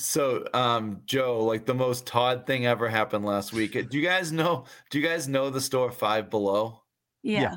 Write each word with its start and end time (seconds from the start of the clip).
So, 0.00 0.46
um, 0.54 1.02
Joe, 1.04 1.44
like 1.44 1.66
the 1.66 1.74
most 1.74 2.06
Todd 2.06 2.46
thing 2.46 2.66
ever 2.66 2.88
happened 2.88 3.24
last 3.24 3.52
week. 3.52 3.72
Do 3.72 3.98
you 3.98 4.04
guys 4.04 4.32
know? 4.32 4.64
Do 4.90 4.98
you 4.98 5.06
guys 5.06 5.28
know 5.28 5.50
the 5.50 5.60
store 5.60 5.90
Five 5.92 6.30
Below? 6.30 6.82
Yeah. 7.22 7.40
Yeah. 7.42 7.56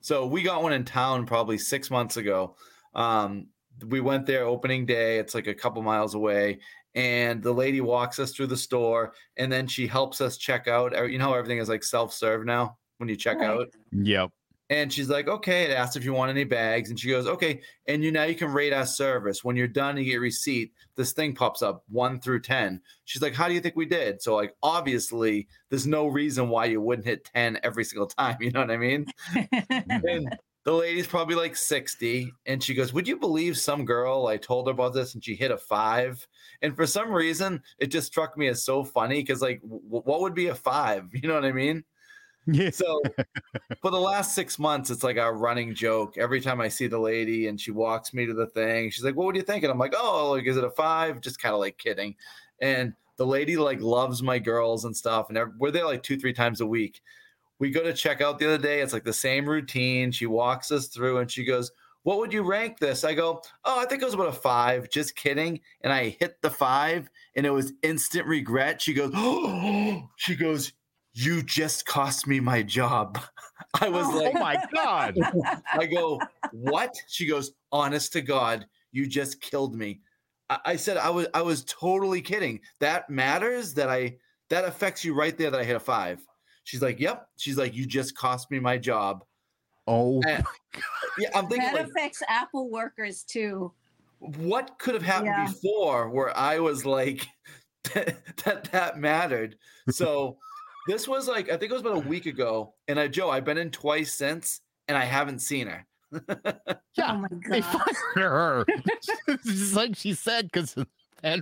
So 0.00 0.26
we 0.26 0.42
got 0.42 0.62
one 0.62 0.72
in 0.72 0.84
town 0.84 1.26
probably 1.26 1.58
six 1.58 1.90
months 1.90 2.16
ago. 2.16 2.56
Um, 2.94 3.48
we 3.86 4.00
went 4.00 4.26
there 4.26 4.44
opening 4.44 4.86
day. 4.86 5.18
It's 5.18 5.34
like 5.34 5.46
a 5.46 5.54
couple 5.54 5.82
miles 5.82 6.14
away, 6.14 6.60
and 6.94 7.42
the 7.42 7.52
lady 7.52 7.80
walks 7.80 8.18
us 8.18 8.32
through 8.32 8.48
the 8.48 8.56
store, 8.56 9.14
and 9.36 9.50
then 9.50 9.66
she 9.66 9.86
helps 9.86 10.20
us 10.20 10.36
check 10.36 10.68
out. 10.68 10.92
You 11.10 11.18
know, 11.18 11.24
how 11.30 11.34
everything 11.34 11.58
is 11.58 11.68
like 11.68 11.82
self 11.84 12.12
serve 12.12 12.44
now 12.44 12.76
when 12.98 13.08
you 13.08 13.16
check 13.16 13.38
Right. 13.38 13.50
out. 13.50 13.66
Yep. 13.92 14.30
And 14.72 14.90
she's 14.90 15.10
like, 15.10 15.28
okay, 15.28 15.64
it 15.64 15.70
asks 15.70 15.96
if 15.96 16.04
you 16.04 16.14
want 16.14 16.30
any 16.30 16.44
bags. 16.44 16.88
And 16.88 16.98
she 16.98 17.10
goes, 17.10 17.26
okay. 17.26 17.60
And 17.88 18.02
you 18.02 18.10
now 18.10 18.22
you 18.22 18.34
can 18.34 18.50
rate 18.50 18.72
our 18.72 18.86
service. 18.86 19.44
When 19.44 19.54
you're 19.54 19.68
done, 19.68 19.98
you 19.98 20.04
get 20.04 20.16
a 20.16 20.20
receipt. 20.20 20.72
This 20.96 21.12
thing 21.12 21.34
pops 21.34 21.60
up 21.60 21.84
one 21.90 22.18
through 22.18 22.40
10. 22.40 22.80
She's 23.04 23.20
like, 23.20 23.34
how 23.34 23.48
do 23.48 23.54
you 23.54 23.60
think 23.60 23.76
we 23.76 23.84
did? 23.84 24.22
So, 24.22 24.34
like, 24.34 24.54
obviously, 24.62 25.46
there's 25.68 25.86
no 25.86 26.06
reason 26.06 26.48
why 26.48 26.64
you 26.64 26.80
wouldn't 26.80 27.06
hit 27.06 27.28
10 27.34 27.60
every 27.62 27.84
single 27.84 28.06
time. 28.06 28.38
You 28.40 28.50
know 28.50 28.60
what 28.60 28.70
I 28.70 28.78
mean? 28.78 29.04
and 29.34 30.34
the 30.64 30.72
lady's 30.72 31.06
probably 31.06 31.34
like 31.34 31.54
60. 31.54 32.32
And 32.46 32.62
she 32.62 32.72
goes, 32.72 32.94
would 32.94 33.06
you 33.06 33.18
believe 33.18 33.58
some 33.58 33.84
girl? 33.84 34.26
I 34.26 34.38
told 34.38 34.68
her 34.68 34.72
about 34.72 34.94
this 34.94 35.12
and 35.12 35.22
she 35.22 35.34
hit 35.34 35.50
a 35.50 35.58
five. 35.58 36.26
And 36.62 36.74
for 36.74 36.86
some 36.86 37.12
reason, 37.12 37.62
it 37.78 37.88
just 37.88 38.06
struck 38.06 38.38
me 38.38 38.48
as 38.48 38.64
so 38.64 38.84
funny 38.84 39.16
because, 39.16 39.42
like, 39.42 39.60
w- 39.60 39.82
what 39.86 40.22
would 40.22 40.34
be 40.34 40.46
a 40.46 40.54
five? 40.54 41.10
You 41.12 41.28
know 41.28 41.34
what 41.34 41.44
I 41.44 41.52
mean? 41.52 41.84
Yeah. 42.46 42.70
So 42.70 43.00
for 43.82 43.90
the 43.90 44.00
last 44.00 44.34
six 44.34 44.58
months, 44.58 44.90
it's 44.90 45.04
like 45.04 45.16
a 45.16 45.32
running 45.32 45.74
joke. 45.74 46.18
Every 46.18 46.40
time 46.40 46.60
I 46.60 46.68
see 46.68 46.86
the 46.88 46.98
lady 46.98 47.46
and 47.46 47.60
she 47.60 47.70
walks 47.70 48.12
me 48.14 48.26
to 48.26 48.34
the 48.34 48.46
thing, 48.46 48.90
she's 48.90 49.04
like, 49.04 49.16
"What 49.16 49.26
would 49.26 49.36
you 49.36 49.42
think?" 49.42 49.64
And 49.64 49.72
I'm 49.72 49.78
like, 49.78 49.94
"Oh, 49.96 50.32
like 50.32 50.46
is 50.46 50.56
it 50.56 50.64
a 50.64 50.70
five? 50.70 51.20
Just 51.20 51.40
kind 51.40 51.54
of 51.54 51.60
like 51.60 51.78
kidding." 51.78 52.16
And 52.60 52.94
the 53.16 53.26
lady 53.26 53.56
like 53.56 53.80
loves 53.80 54.22
my 54.22 54.38
girls 54.38 54.84
and 54.84 54.96
stuff, 54.96 55.28
and 55.30 55.38
we're 55.58 55.70
there 55.70 55.84
like 55.86 56.02
two, 56.02 56.18
three 56.18 56.32
times 56.32 56.60
a 56.60 56.66
week. 56.66 57.00
We 57.58 57.70
go 57.70 57.82
to 57.84 57.94
check 57.94 58.20
out 58.20 58.38
the 58.38 58.46
other 58.46 58.58
day. 58.58 58.80
It's 58.80 58.92
like 58.92 59.04
the 59.04 59.12
same 59.12 59.48
routine. 59.48 60.12
She 60.12 60.26
walks 60.26 60.72
us 60.72 60.88
through, 60.88 61.18
and 61.18 61.30
she 61.30 61.44
goes, 61.44 61.70
"What 62.04 62.18
would 62.18 62.32
you 62.32 62.42
rank 62.42 62.78
this?" 62.80 63.04
I 63.04 63.14
go, 63.14 63.42
"Oh, 63.64 63.80
I 63.80 63.86
think 63.86 64.02
it 64.02 64.06
was 64.06 64.14
about 64.14 64.28
a 64.28 64.32
five. 64.32 64.90
Just 64.90 65.16
kidding." 65.16 65.60
And 65.82 65.92
I 65.92 66.08
hit 66.10 66.42
the 66.42 66.50
five, 66.50 67.10
and 67.36 67.46
it 67.46 67.50
was 67.50 67.72
instant 67.82 68.26
regret. 68.26 68.82
She 68.82 68.94
goes, 68.94 69.12
"Oh," 69.14 70.08
she 70.16 70.34
goes, 70.36 70.72
"You 71.14 71.42
just 71.42 71.86
cost 71.86 72.26
me 72.26 72.40
my 72.40 72.62
job." 72.62 73.18
I 73.80 73.88
was 73.88 74.06
Oh. 74.06 74.18
like, 74.18 74.34
Oh 74.34 74.38
my 74.38 74.64
god. 74.72 75.16
I 75.72 75.86
go, 75.86 76.20
what? 76.52 76.94
She 77.08 77.26
goes, 77.26 77.52
honest 77.70 78.12
to 78.14 78.20
God, 78.20 78.66
you 78.90 79.06
just 79.06 79.40
killed 79.40 79.74
me. 79.74 80.00
I, 80.50 80.58
I 80.66 80.76
said 80.76 80.96
I 80.96 81.08
was 81.10 81.26
I 81.32 81.42
was 81.42 81.64
totally 81.64 82.20
kidding. 82.20 82.60
That 82.80 83.08
matters 83.08 83.72
that 83.74 83.88
I 83.88 84.16
that 84.50 84.64
affects 84.64 85.04
you 85.04 85.14
right 85.14 85.36
there 85.38 85.50
that 85.50 85.60
I 85.60 85.64
hit 85.64 85.76
a 85.76 85.80
five. 85.80 86.20
She's 86.64 86.82
like, 86.82 87.00
Yep. 87.00 87.26
She's 87.38 87.56
like, 87.56 87.74
You 87.74 87.86
just 87.86 88.16
cost 88.16 88.50
me 88.50 88.58
my 88.60 88.76
job. 88.78 89.24
Oh. 89.86 90.20
And- 90.28 90.44
Yeah, 91.18 91.28
I'm 91.34 91.46
thinking 91.46 91.66
that 91.72 91.74
like 91.74 91.88
affects 91.88 92.22
Apple 92.28 92.70
workers 92.70 93.22
too. 93.22 93.72
what 94.18 94.78
could 94.78 94.94
have 94.94 95.02
happened 95.02 95.26
Yeah. 95.36 95.46
before 95.46 96.08
where 96.08 96.34
I 96.36 96.58
was 96.58 96.86
like 96.86 97.26
that 97.94 98.64
that 98.72 98.98
mattered. 98.98 99.56
So 99.90 100.38
this 100.86 101.06
was 101.08 101.28
like 101.28 101.46
I 101.50 101.56
think 101.56 101.70
it 101.70 101.72
was 101.72 101.82
about 101.82 102.04
a 102.04 102.08
week 102.08 102.26
ago. 102.26 102.74
And 102.88 102.98
I 102.98 103.08
Joe, 103.08 103.30
I've 103.30 103.44
been 103.44 103.58
in 103.58 103.70
twice 103.70 104.14
since 104.14 104.60
and 104.88 104.96
I 104.96 105.04
haven't 105.04 105.40
seen 105.40 105.66
her. 105.68 105.86
Yeah. 106.94 107.12
Oh 107.14 107.16
my 107.16 107.28
They 107.48 107.60
god. 107.62 107.72
fired 107.72 107.86
her. 108.16 108.66
Just 109.46 109.74
like 109.74 109.96
she 109.96 110.12
said, 110.12 110.44
because 110.52 110.74
that 111.22 111.40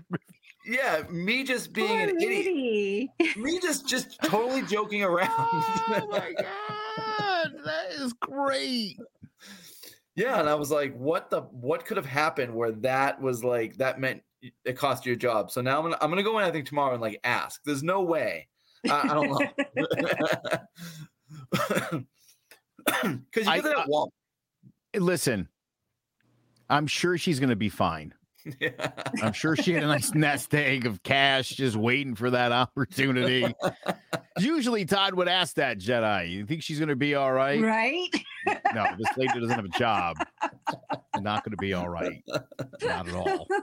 Yeah, 0.65 1.03
me 1.11 1.43
just 1.43 1.73
being 1.73 1.89
Poor 1.89 2.09
an 2.11 2.21
idiot. 2.23 3.11
me 3.37 3.59
just 3.61 3.89
just 3.89 4.17
totally 4.25 4.63
joking 4.63 5.03
around. 5.03 5.29
Oh 5.33 6.07
my 6.09 6.33
god, 6.39 7.53
that 7.65 7.87
is 7.99 8.13
great. 8.13 8.97
yeah, 10.15 10.39
and 10.39 10.49
I 10.49 10.55
was 10.55 10.71
like, 10.71 10.95
what 10.97 11.31
the 11.31 11.41
what 11.43 11.85
could 11.85 11.97
have 11.97 12.07
happened 12.07 12.55
where 12.55 12.71
that 12.73 13.21
was 13.21 13.43
like 13.43 13.77
that 13.79 13.99
meant 13.99 14.23
it 14.65 14.77
cost 14.77 15.05
you 15.05 15.15
a 15.15 15.17
job. 15.17 15.51
So 15.51 15.61
now 15.61 15.79
I'm 15.79 15.83
gonna 15.85 15.99
I'm 16.01 16.11
gonna 16.11 16.23
go 16.23 16.39
in 16.39 16.45
I 16.45 16.53
think 16.53 16.67
tomorrow 16.67 16.93
and 16.93 17.03
like 17.03 17.19
ask. 17.25 17.61
There's 17.65 17.83
no 17.83 18.03
way. 18.03 18.47
I, 18.89 19.09
I 19.11 19.15
don't 19.15 19.29
know. 19.31 19.39
Because 23.03 23.45
you 23.47 23.51
I- 23.53 23.61
that 23.61 23.77
I- 23.77 24.99
Listen, 24.99 25.49
I'm 26.69 26.87
sure 26.87 27.17
she's 27.19 27.39
gonna 27.39 27.55
be 27.57 27.69
fine. 27.69 28.15
Yeah. 28.61 28.71
I'm 29.23 29.33
sure 29.33 29.57
she 29.57 29.73
had 29.73 29.83
a 29.83 29.87
nice 29.87 30.15
nest 30.15 30.55
egg 30.55 30.87
of 30.87 31.03
cash 31.03 31.51
just 31.51 31.77
waiting 31.77 32.15
for 32.15 32.31
that 32.31 32.53
opportunity. 32.53 33.55
Usually, 34.39 34.85
Todd 34.85 35.15
would 35.15 35.29
ask 35.29 35.57
that 35.57 35.79
Jedi. 35.79 36.31
You 36.31 36.47
think 36.47 36.63
she's 36.63 36.79
going 36.79 36.89
to 36.89 36.97
be 36.97 37.15
all 37.15 37.33
right? 37.33 37.61
right? 37.61 38.09
No, 38.75 38.87
this 38.99 39.17
lady 39.17 39.41
doesn't 39.41 39.51
have 39.51 39.65
a 39.65 39.79
job. 39.79 40.17
Not 41.21 41.45
going 41.45 41.53
to 41.53 41.57
be 41.59 41.75
all 41.75 41.89
right. 41.89 42.23
Not 42.83 43.09
at 43.09 43.15
all. 43.15 43.47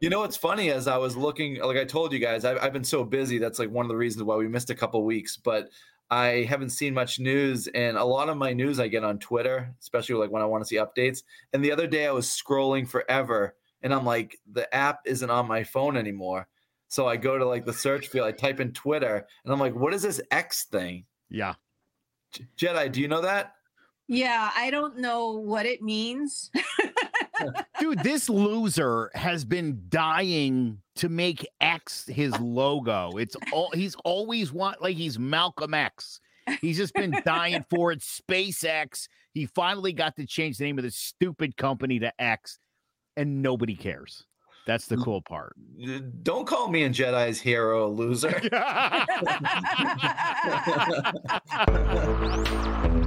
You 0.00 0.10
know 0.10 0.20
what's 0.20 0.36
funny 0.36 0.70
as 0.70 0.86
I 0.86 0.96
was 0.96 1.16
looking, 1.16 1.60
like 1.60 1.76
I 1.76 1.84
told 1.84 2.12
you 2.12 2.20
guys, 2.20 2.44
I've, 2.44 2.58
I've 2.62 2.72
been 2.72 2.84
so 2.84 3.02
busy. 3.02 3.38
That's 3.38 3.58
like 3.58 3.68
one 3.68 3.84
of 3.84 3.88
the 3.88 3.96
reasons 3.96 4.22
why 4.22 4.36
we 4.36 4.46
missed 4.46 4.70
a 4.70 4.74
couple 4.74 5.04
weeks. 5.04 5.36
But 5.36 5.70
I 6.10 6.46
haven't 6.48 6.70
seen 6.70 6.94
much 6.94 7.18
news, 7.18 7.66
and 7.68 7.96
a 7.96 8.04
lot 8.04 8.28
of 8.28 8.36
my 8.36 8.52
news 8.52 8.80
I 8.80 8.88
get 8.88 9.04
on 9.04 9.18
Twitter, 9.18 9.74
especially 9.80 10.14
like 10.14 10.30
when 10.30 10.40
I 10.40 10.46
want 10.46 10.62
to 10.62 10.68
see 10.68 10.76
updates. 10.76 11.22
And 11.52 11.64
the 11.64 11.72
other 11.72 11.86
day 11.86 12.06
I 12.06 12.12
was 12.12 12.26
scrolling 12.26 12.88
forever, 12.88 13.56
and 13.82 13.92
I'm 13.94 14.04
like, 14.04 14.38
the 14.52 14.72
app 14.74 15.00
isn't 15.04 15.30
on 15.30 15.46
my 15.46 15.64
phone 15.64 15.96
anymore. 15.96 16.46
So 16.88 17.06
I 17.06 17.16
go 17.16 17.36
to 17.38 17.44
like 17.44 17.64
the 17.64 17.72
search 17.72 18.08
field, 18.08 18.26
I 18.26 18.32
type 18.32 18.60
in 18.60 18.72
Twitter, 18.72 19.26
and 19.44 19.52
I'm 19.52 19.60
like, 19.60 19.74
what 19.74 19.92
is 19.92 20.02
this 20.02 20.20
X 20.30 20.64
thing? 20.64 21.04
Yeah. 21.28 21.54
J- 22.32 22.46
Jedi, 22.56 22.90
do 22.90 23.00
you 23.00 23.08
know 23.08 23.20
that? 23.20 23.54
Yeah, 24.08 24.50
I 24.56 24.70
don't 24.70 24.98
know 24.98 25.32
what 25.32 25.66
it 25.66 25.82
means. 25.82 26.50
Dude, 27.80 28.02
this 28.02 28.28
loser 28.28 29.10
has 29.14 29.44
been 29.44 29.82
dying 29.90 30.78
to 30.96 31.08
make 31.08 31.46
X 31.60 32.06
his 32.06 32.38
logo. 32.40 33.10
It's 33.18 33.36
all 33.52 33.70
he's 33.72 33.94
always 34.04 34.50
want 34.50 34.82
like 34.82 34.96
he's 34.96 35.18
Malcolm 35.18 35.74
X. 35.74 36.20
He's 36.60 36.78
just 36.78 36.94
been 36.94 37.14
dying 37.24 37.64
for 37.70 37.92
it. 37.92 38.00
SpaceX. 38.28 39.08
He 39.34 39.46
finally 39.46 39.92
got 39.92 40.16
to 40.16 40.26
change 40.26 40.58
the 40.58 40.64
name 40.64 40.78
of 40.78 40.84
this 40.84 40.96
stupid 40.96 41.56
company 41.56 41.98
to 42.00 42.12
X, 42.20 42.58
and 43.18 43.42
nobody 43.42 43.74
cares. 43.74 44.24
That's 44.66 44.86
the 44.86 44.98
cool 44.98 45.22
part. 45.22 45.56
Don't 46.22 46.46
call 46.46 46.68
me 46.68 46.82
and 46.82 46.94
Jedi's 46.94 47.40
hero 47.40 47.86
a 47.86 47.88
loser. 47.88 48.28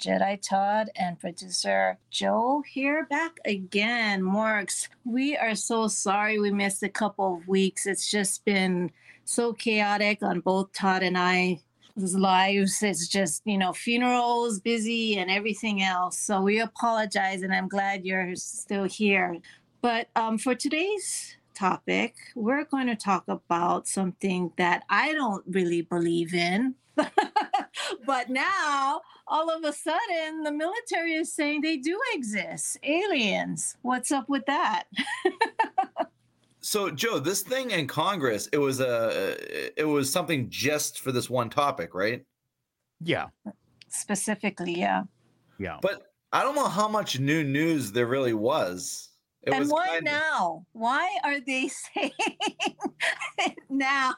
Jedi 0.00 0.40
Todd 0.40 0.88
and 0.96 1.20
producer 1.20 1.98
Joe 2.10 2.62
here 2.66 3.06
back 3.10 3.38
again. 3.44 4.22
Morgs, 4.22 4.88
we 5.04 5.36
are 5.36 5.54
so 5.54 5.88
sorry 5.88 6.38
we 6.38 6.50
missed 6.50 6.82
a 6.82 6.88
couple 6.88 7.34
of 7.36 7.46
weeks. 7.46 7.86
It's 7.86 8.10
just 8.10 8.42
been 8.46 8.92
so 9.26 9.52
chaotic 9.52 10.22
on 10.22 10.40
both 10.40 10.72
Todd 10.72 11.02
and 11.02 11.18
I. 11.18 11.60
lives 11.96 12.82
it's 12.82 13.08
just 13.08 13.42
you 13.44 13.58
know 13.58 13.74
funerals 13.74 14.58
busy 14.58 15.18
and 15.18 15.30
everything 15.30 15.82
else 15.82 16.16
so 16.18 16.40
we 16.40 16.58
apologize 16.58 17.42
and 17.42 17.52
i'm 17.52 17.68
glad 17.68 18.06
you're 18.06 18.34
still 18.36 18.84
here 18.84 19.36
but 19.82 20.08
um, 20.16 20.38
for 20.38 20.54
today's 20.54 21.36
topic 21.52 22.14
we're 22.34 22.64
going 22.64 22.86
to 22.86 22.96
talk 22.96 23.24
about 23.28 23.86
something 23.86 24.50
that 24.56 24.82
i 24.88 25.12
don't 25.12 25.44
really 25.46 25.82
believe 25.82 26.32
in 26.32 26.74
but 28.06 28.28
now 28.30 29.00
all 29.26 29.50
of 29.50 29.64
a 29.64 29.72
sudden 29.72 30.42
the 30.42 30.52
military 30.52 31.12
is 31.14 31.32
saying 31.34 31.60
they 31.60 31.76
do 31.76 31.98
exist 32.14 32.78
aliens 32.82 33.76
what's 33.82 34.10
up 34.12 34.28
with 34.28 34.44
that 34.46 34.84
So, 36.62 36.90
Joe, 36.90 37.18
this 37.18 37.40
thing 37.42 37.70
in 37.70 37.86
Congress, 37.86 38.46
it 38.52 38.58
was 38.58 38.80
a, 38.80 39.34
it 39.80 39.84
was 39.88 40.12
something 40.12 40.50
just 40.50 41.00
for 41.00 41.10
this 41.10 41.30
one 41.30 41.48
topic, 41.48 41.94
right? 41.94 42.22
Yeah. 43.02 43.28
specifically 43.88 44.78
yeah 44.78 45.04
Yeah. 45.58 45.78
But 45.80 46.12
I 46.32 46.42
don't 46.42 46.54
know 46.54 46.68
how 46.68 46.86
much 46.86 47.18
new 47.18 47.42
news 47.44 47.90
there 47.92 48.06
really 48.06 48.34
was. 48.34 49.08
It 49.42 49.54
and 49.54 49.60
was 49.60 49.70
why 49.72 49.86
kind 49.88 49.98
of- 50.08 50.12
now? 50.12 50.66
Why 50.72 51.08
are 51.24 51.40
they 51.40 51.68
saying 51.94 52.12
now? 53.70 54.14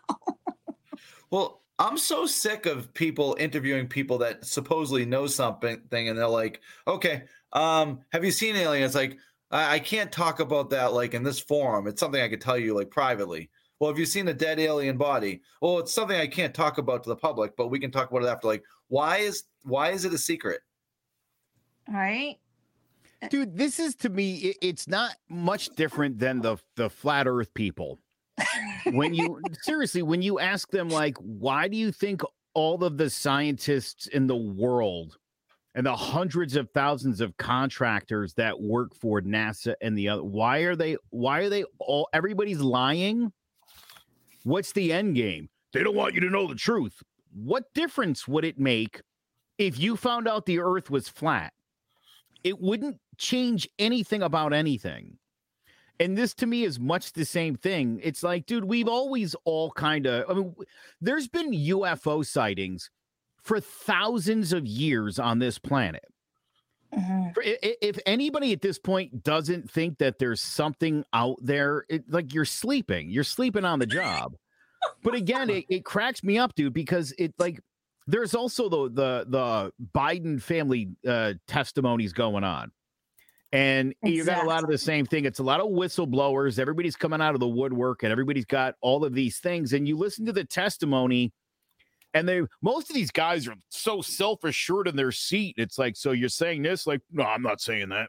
Well, 1.31 1.62
I'm 1.83 1.99
so 1.99 2.27
sick 2.27 2.67
of 2.67 2.95
people 2.95 3.37
interviewing 3.41 3.89
people 3.89 4.19
that 4.19 4.45
supposedly 4.45 5.05
know 5.05 5.27
something 5.27 5.81
and 5.91 6.17
they're 6.17 6.29
like, 6.29 6.61
okay, 6.87 7.25
um, 7.53 8.03
have 8.13 8.25
you 8.25 8.31
seen 8.31 8.55
aliens? 8.55 8.95
Like, 8.95 9.19
I, 9.51 9.75
I 9.75 9.79
can't 9.81 10.13
talk 10.13 10.39
about 10.39 10.71
that 10.71 10.93
like 10.93 11.13
in 11.13 11.25
this 11.25 11.41
forum. 11.41 11.89
It's 11.89 11.99
something 11.99 12.23
I 12.23 12.29
could 12.29 12.41
tell 12.41 12.57
you 12.57 12.73
like 12.77 12.91
privately. 12.91 13.51
Well, 13.81 13.91
have 13.91 13.99
you 13.99 14.07
seen 14.07 14.29
a 14.29 14.33
dead 14.33 14.61
alien 14.61 14.97
body? 14.97 15.43
Well, 15.61 15.81
it's 15.81 15.93
something 15.93 16.17
I 16.17 16.29
can't 16.29 16.55
talk 16.55 16.79
about 16.79 17.03
to 17.03 17.09
the 17.09 17.17
public, 17.17 17.57
but 17.57 17.67
we 17.67 17.81
can 17.81 17.91
talk 17.91 18.13
about 18.13 18.23
it 18.23 18.29
after. 18.29 18.47
Like, 18.47 18.63
why 18.87 19.17
is 19.17 19.43
why 19.65 19.91
is 19.91 20.05
it 20.05 20.15
a 20.15 20.19
secret? 20.19 20.61
Right? 21.89 22.39
dude 23.31 23.57
this 23.57 23.79
is 23.79 23.95
to 23.95 24.09
me 24.09 24.35
it- 24.37 24.57
it's 24.61 24.89
not 24.89 25.15
much 25.29 25.69
different 25.77 26.19
than 26.19 26.41
the 26.41 26.57
the 26.75 26.91
flat 26.91 27.29
earth 27.29 27.55
people 27.55 28.01
when 28.93 29.15
you 29.15 29.41
seriously 29.63 30.03
when 30.03 30.23
you 30.23 30.39
ask 30.39 30.71
them 30.71 30.89
like 30.89 31.17
why 31.19 31.69
do 31.69 31.77
you 31.77 31.93
think 31.93 32.23
all 32.55 32.83
of 32.85 32.99
the 32.99 33.09
scientists 33.09 34.07
in 34.09 34.27
the 34.27 34.37
world 34.37 35.17
and 35.75 35.87
the 35.87 35.97
hundreds 35.97 36.55
of 36.57 36.69
thousands 36.71 37.21
of 37.21 37.37
contractors 37.39 38.35
that 38.35 38.61
work 38.61 38.95
for 38.95 39.21
NASA 39.23 39.75
and 39.81 39.97
the 39.97 40.09
other 40.09 40.23
why 40.23 40.59
are 40.59 40.77
they 40.77 40.97
why 41.11 41.41
are 41.41 41.49
they 41.49 41.65
all 41.79 42.09
everybody's 42.13 42.61
lying? 42.61 43.33
What's 44.45 44.73
the 44.73 44.93
end 44.93 45.15
game? 45.15 45.49
They 45.73 45.83
don't 45.83 45.95
want 45.95 46.15
you 46.15 46.21
to 46.21 46.31
know 46.31 46.47
the 46.47 46.55
truth. 46.55 47.03
What 47.33 47.73
difference 47.75 48.29
would 48.29 48.45
it 48.45 48.59
make 48.59 49.01
if 49.57 49.79
you 49.79 49.97
found 49.97 50.29
out 50.29 50.45
the 50.45 50.59
earth 50.59 50.91
was 50.91 51.09
flat? 51.09 51.53
It 52.45 52.61
wouldn't 52.61 52.99
change 53.17 53.69
anything 53.79 54.23
about 54.23 54.53
anything. 54.53 55.17
And 56.01 56.17
this 56.19 56.35
to 56.35 56.47
me 56.47 56.65
is 56.65 56.81
much 56.81 57.13
the 57.13 57.25
same 57.25 57.55
thing. 57.57 58.01
It's 58.03 58.23
like, 58.23 58.47
dude, 58.47 58.65
we've 58.65 58.89
always 58.89 59.37
all 59.45 59.71
kind 59.73 60.07
of, 60.07 60.29
I 60.29 60.35
mean, 60.35 60.55
there's 61.01 61.29
been 61.29 61.53
UFO 61.53 62.25
sightings 62.27 62.91
for 63.43 63.61
thousands 63.61 64.53
of 64.53 64.67
years 64.67 65.19
on 65.19 65.39
this 65.39 65.59
planet. 65.59 66.05
I- 66.93 67.77
If 67.81 67.99
anybody 68.05 68.53
at 68.53 68.61
this 68.61 68.79
point 68.79 69.23
doesn't 69.23 69.71
think 69.71 69.99
that 69.99 70.19
there's 70.19 70.41
something 70.41 71.05
out 71.13 71.37
there, 71.41 71.85
it, 71.89 72.05
like 72.11 72.35
you're 72.35 72.45
sleeping, 72.45 73.11
you're 73.11 73.25
sleeping 73.25 73.65
on 73.65 73.79
the 73.79 73.87
job. 73.87 74.35
But 75.03 75.15
again, 75.15 75.49
it, 75.49 75.65
it 75.69 75.85
cracks 75.85 76.23
me 76.25 76.39
up, 76.39 76.55
dude, 76.55 76.75
because 76.75 77.15
it 77.17 77.33
like 77.39 77.61
there's 78.09 78.35
also 78.35 78.69
the 78.69 78.91
the 78.91 79.25
the 79.29 79.73
Biden 79.95 80.43
family 80.43 80.91
uh 81.07 81.35
testimonies 81.47 82.13
going 82.13 82.43
on. 82.45 82.73
And 83.53 83.95
you 84.03 84.25
got 84.25 84.45
a 84.45 84.49
lot 84.49 84.65
of 84.65 84.71
the 84.71 84.79
same 84.79 85.05
thing. 85.05 85.27
It's 85.27 85.39
a 85.39 85.43
lot 85.43 85.61
of 85.61 85.67
whistleblowers. 85.67 86.59
Everybody's 86.59 86.97
coming 86.97 87.21
out 87.21 87.35
of 87.35 87.41
the 87.41 87.49
woodwork 87.49 88.03
and 88.03 88.11
everybody's 88.11 88.47
got 88.47 88.77
all 88.81 89.05
of 89.05 89.13
these 89.13 89.39
things. 89.41 89.75
And 89.75 89.87
you 89.87 89.99
listen 89.99 90.25
to 90.25 90.33
the 90.33 90.45
testimony, 90.45 91.33
and 92.15 92.27
they 92.27 92.43
most 92.63 92.89
of 92.89 92.95
these 92.95 93.11
guys 93.11 93.47
are 93.47 93.57
so 93.69 94.01
self-assured 94.01 94.89
in 94.89 94.97
their 94.97 95.13
seat. 95.13 95.57
It's 95.59 95.79
like, 95.79 95.97
so 95.97 96.13
you're 96.13 96.31
saying 96.31 96.63
this? 96.63 96.87
Like, 96.87 97.03
no, 97.11 97.25
I'm 97.25 97.43
not 97.43 97.61
saying 97.61 97.91
that. 97.91 98.09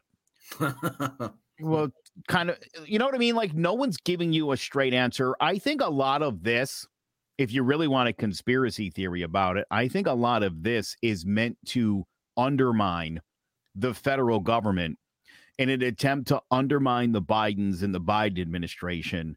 Well, 1.60 1.90
kind 2.26 2.50
of, 2.50 2.56
uh, 2.78 2.82
you 2.84 2.98
know 2.98 3.04
what 3.04 3.14
I 3.14 3.18
mean? 3.18 3.36
Like, 3.36 3.54
no 3.54 3.74
one's 3.74 3.96
giving 3.96 4.32
you 4.32 4.52
a 4.52 4.56
straight 4.56 4.94
answer. 4.94 5.34
I 5.40 5.58
think 5.58 5.80
a 5.80 5.90
lot 5.90 6.22
of 6.22 6.42
this, 6.42 6.86
if 7.38 7.52
you 7.52 7.62
really 7.62 7.88
want 7.88 8.08
a 8.08 8.12
conspiracy 8.12 8.90
theory 8.90 9.22
about 9.22 9.56
it, 9.56 9.66
I 9.70 9.88
think 9.88 10.06
a 10.06 10.12
lot 10.12 10.42
of 10.42 10.62
this 10.62 10.96
is 11.02 11.24
meant 11.24 11.56
to 11.66 12.04
undermine 12.36 13.20
the 13.74 13.94
federal 13.94 14.40
government 14.40 14.98
in 15.58 15.68
an 15.68 15.82
attempt 15.82 16.28
to 16.28 16.42
undermine 16.50 17.12
the 17.12 17.22
Bidens 17.22 17.82
and 17.82 17.94
the 17.94 18.00
Biden 18.00 18.40
administration. 18.40 19.36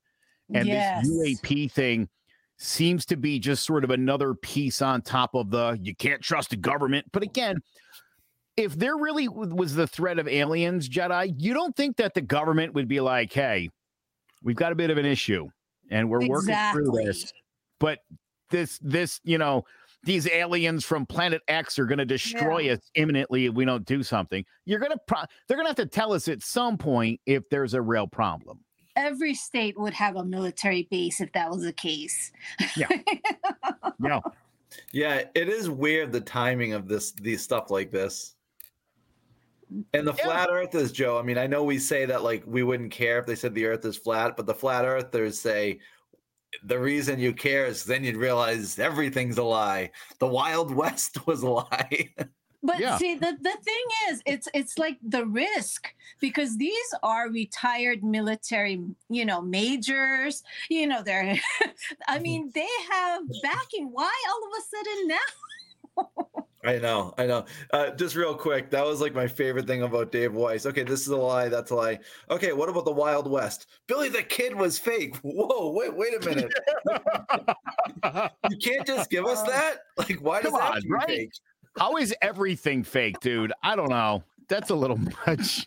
And 0.53 0.67
yes. 0.67 1.07
this 1.07 1.41
UAP 1.41 1.71
thing 1.71 2.09
seems 2.57 3.05
to 3.05 3.17
be 3.17 3.39
just 3.39 3.65
sort 3.65 3.83
of 3.83 3.91
another 3.91 4.33
piece 4.33 4.81
on 4.81 5.01
top 5.01 5.35
of 5.35 5.51
the 5.51 5.77
you 5.81 5.95
can't 5.95 6.21
trust 6.21 6.49
the 6.49 6.55
government. 6.55 7.05
But 7.11 7.23
again, 7.23 7.57
if 8.55 8.77
there 8.77 8.97
really 8.97 9.27
was 9.27 9.75
the 9.75 9.85
threat 9.85 10.17
of 10.17 10.27
aliens, 10.27 10.89
Jedi, 10.89 11.33
you 11.37 11.53
don't 11.53 11.75
think 11.75 11.97
that 11.97 12.15
the 12.15 12.21
government 12.21 12.73
would 12.73 12.87
be 12.87 12.99
like, 12.99 13.31
hey, 13.31 13.69
we've 14.41 14.55
got 14.55 14.71
a 14.71 14.75
bit 14.75 14.89
of 14.89 14.97
an 14.97 15.05
issue 15.05 15.47
and 15.91 16.09
we're 16.09 16.27
working 16.27 16.55
through 16.73 16.91
this. 16.91 17.31
But 17.79 17.99
this, 18.49 18.79
this, 18.81 19.21
you 19.23 19.37
know, 19.37 19.65
these 20.03 20.27
aliens 20.27 20.85
from 20.85 21.05
planet 21.05 21.41
X 21.47 21.77
are 21.79 21.85
going 21.85 21.97
to 21.97 22.05
destroy 22.05 22.71
us 22.71 22.79
imminently 22.95 23.45
if 23.47 23.53
we 23.53 23.65
don't 23.65 23.85
do 23.85 24.03
something. 24.03 24.45
You're 24.65 24.79
going 24.79 24.91
to, 24.91 24.99
pro- 25.07 25.23
they're 25.47 25.57
going 25.57 25.65
to 25.65 25.69
have 25.69 25.75
to 25.77 25.85
tell 25.85 26.13
us 26.13 26.27
at 26.27 26.41
some 26.41 26.77
point 26.77 27.19
if 27.25 27.49
there's 27.49 27.73
a 27.73 27.81
real 27.81 28.07
problem. 28.07 28.59
Every 28.95 29.33
state 29.35 29.77
would 29.79 29.93
have 29.93 30.15
a 30.15 30.23
military 30.23 30.87
base 30.89 31.21
if 31.21 31.31
that 31.33 31.49
was 31.49 31.63
the 31.63 31.73
case. 31.73 32.31
Yeah. 32.75 32.87
Yeah. 33.99 34.19
Yeah, 34.91 35.23
it 35.33 35.49
is 35.49 35.69
weird 35.71 36.11
the 36.11 36.21
timing 36.21 36.73
of 36.73 36.87
this 36.87 37.11
these 37.13 37.41
stuff 37.41 37.71
like 37.71 37.89
this. 37.89 38.35
And 39.93 40.07
the 40.07 40.13
Yeah. 40.17 40.23
flat 40.23 40.49
earthers, 40.51 40.91
Joe, 40.91 41.17
I 41.17 41.23
mean, 41.23 41.37
I 41.39 41.47
know 41.47 41.63
we 41.63 41.79
say 41.79 42.05
that 42.05 42.21
like 42.23 42.43
we 42.45 42.61
wouldn't 42.61 42.91
care 42.91 43.17
if 43.17 43.25
they 43.25 43.33
said 43.35 43.55
the 43.55 43.65
earth 43.65 43.83
is 43.85 43.97
flat, 43.97 44.37
but 44.37 44.45
the 44.45 44.53
flat 44.53 44.85
earthers 44.85 45.39
say 45.39 45.79
the 46.63 46.79
reason 46.79 47.19
you 47.19 47.33
care 47.33 47.65
is 47.65 47.83
then 47.83 48.03
you'd 48.03 48.17
realize 48.17 48.79
everything's 48.79 49.37
a 49.37 49.43
lie. 49.43 49.91
The 50.19 50.27
Wild 50.27 50.73
West 50.83 51.25
was 51.27 51.43
a 51.43 51.49
lie. 51.49 52.09
But 52.63 52.79
Yeah. 52.79 52.97
see, 52.97 53.15
the, 53.15 53.37
the 53.39 53.57
thing 53.63 53.85
is, 54.09 54.21
it's 54.25 54.47
it's 54.53 54.77
like 54.77 54.97
the 55.01 55.25
risk 55.25 55.87
because 56.19 56.57
these 56.57 56.93
are 57.03 57.29
retired 57.29 58.03
military, 58.03 58.81
you 59.09 59.25
know, 59.25 59.41
majors. 59.41 60.43
You 60.69 60.87
know, 60.87 61.03
they're. 61.03 61.39
I 62.07 62.15
mm-hmm. 62.15 62.23
mean, 62.23 62.51
they 62.53 62.67
have 62.91 63.21
backing. 63.43 63.89
Why 63.91 64.11
all 64.29 64.41
of 64.47 64.53
a 64.57 64.63
sudden 64.73 65.07
now? 65.07 66.43
I 66.67 66.79
know, 66.79 67.13
I 67.17 67.25
know. 67.25 67.45
Uh, 67.71 67.91
just 67.91 68.13
real 68.17 68.35
quick, 68.35 68.69
that 68.71 68.85
was 68.85 68.99
like 68.99 69.13
my 69.15 69.25
favorite 69.25 69.65
thing 69.65 69.83
about 69.83 70.11
Dave 70.11 70.33
Weiss. 70.33 70.65
Okay, 70.65 70.83
this 70.83 70.99
is 71.01 71.07
a 71.07 71.15
lie. 71.15 71.47
That's 71.47 71.71
a 71.71 71.75
lie. 71.75 71.99
Okay, 72.29 72.51
what 72.51 72.67
about 72.67 72.83
the 72.83 72.91
Wild 72.91 73.31
West? 73.31 73.67
Billy 73.87 74.09
the 74.09 74.21
Kid 74.21 74.53
was 74.53 74.77
fake. 74.77 75.15
Whoa, 75.17 75.71
wait, 75.71 75.95
wait 75.95 76.13
a 76.21 76.25
minute. 76.27 76.53
You 78.49 78.57
can't 78.57 78.85
just 78.85 79.09
give 79.09 79.25
us 79.25 79.41
that. 79.43 79.77
Like, 79.97 80.19
why 80.21 80.41
does 80.41 80.51
Come 80.51 80.59
that 80.59 80.71
on, 80.71 80.81
to 80.81 80.87
be 80.87 80.93
right? 80.93 81.07
fake? 81.07 81.31
How 81.77 81.95
is 81.97 82.13
everything 82.21 82.83
fake, 82.83 83.19
dude? 83.19 83.53
I 83.63 83.75
don't 83.75 83.89
know. 83.89 84.23
That's 84.49 84.69
a 84.69 84.75
little 84.75 84.97
much. 85.27 85.65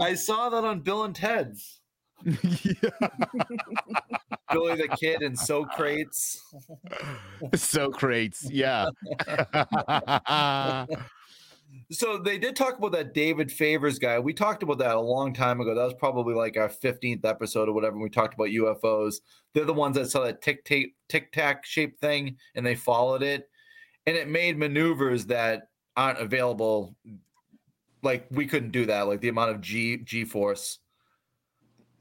I 0.00 0.14
saw 0.14 0.48
that 0.50 0.64
on 0.64 0.80
Bill 0.80 1.04
and 1.04 1.14
Ted's. 1.14 1.80
Billy 4.52 4.76
the 4.76 4.88
Kid 4.98 5.22
and 5.22 5.38
So 5.38 5.64
Crates. 5.64 6.42
so 7.54 7.90
crates. 7.90 8.48
Yeah. 8.50 8.88
So 11.90 12.18
they 12.18 12.38
did 12.38 12.56
talk 12.56 12.78
about 12.78 12.92
that 12.92 13.14
David 13.14 13.48
Fravor 13.48 13.98
guy. 14.00 14.18
We 14.18 14.32
talked 14.32 14.62
about 14.62 14.78
that 14.78 14.96
a 14.96 15.00
long 15.00 15.34
time 15.34 15.60
ago. 15.60 15.74
That 15.74 15.84
was 15.84 15.94
probably 15.94 16.34
like 16.34 16.56
our 16.56 16.68
15th 16.68 17.24
episode 17.24 17.68
or 17.68 17.72
whatever. 17.72 17.98
We 17.98 18.08
talked 18.08 18.34
about 18.34 18.48
UFOs. 18.48 19.16
They're 19.52 19.64
the 19.64 19.72
ones 19.72 19.96
that 19.96 20.10
saw 20.10 20.24
that 20.24 20.40
tic 20.40 20.64
tac 20.64 20.86
tic 21.08 21.32
tac 21.32 21.66
shaped 21.66 22.00
thing 22.00 22.36
and 22.54 22.64
they 22.64 22.74
followed 22.74 23.22
it. 23.22 23.48
And 24.06 24.16
it 24.16 24.28
made 24.28 24.58
maneuvers 24.58 25.26
that 25.26 25.68
aren't 25.96 26.20
available. 26.20 26.94
Like 28.02 28.26
we 28.30 28.46
couldn't 28.46 28.72
do 28.72 28.86
that, 28.86 29.02
like 29.02 29.20
the 29.20 29.28
amount 29.28 29.50
of 29.50 29.60
G 29.60 29.98
G 29.98 30.24
force. 30.24 30.78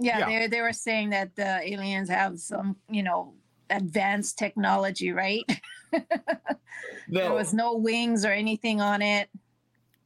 Yeah, 0.03 0.27
Yeah. 0.29 0.39
they 0.39 0.48
they 0.48 0.62
were 0.62 0.74
saying 0.74 1.10
that 1.12 1.36
the 1.36 1.60
aliens 1.63 2.10
have 2.10 2.39
some, 2.39 2.75
you 2.89 3.03
know, 3.03 3.33
advanced 3.69 4.38
technology, 4.38 5.12
right? 5.12 5.43
There 7.07 7.33
was 7.33 7.53
no 7.53 7.75
wings 7.75 8.25
or 8.25 8.31
anything 8.31 8.81
on 8.81 9.01
it. 9.01 9.29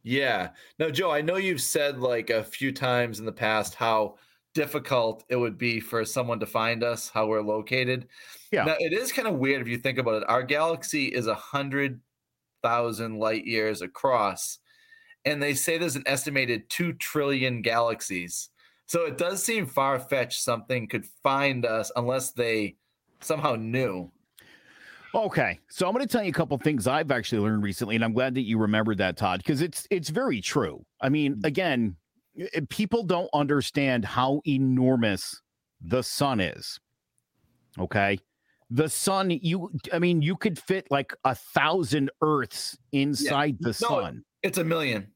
Yeah. 0.03 0.49
Now, 0.79 0.89
Joe, 0.89 1.11
I 1.11 1.21
know 1.21 1.37
you've 1.37 1.61
said 1.61 1.99
like 1.99 2.29
a 2.29 2.43
few 2.43 2.71
times 2.71 3.19
in 3.19 3.25
the 3.25 3.31
past 3.31 3.75
how 3.75 4.15
difficult 4.53 5.23
it 5.29 5.35
would 5.35 5.57
be 5.57 5.79
for 5.79 6.03
someone 6.03 6.39
to 6.39 6.45
find 6.45 6.83
us, 6.83 7.09
how 7.09 7.27
we're 7.27 7.41
located. 7.41 8.07
Yeah. 8.51 8.65
Now, 8.65 8.75
it 8.79 8.93
is 8.93 9.11
kind 9.11 9.27
of 9.27 9.35
weird 9.35 9.61
if 9.61 9.67
you 9.67 9.77
think 9.77 9.97
about 9.97 10.21
it. 10.21 10.29
Our 10.29 10.43
galaxy 10.43 11.05
is 11.05 11.27
a 11.27 11.35
hundred 11.35 12.01
thousand 12.63 13.17
light 13.19 13.45
years 13.45 13.81
across, 13.81 14.59
and 15.25 15.41
they 15.41 15.53
say 15.53 15.77
there's 15.77 15.95
an 15.95 16.03
estimated 16.05 16.69
two 16.69 16.93
trillion 16.93 17.61
galaxies. 17.61 18.49
So 18.87 19.05
it 19.05 19.17
does 19.17 19.43
seem 19.43 19.65
far 19.65 19.99
fetched 19.99 20.41
something 20.41 20.87
could 20.87 21.05
find 21.05 21.65
us 21.65 21.91
unless 21.95 22.31
they 22.31 22.77
somehow 23.19 23.55
knew. 23.55 24.11
Okay, 25.13 25.59
so 25.69 25.87
I'm 25.87 25.93
going 25.93 26.05
to 26.05 26.11
tell 26.11 26.23
you 26.23 26.29
a 26.29 26.33
couple 26.33 26.57
things 26.57 26.87
I've 26.87 27.11
actually 27.11 27.39
learned 27.39 27.63
recently, 27.63 27.95
and 27.95 28.03
I'm 28.03 28.13
glad 28.13 28.35
that 28.35 28.41
you 28.41 28.57
remembered 28.57 28.97
that, 28.99 29.17
Todd, 29.17 29.39
because 29.39 29.61
it's 29.61 29.87
it's 29.89 30.09
very 30.09 30.41
true. 30.41 30.85
I 31.01 31.09
mean, 31.09 31.35
mm. 31.35 31.45
again, 31.45 31.95
people 32.69 33.03
don't 33.03 33.29
understand 33.33 34.05
how 34.05 34.41
enormous 34.45 35.41
the 35.81 36.01
sun 36.01 36.39
is. 36.39 36.79
Okay, 37.79 38.19
the 38.69 38.89
sun, 38.89 39.31
you, 39.31 39.71
I 39.93 39.99
mean, 39.99 40.21
you 40.21 40.35
could 40.35 40.59
fit 40.59 40.87
like 40.91 41.13
a 41.23 41.35
thousand 41.35 42.11
Earths 42.21 42.77
inside 42.91 43.57
the 43.59 43.69
No, 43.69 43.87
sun. 43.87 44.23
It's 44.43 44.57
a 44.57 44.63
million. 44.63 45.07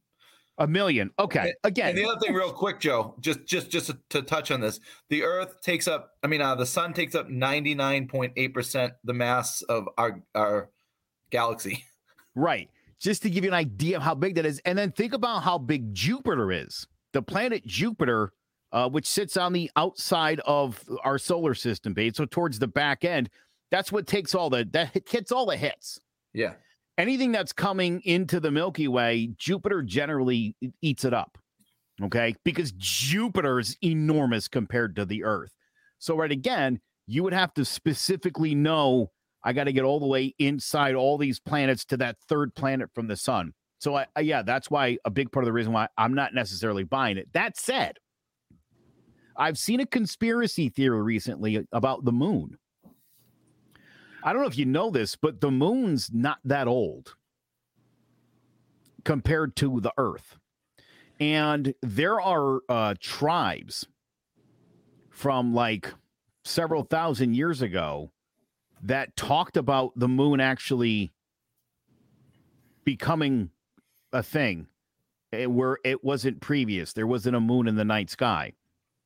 A 0.61 0.67
million. 0.67 1.09
Okay. 1.17 1.55
Again. 1.63 1.89
And 1.89 1.97
the 1.97 2.05
other 2.05 2.19
thing, 2.19 2.35
real 2.35 2.53
quick, 2.53 2.79
Joe, 2.79 3.15
just 3.19 3.47
just 3.47 3.71
just 3.71 3.91
to 4.11 4.21
touch 4.21 4.51
on 4.51 4.61
this, 4.61 4.79
the 5.09 5.23
Earth 5.23 5.59
takes 5.61 5.87
up. 5.87 6.11
I 6.21 6.27
mean, 6.27 6.39
uh, 6.39 6.53
the 6.53 6.67
Sun 6.67 6.93
takes 6.93 7.15
up 7.15 7.29
ninety 7.29 7.73
nine 7.73 8.07
point 8.07 8.33
eight 8.35 8.53
percent 8.53 8.93
the 9.03 9.13
mass 9.13 9.63
of 9.63 9.89
our 9.97 10.21
our 10.35 10.69
galaxy. 11.31 11.83
Right. 12.33 12.69
Just 12.97 13.23
to 13.23 13.29
give 13.29 13.43
you 13.43 13.49
an 13.49 13.55
idea 13.55 13.97
of 13.97 14.03
how 14.03 14.15
big 14.15 14.35
that 14.35 14.45
is, 14.45 14.61
and 14.63 14.77
then 14.77 14.93
think 14.93 15.11
about 15.11 15.43
how 15.43 15.57
big 15.57 15.93
Jupiter 15.93 16.49
is. 16.49 16.87
The 17.11 17.21
planet 17.21 17.67
Jupiter, 17.67 18.31
uh, 18.71 18.87
which 18.87 19.05
sits 19.05 19.35
on 19.35 19.51
the 19.51 19.69
outside 19.75 20.39
of 20.45 20.81
our 21.03 21.17
solar 21.17 21.53
system 21.53 21.93
base, 21.93 22.13
so 22.15 22.23
towards 22.23 22.57
the 22.57 22.69
back 22.69 23.03
end, 23.03 23.29
that's 23.69 23.91
what 23.91 24.07
takes 24.07 24.33
all 24.33 24.49
the 24.49 24.65
that 24.71 25.05
hits 25.09 25.33
all 25.33 25.45
the 25.45 25.57
hits. 25.57 25.99
Yeah. 26.33 26.53
Anything 27.01 27.31
that's 27.31 27.51
coming 27.51 28.01
into 28.05 28.39
the 28.39 28.51
Milky 28.51 28.87
Way, 28.87 29.31
Jupiter 29.37 29.81
generally 29.81 30.55
eats 30.81 31.03
it 31.03 31.13
up. 31.13 31.37
Okay. 32.01 32.35
Because 32.45 32.71
Jupiter 32.77 33.59
is 33.59 33.77
enormous 33.83 34.47
compared 34.47 34.95
to 34.95 35.05
the 35.05 35.23
Earth. 35.23 35.51
So, 35.99 36.15
right 36.15 36.31
again, 36.31 36.79
you 37.07 37.23
would 37.23 37.33
have 37.33 37.53
to 37.55 37.65
specifically 37.65 38.55
know 38.55 39.11
I 39.43 39.53
got 39.53 39.65
to 39.65 39.73
get 39.73 39.83
all 39.83 39.99
the 39.99 40.07
way 40.07 40.33
inside 40.39 40.95
all 40.95 41.17
these 41.17 41.39
planets 41.39 41.83
to 41.85 41.97
that 41.97 42.17
third 42.29 42.53
planet 42.55 42.89
from 42.93 43.07
the 43.07 43.17
sun. 43.17 43.53
So, 43.79 43.95
I, 43.95 44.05
I, 44.15 44.21
yeah, 44.21 44.43
that's 44.43 44.71
why 44.71 44.97
a 45.05 45.09
big 45.09 45.31
part 45.31 45.43
of 45.43 45.47
the 45.47 45.53
reason 45.53 45.73
why 45.73 45.87
I'm 45.97 46.13
not 46.13 46.33
necessarily 46.33 46.83
buying 46.83 47.17
it. 47.17 47.27
That 47.33 47.57
said, 47.57 47.97
I've 49.37 49.57
seen 49.57 49.79
a 49.79 49.85
conspiracy 49.85 50.69
theory 50.69 51.01
recently 51.01 51.65
about 51.71 52.05
the 52.05 52.11
moon. 52.11 52.57
I 54.23 54.33
don't 54.33 54.41
know 54.41 54.47
if 54.47 54.57
you 54.57 54.65
know 54.65 54.91
this, 54.91 55.15
but 55.15 55.41
the 55.41 55.51
moon's 55.51 56.11
not 56.13 56.39
that 56.43 56.67
old 56.67 57.15
compared 59.03 59.55
to 59.57 59.79
the 59.81 59.93
earth. 59.97 60.37
And 61.19 61.73
there 61.81 62.19
are 62.19 62.61
uh, 62.67 62.95
tribes 62.99 63.87
from 65.09 65.53
like 65.53 65.93
several 66.43 66.83
thousand 66.83 67.35
years 67.35 67.61
ago 67.61 68.11
that 68.83 69.15
talked 69.15 69.57
about 69.57 69.91
the 69.95 70.07
moon 70.07 70.39
actually 70.39 71.13
becoming 72.83 73.51
a 74.11 74.23
thing 74.23 74.67
eh, 75.31 75.45
where 75.45 75.77
it 75.83 76.03
wasn't 76.03 76.41
previous. 76.41 76.93
There 76.93 77.07
wasn't 77.07 77.35
a 77.35 77.39
moon 77.39 77.67
in 77.67 77.75
the 77.75 77.85
night 77.85 78.09
sky. 78.09 78.53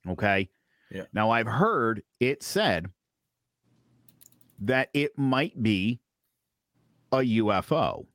Okay. 0.08 0.50
Yeah. 0.92 1.04
Now 1.14 1.32
I've 1.32 1.48
heard 1.48 2.04
it 2.20 2.44
said 2.44 2.90
that 4.60 4.90
it 4.94 5.18
might 5.18 5.62
be 5.62 6.00
a 7.12 7.18
UFO. 7.18 8.06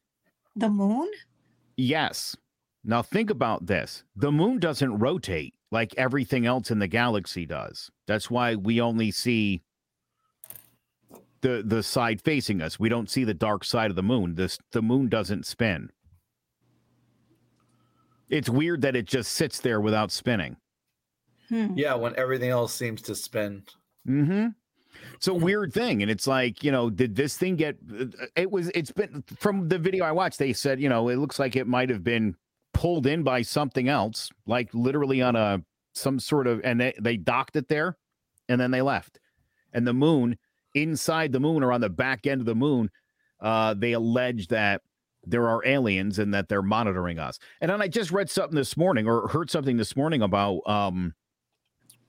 The 0.56 0.68
moon? 0.68 1.08
Yes. 1.76 2.36
Now 2.84 3.02
think 3.02 3.30
about 3.30 3.66
this. 3.66 4.04
The 4.16 4.32
moon 4.32 4.58
doesn't 4.58 4.98
rotate 4.98 5.54
like 5.70 5.94
everything 5.96 6.46
else 6.46 6.70
in 6.70 6.78
the 6.78 6.88
galaxy 6.88 7.46
does. 7.46 7.90
That's 8.06 8.30
why 8.30 8.54
we 8.54 8.80
only 8.80 9.10
see 9.10 9.62
the 11.42 11.62
the 11.64 11.82
side 11.82 12.20
facing 12.22 12.60
us. 12.60 12.78
We 12.78 12.88
don't 12.88 13.10
see 13.10 13.24
the 13.24 13.34
dark 13.34 13.64
side 13.64 13.90
of 13.90 13.96
the 13.96 14.02
moon. 14.02 14.34
This 14.34 14.58
the 14.72 14.82
moon 14.82 15.08
doesn't 15.08 15.46
spin. 15.46 15.90
It's 18.28 18.48
weird 18.48 18.82
that 18.82 18.96
it 18.96 19.06
just 19.06 19.32
sits 19.32 19.60
there 19.60 19.80
without 19.80 20.12
spinning. 20.12 20.56
Hmm. 21.48 21.74
Yeah, 21.76 21.94
when 21.94 22.16
everything 22.16 22.50
else 22.50 22.72
seems 22.72 23.02
to 23.02 23.14
spin. 23.14 23.64
Mm-hmm. 24.08 24.48
It's 25.14 25.28
a 25.28 25.34
weird 25.34 25.72
thing, 25.72 26.02
and 26.02 26.10
it's 26.10 26.26
like 26.26 26.64
you 26.64 26.72
know, 26.72 26.90
did 26.90 27.14
this 27.14 27.36
thing 27.36 27.56
get? 27.56 27.76
It 28.36 28.50
was. 28.50 28.70
It's 28.74 28.92
been 28.92 29.24
from 29.38 29.68
the 29.68 29.78
video 29.78 30.04
I 30.04 30.12
watched. 30.12 30.38
They 30.38 30.52
said 30.52 30.80
you 30.80 30.88
know, 30.88 31.08
it 31.08 31.16
looks 31.16 31.38
like 31.38 31.56
it 31.56 31.66
might 31.66 31.90
have 31.90 32.04
been 32.04 32.36
pulled 32.72 33.06
in 33.06 33.22
by 33.22 33.42
something 33.42 33.88
else, 33.88 34.30
like 34.46 34.72
literally 34.72 35.22
on 35.22 35.36
a 35.36 35.62
some 35.94 36.18
sort 36.18 36.46
of, 36.46 36.60
and 36.64 36.80
they 36.80 36.94
they 37.00 37.16
docked 37.16 37.56
it 37.56 37.68
there, 37.68 37.96
and 38.48 38.60
then 38.60 38.70
they 38.70 38.82
left. 38.82 39.18
And 39.72 39.86
the 39.86 39.92
moon, 39.92 40.36
inside 40.74 41.32
the 41.32 41.40
moon 41.40 41.62
or 41.62 41.72
on 41.72 41.80
the 41.80 41.90
back 41.90 42.26
end 42.26 42.40
of 42.40 42.46
the 42.46 42.54
moon, 42.54 42.90
uh, 43.40 43.74
they 43.74 43.92
allege 43.92 44.48
that 44.48 44.82
there 45.24 45.48
are 45.48 45.64
aliens 45.66 46.18
and 46.18 46.32
that 46.32 46.48
they're 46.48 46.62
monitoring 46.62 47.18
us. 47.18 47.38
And 47.60 47.70
then 47.70 47.82
I 47.82 47.88
just 47.88 48.10
read 48.10 48.30
something 48.30 48.56
this 48.56 48.76
morning 48.76 49.06
or 49.06 49.28
heard 49.28 49.50
something 49.50 49.76
this 49.76 49.94
morning 49.94 50.22
about 50.22 50.60
um, 50.66 51.14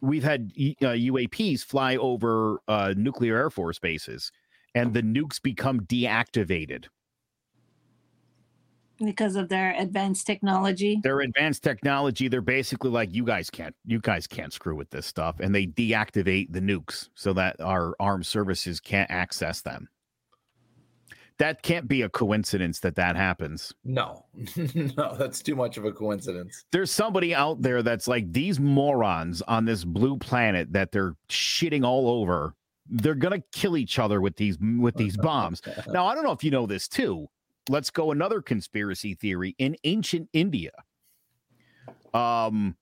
we've 0.02 0.24
had 0.24 0.52
uh, 0.58 0.98
UAPs 0.98 1.64
fly 1.64 1.96
over 1.96 2.60
uh, 2.68 2.94
nuclear 2.98 3.38
air 3.38 3.50
force 3.50 3.80
bases, 3.80 4.32
and 4.76 4.94
the 4.94 5.04
nukes 5.04 5.42
become 5.42 5.82
deactivated. 5.82 6.86
Because 9.04 9.36
of 9.36 9.50
their 9.50 9.74
advanced 9.80 10.28
technology. 10.28 11.00
Their 11.02 11.22
advanced 11.22 11.64
technology, 11.64 12.28
they're 12.28 12.42
basically 12.42 12.92
like, 12.92 13.14
you 13.14 13.26
guys 13.26 13.50
can't, 13.50 13.76
you 13.86 14.00
guys 14.00 14.28
can't 14.28 14.54
screw 14.54 14.76
with 14.76 14.92
this 14.92 15.08
stuff, 15.08 15.40
and 15.40 15.56
they 15.56 15.66
deactivate 15.66 16.52
the 16.52 16.62
nukes 16.62 17.10
so 17.16 17.34
that 17.34 17.60
our 17.62 17.96
armed 18.00 18.28
services 18.28 18.80
can't 18.80 19.10
access 19.10 19.62
them. 19.62 19.90
That 21.42 21.64
can't 21.64 21.88
be 21.88 22.04
a 22.04 22.10
coincidence 22.10 22.82
that 22.82 22.94
that 22.98 23.16
happens. 23.16 23.74
No, 23.84 24.28
no, 24.96 25.16
that's 25.18 25.42
too 25.42 25.56
much 25.56 25.76
of 25.76 25.86
a 25.86 25.92
coincidence. 25.92 26.66
There's 26.72 26.92
somebody 26.92 27.34
out 27.34 27.64
there 27.64 27.82
that's 27.82 28.08
like 28.08 28.32
these 28.32 28.60
morons 28.60 29.42
on 29.48 29.66
this 29.66 29.84
blue 29.84 30.18
planet 30.18 30.72
that 30.74 30.92
they're 30.92 31.16
shitting 31.30 31.84
all 31.84 32.08
over. 32.08 32.54
They're 32.88 33.16
gonna 33.16 33.42
kill 33.54 33.76
each 33.76 33.98
other 33.98 34.22
with 34.22 34.36
these 34.36 34.60
with 34.60 34.94
these 34.94 35.18
bombs. 35.22 35.64
Now 35.88 36.06
I 36.06 36.14
don't 36.14 36.24
know 36.24 36.32
if 36.32 36.44
you 36.44 36.52
know 36.52 36.68
this 36.68 36.88
too. 36.88 37.26
Let's 37.70 37.90
go 37.90 38.12
another 38.12 38.44
conspiracy 38.44 39.16
theory 39.16 39.56
in 39.58 39.76
ancient 39.84 40.30
India. 40.34 40.74
Um, 42.14 42.76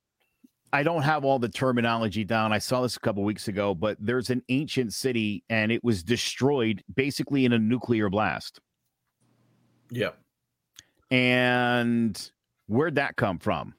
I 0.72 0.84
don't 0.84 1.02
have 1.02 1.26
all 1.26 1.40
the 1.40 1.50
terminology 1.50 2.24
down. 2.24 2.54
I 2.54 2.60
saw 2.60 2.82
this 2.82 2.96
a 2.96 3.00
couple 3.00 3.24
weeks 3.24 3.48
ago, 3.48 3.74
but 3.74 3.98
there's 4.00 4.30
an 4.30 4.44
ancient 4.50 4.94
city 4.94 5.44
and 5.50 5.72
it 5.72 5.84
was 5.84 6.04
destroyed 6.04 6.84
basically 6.94 7.46
in 7.46 7.54
a 7.54 7.60
nuclear 7.60 8.10
blast. 8.10 8.60
Yeah. 9.90 10.12
And 11.10 12.32
where'd 12.68 12.96
that 12.96 13.16
come 13.16 13.40
from? 13.40 13.74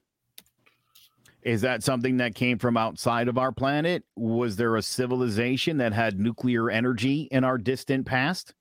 Is 1.43 1.61
that 1.61 1.81
something 1.81 2.17
that 2.17 2.35
came 2.35 2.59
from 2.59 2.77
outside 2.77 3.27
of 3.27 3.37
our 3.37 3.51
planet? 3.51 4.03
Was 4.15 4.57
there 4.57 4.75
a 4.75 4.81
civilization 4.81 5.77
that 5.77 5.93
had 5.93 6.19
nuclear 6.19 6.69
energy 6.69 7.27
in 7.31 7.43
our 7.43 7.57
distant 7.57 8.05
past? 8.05 8.53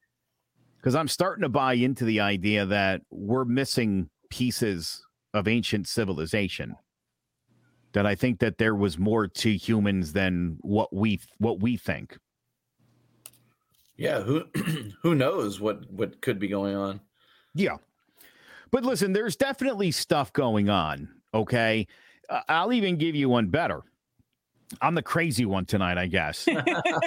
Because 0.77 0.95
I'm 0.95 1.09
starting 1.09 1.43
to 1.43 1.51
buy 1.51 1.75
into 1.75 2.05
the 2.05 2.21
idea 2.21 2.65
that 2.67 3.03
we're 3.11 3.45
missing 3.45 4.09
pieces 4.31 5.05
of 5.35 5.47
ancient 5.47 5.89
civilization. 5.89 6.75
That 7.93 8.07
I 8.07 8.15
think 8.15 8.39
that 8.39 8.59
there 8.59 8.75
was 8.75 8.99
more 8.99 9.27
to 9.27 9.57
humans 9.57 10.13
than 10.13 10.59
what 10.61 10.95
we 10.95 11.21
what 11.39 11.61
we 11.61 11.77
think. 11.77 12.19
Yeah, 13.97 14.23
who 14.23 14.45
who 15.03 15.15
knows 15.15 15.61
what 15.61 15.91
what 15.91 16.21
could 16.21 16.39
be 16.39 16.49
going 16.49 16.77
on? 16.77 17.01
Yeah. 17.55 17.77
But 18.71 18.85
listen, 18.85 19.13
there's 19.13 19.37
definitely 19.37 19.91
stuff 19.91 20.33
going 20.33 20.71
on. 20.71 21.09
Okay. 21.35 21.87
Uh, 22.29 22.41
I'll 22.49 22.73
even 22.73 22.97
give 22.97 23.15
you 23.15 23.29
one 23.29 23.49
better. 23.49 23.83
I'm 24.81 24.95
the 24.95 25.03
crazy 25.03 25.45
one 25.45 25.65
tonight, 25.65 25.99
I 25.99 26.07
guess. 26.07 26.47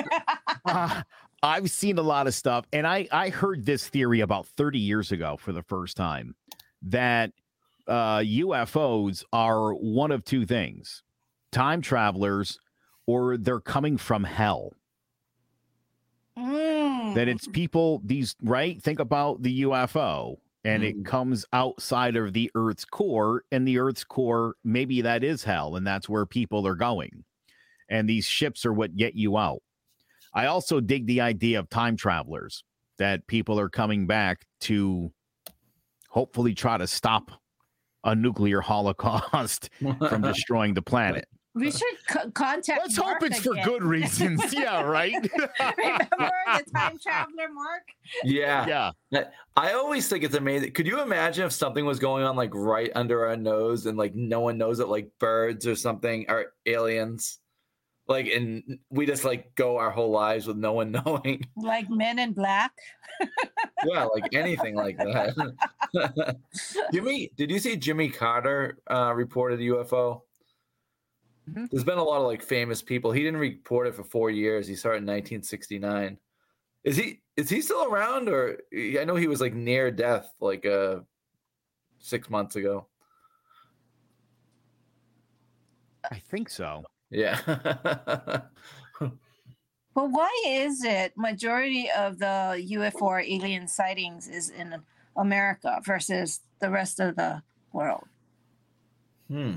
uh, 0.66 1.02
I've 1.42 1.72
seen 1.72 1.98
a 1.98 2.02
lot 2.02 2.28
of 2.28 2.34
stuff, 2.34 2.66
and 2.74 2.86
I, 2.86 3.08
I 3.12 3.30
heard 3.30 3.66
this 3.66 3.88
theory 3.88 4.20
about 4.20 4.48
30 4.48 4.80
years 4.80 5.12
ago 5.12 5.38
for 5.38 5.52
the 5.52 5.64
first 5.64 5.96
time 5.98 6.36
that 6.84 7.32
uh, 7.88 8.20
UFOs 8.20 9.24
are 9.34 9.74
one 9.74 10.12
of 10.12 10.24
two 10.24 10.46
things 10.46 11.04
time 11.52 11.82
travelers 11.82 12.58
or 13.06 13.38
they're 13.38 13.60
coming 13.60 13.98
from 13.98 14.24
hell. 14.24 14.74
Mm. 16.38 17.14
that 17.14 17.28
it's 17.28 17.48
people 17.48 18.02
these 18.04 18.36
right 18.42 18.82
think 18.82 19.00
about 19.00 19.44
the 19.44 19.62
ufo 19.62 20.38
and 20.66 20.82
Mm. 20.82 20.86
it 20.88 21.06
comes 21.06 21.46
outside 21.54 22.16
of 22.16 22.34
the 22.34 22.50
earth's 22.56 22.86
core 22.86 23.44
and 23.52 23.68
the 23.68 23.78
earth's 23.78 24.04
core 24.04 24.56
maybe 24.64 25.02
that 25.02 25.24
is 25.24 25.44
hell 25.44 25.76
and 25.76 25.86
that's 25.86 26.10
where 26.10 26.26
people 26.26 26.66
are 26.66 26.74
going 26.74 27.24
and 27.88 28.10
these 28.10 28.26
ships 28.26 28.66
are 28.66 28.74
what 28.74 28.96
get 28.96 29.14
you 29.14 29.38
out 29.38 29.62
i 30.34 30.48
also 30.48 30.80
dig 30.80 31.06
the 31.06 31.22
idea 31.22 31.60
of 31.60 31.70
time 31.70 31.96
travelers 31.96 32.64
that 32.98 33.28
people 33.28 33.60
are 33.60 33.70
coming 33.70 34.08
back 34.08 34.48
to 34.62 35.12
hopefully 36.10 36.56
try 36.56 36.80
to 36.80 36.88
stop 36.88 37.30
a 38.04 38.16
nuclear 38.16 38.62
holocaust 38.62 39.70
from 40.10 40.22
destroying 40.24 40.74
the 40.74 40.82
planet 40.82 41.28
we 41.56 41.70
should 41.70 41.84
co- 42.10 42.32
contact. 42.32 42.80
let's 42.82 42.98
Mark 42.98 43.22
hope 43.22 43.30
it's 43.32 43.40
for 43.42 43.54
good 43.64 43.84
reasons 43.84 44.52
yeah 44.54 44.82
right 44.82 45.14
Remember 45.14 46.32
the 46.58 46.72
time 46.74 46.98
traveler, 46.98 47.50
Mark? 47.54 47.84
Yeah. 48.24 48.92
yeah 49.12 49.26
I 49.56 49.74
always 49.74 50.10
think 50.10 50.24
it's 50.24 50.34
amazing. 50.34 50.72
Could 50.72 50.88
you 50.88 51.00
imagine 51.02 51.46
if 51.46 51.52
something 51.52 51.86
was 51.86 52.00
going 52.00 52.24
on 52.24 52.36
like 52.36 52.50
right 52.56 52.92
under 52.96 53.28
our 53.28 53.38
nose 53.38 53.86
and 53.86 53.98
like 54.00 54.16
no 54.16 54.40
one 54.40 54.58
knows 54.58 54.80
it, 54.80 54.88
like 54.88 55.12
birds 55.20 55.68
or 55.68 55.76
something 55.76 56.26
or 56.28 56.54
aliens? 56.66 57.38
Like, 58.08 58.28
and 58.28 58.80
we 58.90 59.06
just 59.06 59.24
like 59.24 59.56
go 59.56 59.78
our 59.78 59.90
whole 59.90 60.12
lives 60.12 60.46
with 60.46 60.58
no 60.58 60.74
one 60.74 60.92
knowing. 61.06 61.44
Like 61.56 61.90
Men 61.90 62.20
in 62.20 62.34
Black. 62.34 62.72
yeah, 63.86 64.04
like 64.06 64.34
anything 64.34 64.76
like 64.76 64.98
that. 64.98 66.36
Jimmy, 66.92 67.32
did 67.38 67.50
you 67.50 67.60
see 67.60 67.78
Jimmy 67.78 68.10
Carter 68.10 68.80
uh, 68.92 69.14
reported 69.16 69.60
a 69.60 69.64
UFO? 69.64 70.22
Mhm. 71.50 71.70
There's 71.70 71.84
been 71.84 71.98
a 71.98 72.04
lot 72.04 72.22
of 72.22 72.28
like 72.28 72.42
famous 72.42 72.82
people. 72.82 73.12
He 73.12 73.22
didn't 73.24 73.40
report 73.40 73.88
it 73.88 73.96
for 73.96 74.04
four 74.04 74.30
years. 74.30 74.68
He 74.68 74.76
started 74.76 75.00
in 75.00 75.08
1969. 75.08 76.18
Is 76.84 76.98
he 76.98 77.22
is 77.38 77.50
he 77.50 77.62
still 77.62 77.86
around, 77.86 78.28
or 78.30 78.58
I 78.74 79.04
know 79.06 79.16
he 79.16 79.28
was 79.28 79.40
like 79.42 79.54
near 79.54 79.92
death 79.92 80.30
like 80.42 80.66
uh 80.66 81.00
six 82.00 82.30
months 82.30 82.56
ago. 82.58 82.88
I 86.12 86.20
think 86.20 86.50
so. 86.50 86.84
Yeah. 87.14 87.40
well, 89.00 90.10
why 90.10 90.44
is 90.48 90.84
it 90.84 91.14
majority 91.16 91.90
of 91.96 92.18
the 92.18 92.66
UFO 92.72 93.02
or 93.04 93.20
alien 93.20 93.68
sightings 93.68 94.28
is 94.28 94.50
in 94.50 94.76
America 95.16 95.80
versus 95.86 96.42
the 96.60 96.72
rest 96.72 97.00
of 97.00 97.16
the 97.16 97.44
world? 97.72 98.06
hmm. 99.30 99.52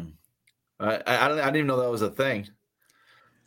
I, 0.78 0.96
I 1.06 1.24
I 1.24 1.28
don't 1.28 1.38
I 1.38 1.44
didn't 1.46 1.56
even 1.56 1.66
know 1.66 1.80
that 1.80 1.90
was 1.90 2.02
a 2.02 2.10
thing. 2.10 2.46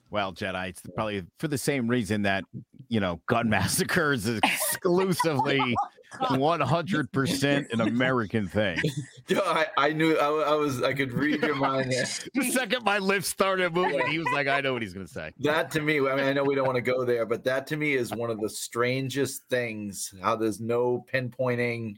Well, 0.09 0.33
Jedi, 0.33 0.69
it's 0.69 0.81
probably 0.95 1.23
for 1.37 1.47
the 1.47 1.57
same 1.57 1.87
reason 1.87 2.23
that 2.23 2.43
you 2.87 2.99
know 2.99 3.21
gun 3.27 3.49
massacres 3.55 4.27
exclusively 4.43 5.75
one 6.29 6.59
hundred 6.59 7.11
percent 7.11 7.67
an 7.71 7.81
American 7.81 8.47
thing. 8.47 8.81
Yo, 9.27 9.39
I, 9.39 9.67
I 9.77 9.89
knew 9.91 10.17
I, 10.17 10.51
I 10.51 10.55
was 10.55 10.81
I 10.81 10.93
could 10.93 11.13
read 11.13 11.41
your 11.41 11.55
mind 11.55 11.91
there. 11.91 12.05
The 12.33 12.51
second 12.51 12.83
my 12.83 12.97
lips 12.97 13.27
started 13.27 13.73
moving, 13.73 14.05
he 14.07 14.17
was 14.17 14.27
like, 14.33 14.47
"I 14.47 14.61
know 14.61 14.73
what 14.73 14.81
he's 14.81 14.93
going 14.93 15.05
to 15.05 15.11
say." 15.11 15.31
That 15.39 15.71
to 15.71 15.81
me, 15.81 15.99
I 15.99 16.15
mean, 16.15 16.25
I 16.25 16.33
know 16.33 16.43
we 16.43 16.55
don't 16.55 16.65
want 16.65 16.77
to 16.77 16.81
go 16.81 17.05
there, 17.05 17.25
but 17.25 17.43
that 17.43 17.67
to 17.67 17.77
me 17.77 17.93
is 17.93 18.11
one 18.11 18.29
of 18.29 18.39
the 18.39 18.49
strangest 18.49 19.43
things. 19.49 20.13
How 20.21 20.35
there's 20.35 20.59
no 20.59 21.05
pinpointing. 21.11 21.97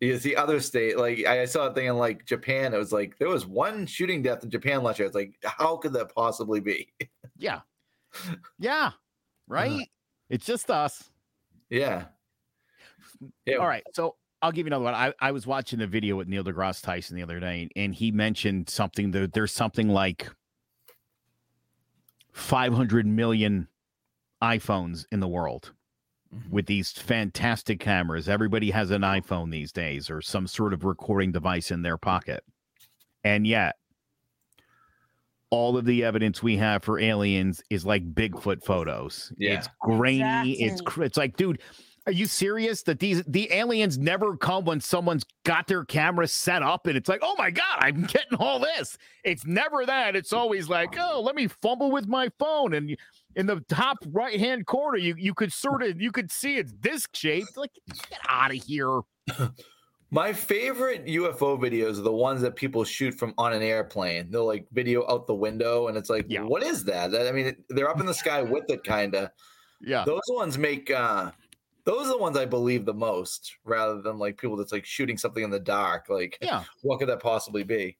Is 0.00 0.22
the 0.22 0.36
other 0.36 0.60
state 0.60 0.98
like 0.98 1.24
I 1.24 1.46
saw 1.46 1.68
a 1.68 1.74
thing 1.74 1.86
in 1.86 1.96
like 1.96 2.26
Japan? 2.26 2.74
It 2.74 2.78
was 2.78 2.92
like 2.92 3.16
there 3.18 3.28
was 3.28 3.46
one 3.46 3.86
shooting 3.86 4.22
death 4.22 4.44
in 4.44 4.50
Japan 4.50 4.82
last 4.82 4.98
year. 4.98 5.06
It's 5.06 5.14
like 5.14 5.36
how 5.44 5.76
could 5.76 5.94
that 5.94 6.14
possibly 6.14 6.60
be? 6.60 6.92
Yeah, 7.38 7.60
yeah, 8.58 8.90
right. 9.46 9.70
Uh-huh. 9.70 9.84
It's 10.28 10.44
just 10.44 10.70
us. 10.70 11.10
Yeah, 11.70 12.06
yeah. 13.46 13.56
All 13.56 13.66
right, 13.66 13.82
so 13.92 14.16
I'll 14.42 14.52
give 14.52 14.66
you 14.66 14.70
another 14.70 14.84
one. 14.84 14.94
I, 14.94 15.12
I 15.20 15.32
was 15.32 15.46
watching 15.46 15.80
a 15.80 15.86
video 15.86 16.16
with 16.16 16.28
Neil 16.28 16.44
deGrasse 16.44 16.82
Tyson 16.82 17.16
the 17.16 17.22
other 17.22 17.40
day, 17.40 17.68
and 17.76 17.94
he 17.94 18.10
mentioned 18.10 18.68
something 18.68 19.10
that 19.12 19.32
there's 19.32 19.52
something 19.52 19.88
like 19.88 20.28
500 22.32 23.06
million 23.06 23.68
iPhones 24.42 25.06
in 25.12 25.20
the 25.20 25.28
world 25.28 25.72
Mhm. 26.34 26.50
with 26.50 26.66
these 26.66 26.92
fantastic 26.92 27.78
cameras. 27.80 28.28
Everybody 28.28 28.70
has 28.72 28.90
an 28.90 29.02
iPhone 29.02 29.50
these 29.50 29.72
days 29.72 30.10
or 30.10 30.20
some 30.20 30.46
sort 30.46 30.72
of 30.74 30.84
recording 30.84 31.32
device 31.32 31.70
in 31.70 31.82
their 31.82 31.96
pocket. 31.96 32.44
And 33.22 33.46
yet, 33.46 33.76
all 35.50 35.76
of 35.76 35.84
the 35.84 36.02
evidence 36.02 36.42
we 36.42 36.56
have 36.56 36.82
for 36.82 36.98
aliens 36.98 37.62
is 37.70 37.86
like 37.86 38.12
Bigfoot 38.14 38.64
photos. 38.64 39.32
Yeah. 39.38 39.58
It's 39.58 39.68
grainy. 39.80 40.52
It's 40.54 40.72
Exactly. 40.80 40.84
cr- 40.84 41.02
it's 41.04 41.16
like, 41.16 41.36
dude, 41.36 41.62
are 42.06 42.12
you 42.12 42.26
serious 42.26 42.82
that 42.82 42.98
these 42.98 43.22
the 43.26 43.50
aliens 43.52 43.96
never 43.96 44.36
come 44.36 44.64
when 44.64 44.80
someone's 44.80 45.24
got 45.44 45.66
their 45.66 45.84
camera 45.84 46.28
set 46.28 46.62
up 46.62 46.86
and 46.86 46.96
it's 46.96 47.08
like, 47.08 47.20
oh 47.22 47.34
my 47.38 47.50
god, 47.50 47.78
I'm 47.78 48.02
getting 48.06 48.38
all 48.38 48.58
this. 48.58 48.98
It's 49.24 49.46
never 49.46 49.86
that. 49.86 50.14
It's 50.14 50.32
always 50.32 50.68
like, 50.68 50.96
oh, 50.98 51.20
let 51.20 51.34
me 51.34 51.48
fumble 51.48 51.90
with 51.90 52.06
my 52.06 52.28
phone 52.38 52.74
and. 52.74 52.96
In 53.36 53.46
the 53.46 53.58
top 53.68 53.96
right 54.12 54.38
hand 54.38 54.64
corner, 54.66 54.96
you 54.96 55.16
you 55.18 55.34
could 55.34 55.52
sort 55.52 55.82
of 55.82 56.00
you 56.00 56.12
could 56.12 56.30
see 56.30 56.56
it's 56.56 56.70
disc 56.70 57.10
shaped. 57.16 57.56
Like, 57.56 57.72
get 58.08 58.20
out 58.28 58.54
of 58.54 58.62
here. 58.62 59.00
My 60.12 60.32
favorite 60.32 61.04
UFO 61.06 61.58
videos 61.58 61.98
are 61.98 62.02
the 62.02 62.12
ones 62.12 62.40
that 62.42 62.54
people 62.54 62.84
shoot 62.84 63.12
from 63.14 63.34
on 63.36 63.52
an 63.52 63.60
airplane. 63.60 64.30
They'll 64.30 64.46
like 64.46 64.66
video 64.70 65.04
out 65.10 65.26
the 65.26 65.34
window, 65.34 65.88
and 65.88 65.96
it's 65.96 66.08
like, 66.08 66.26
Yeah. 66.28 66.42
what 66.42 66.62
is 66.62 66.84
that? 66.84 67.12
I 67.12 67.32
mean, 67.32 67.56
they're 67.70 67.90
up 67.90 67.98
in 67.98 68.06
the 68.06 68.14
sky 68.14 68.40
with 68.42 68.70
it, 68.70 68.84
kind 68.84 69.16
of. 69.16 69.30
Yeah. 69.80 70.04
those 70.04 70.20
ones 70.28 70.56
make 70.56 70.92
uh 70.92 71.32
those 71.84 72.06
are 72.06 72.12
the 72.12 72.18
ones 72.18 72.36
I 72.36 72.46
believe 72.46 72.84
the 72.84 72.94
most, 72.94 73.56
rather 73.64 74.00
than 74.00 74.18
like 74.18 74.38
people 74.38 74.56
that's 74.56 74.72
like 74.72 74.84
shooting 74.86 75.18
something 75.18 75.44
in 75.44 75.50
the 75.50 75.60
dark. 75.60 76.06
Like, 76.08 76.38
Yeah. 76.40 76.64
what 76.82 76.98
could 76.98 77.08
that 77.08 77.20
possibly 77.20 77.62
be? 77.62 77.96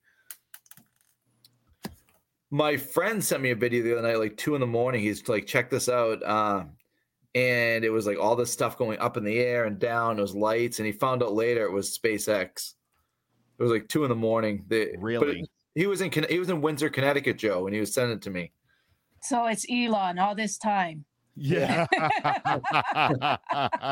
My 2.51 2.77
friend 2.77 3.23
sent 3.23 3.41
me 3.43 3.51
a 3.51 3.55
video 3.55 3.83
the 3.83 3.93
other 3.97 4.07
night, 4.07 4.19
like 4.19 4.37
two 4.37 4.55
in 4.55 4.61
the 4.61 4.67
morning. 4.67 5.01
He's 5.01 5.27
like, 5.27 5.45
check 5.45 5.69
this 5.69 5.89
out. 5.89 6.23
Uh, 6.23 6.65
and 7.33 7.83
it 7.83 7.89
was 7.89 8.07
like 8.07 8.17
all 8.17 8.35
this 8.35 8.51
stuff 8.51 8.77
going 8.77 8.97
up 8.99 9.17
in 9.17 9.23
the 9.23 9.39
air 9.39 9.65
and 9.65 9.77
down. 9.77 10.17
It 10.17 10.21
was 10.21 10.35
lights, 10.35 10.79
and 10.79 10.85
he 10.85 10.91
found 10.91 11.21
out 11.21 11.33
later 11.33 11.65
it 11.65 11.71
was 11.71 11.97
SpaceX. 11.97 12.73
It 13.59 13.63
was 13.63 13.71
like 13.71 13.87
two 13.89 14.03
in 14.03 14.09
the 14.09 14.15
morning. 14.15 14.63
They, 14.67 14.91
but 14.91 14.99
Really? 15.01 15.45
he 15.75 15.85
was 15.87 16.01
in 16.01 16.11
he 16.29 16.39
was 16.39 16.49
in 16.49 16.61
Windsor, 16.61 16.89
Connecticut, 16.89 17.37
Joe, 17.37 17.65
and 17.67 17.73
he 17.73 17.79
was 17.79 17.93
sending 17.93 18.17
it 18.17 18.21
to 18.23 18.29
me. 18.29 18.51
So 19.21 19.45
it's 19.47 19.65
Elon 19.69 20.17
all 20.19 20.35
this 20.35 20.57
time. 20.57 21.03
Yeah. 21.35 21.85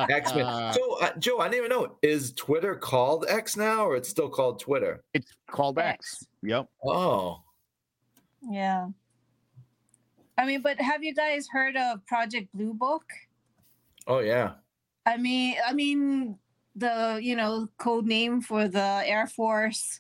X 0.10 0.34
Men. 0.34 0.74
so, 0.74 0.98
uh, 1.02 1.12
Joe, 1.20 1.40
I 1.40 1.50
didn't 1.50 1.66
even 1.66 1.70
know. 1.70 1.98
Is 2.02 2.32
Twitter 2.34 2.76
called 2.76 3.26
X 3.28 3.58
now, 3.58 3.86
or 3.86 3.96
it's 3.98 4.10
still 4.10 4.30
called 4.30 4.60
Twitter? 4.60 5.04
it's 5.14 5.32
called 5.50 5.78
X. 5.78 6.14
X. 6.16 6.28
Yep. 6.44 6.70
Oh, 6.86 7.42
Yeah. 8.50 8.88
I 10.38 10.46
mean, 10.46 10.62
but 10.62 10.80
have 10.82 11.04
you 11.04 11.14
guys 11.14 11.48
heard 11.52 11.76
of 11.78 12.06
Project 12.08 12.48
Blue 12.54 12.74
Book? 12.74 13.04
oh 14.08 14.20
yeah. 14.20 14.54
I 15.06 15.18
mean, 15.18 15.58
I 15.66 15.74
mean 15.74 16.38
the 16.76 17.20
you 17.22 17.36
know 17.36 17.68
code 17.78 18.06
name 18.06 18.42
for 18.42 18.68
the 18.68 19.04
Air 19.06 19.28
Force 19.28 20.00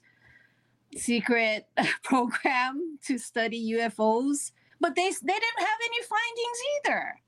secret 0.95 1.67
program 2.03 2.97
to 3.05 3.17
study 3.17 3.73
UFOs, 3.73 4.51
but 4.79 4.95
they 4.95 5.09
they 5.09 5.33
didn't 5.33 5.59
have 5.59 5.79
any 5.85 6.03
findings 6.03 6.59
either. 6.85 7.22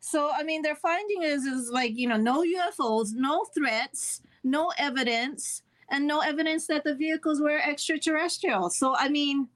So 0.00 0.30
I 0.34 0.42
mean, 0.42 0.62
their 0.62 0.76
finding 0.76 1.22
is 1.22 1.44
is 1.44 1.70
like 1.70 1.92
you 1.94 2.08
know 2.08 2.16
no 2.16 2.42
UFOs, 2.42 3.10
no 3.14 3.44
threats, 3.54 4.22
no 4.42 4.72
evidence, 4.78 5.62
and 5.90 6.06
no 6.06 6.20
evidence 6.20 6.66
that 6.66 6.84
the 6.84 6.94
vehicles 6.94 7.40
were 7.40 7.58
extraterrestrial. 7.58 8.70
So 8.70 8.96
I 8.96 9.08
mean, 9.08 9.48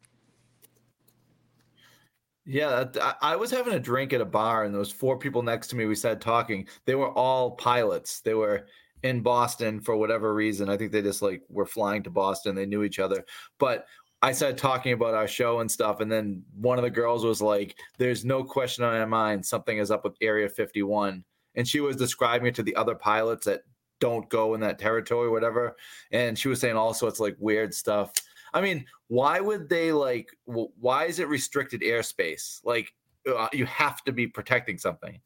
Yeah, 2.46 2.84
I, 3.22 3.36
was 3.36 3.50
having 3.50 3.72
a 3.72 3.80
drink 3.80 4.12
at 4.12 4.20
a 4.20 4.26
bar, 4.26 4.64
and 4.64 4.74
there 4.74 4.78
was 4.78 4.92
four 4.92 5.18
people 5.18 5.42
next 5.42 5.68
to 5.68 5.76
me. 5.76 5.86
We 5.86 5.94
started 5.94 6.20
talking. 6.20 6.68
They 6.84 6.94
were 6.94 7.10
all 7.10 7.52
pilots. 7.52 8.20
They 8.20 8.34
were 8.34 8.66
in 9.02 9.22
Boston 9.22 9.80
for 9.80 9.96
whatever 9.96 10.34
reason. 10.34 10.68
I 10.68 10.76
think 10.76 10.92
they 10.92 11.02
just 11.02 11.22
like 11.22 11.42
were 11.48 11.66
flying 11.66 12.02
to 12.02 12.10
Boston. 12.10 12.54
They 12.54 12.66
knew 12.66 12.82
each 12.82 12.98
other. 12.98 13.24
But 13.58 13.86
I 14.24 14.32
started 14.32 14.56
talking 14.56 14.94
about 14.94 15.12
our 15.12 15.28
show 15.28 15.60
and 15.60 15.70
stuff, 15.70 16.00
and 16.00 16.10
then 16.10 16.42
one 16.58 16.78
of 16.78 16.82
the 16.82 16.88
girls 16.88 17.26
was 17.26 17.42
like, 17.42 17.76
"There's 17.98 18.24
no 18.24 18.42
question 18.42 18.82
on 18.82 18.98
my 18.98 19.04
mind. 19.04 19.44
Something 19.44 19.76
is 19.76 19.90
up 19.90 20.02
with 20.02 20.16
Area 20.22 20.48
51." 20.48 21.22
And 21.56 21.68
she 21.68 21.80
was 21.80 21.94
describing 21.94 22.48
it 22.48 22.54
to 22.54 22.62
the 22.62 22.74
other 22.74 22.94
pilots 22.94 23.44
that 23.44 23.64
don't 24.00 24.26
go 24.30 24.54
in 24.54 24.60
that 24.60 24.78
territory, 24.78 25.28
whatever. 25.28 25.76
And 26.10 26.38
she 26.38 26.48
was 26.48 26.58
saying 26.58 26.74
all 26.74 26.94
sorts 26.94 27.20
of 27.20 27.24
like 27.24 27.36
weird 27.38 27.74
stuff. 27.74 28.14
I 28.54 28.62
mean, 28.62 28.86
why 29.08 29.40
would 29.40 29.68
they 29.68 29.92
like? 29.92 30.30
Why 30.46 31.04
is 31.04 31.18
it 31.18 31.28
restricted 31.28 31.82
airspace? 31.82 32.60
Like, 32.64 32.94
uh, 33.30 33.48
you 33.52 33.66
have 33.66 34.02
to 34.04 34.12
be 34.12 34.26
protecting 34.26 34.78
something. 34.78 35.20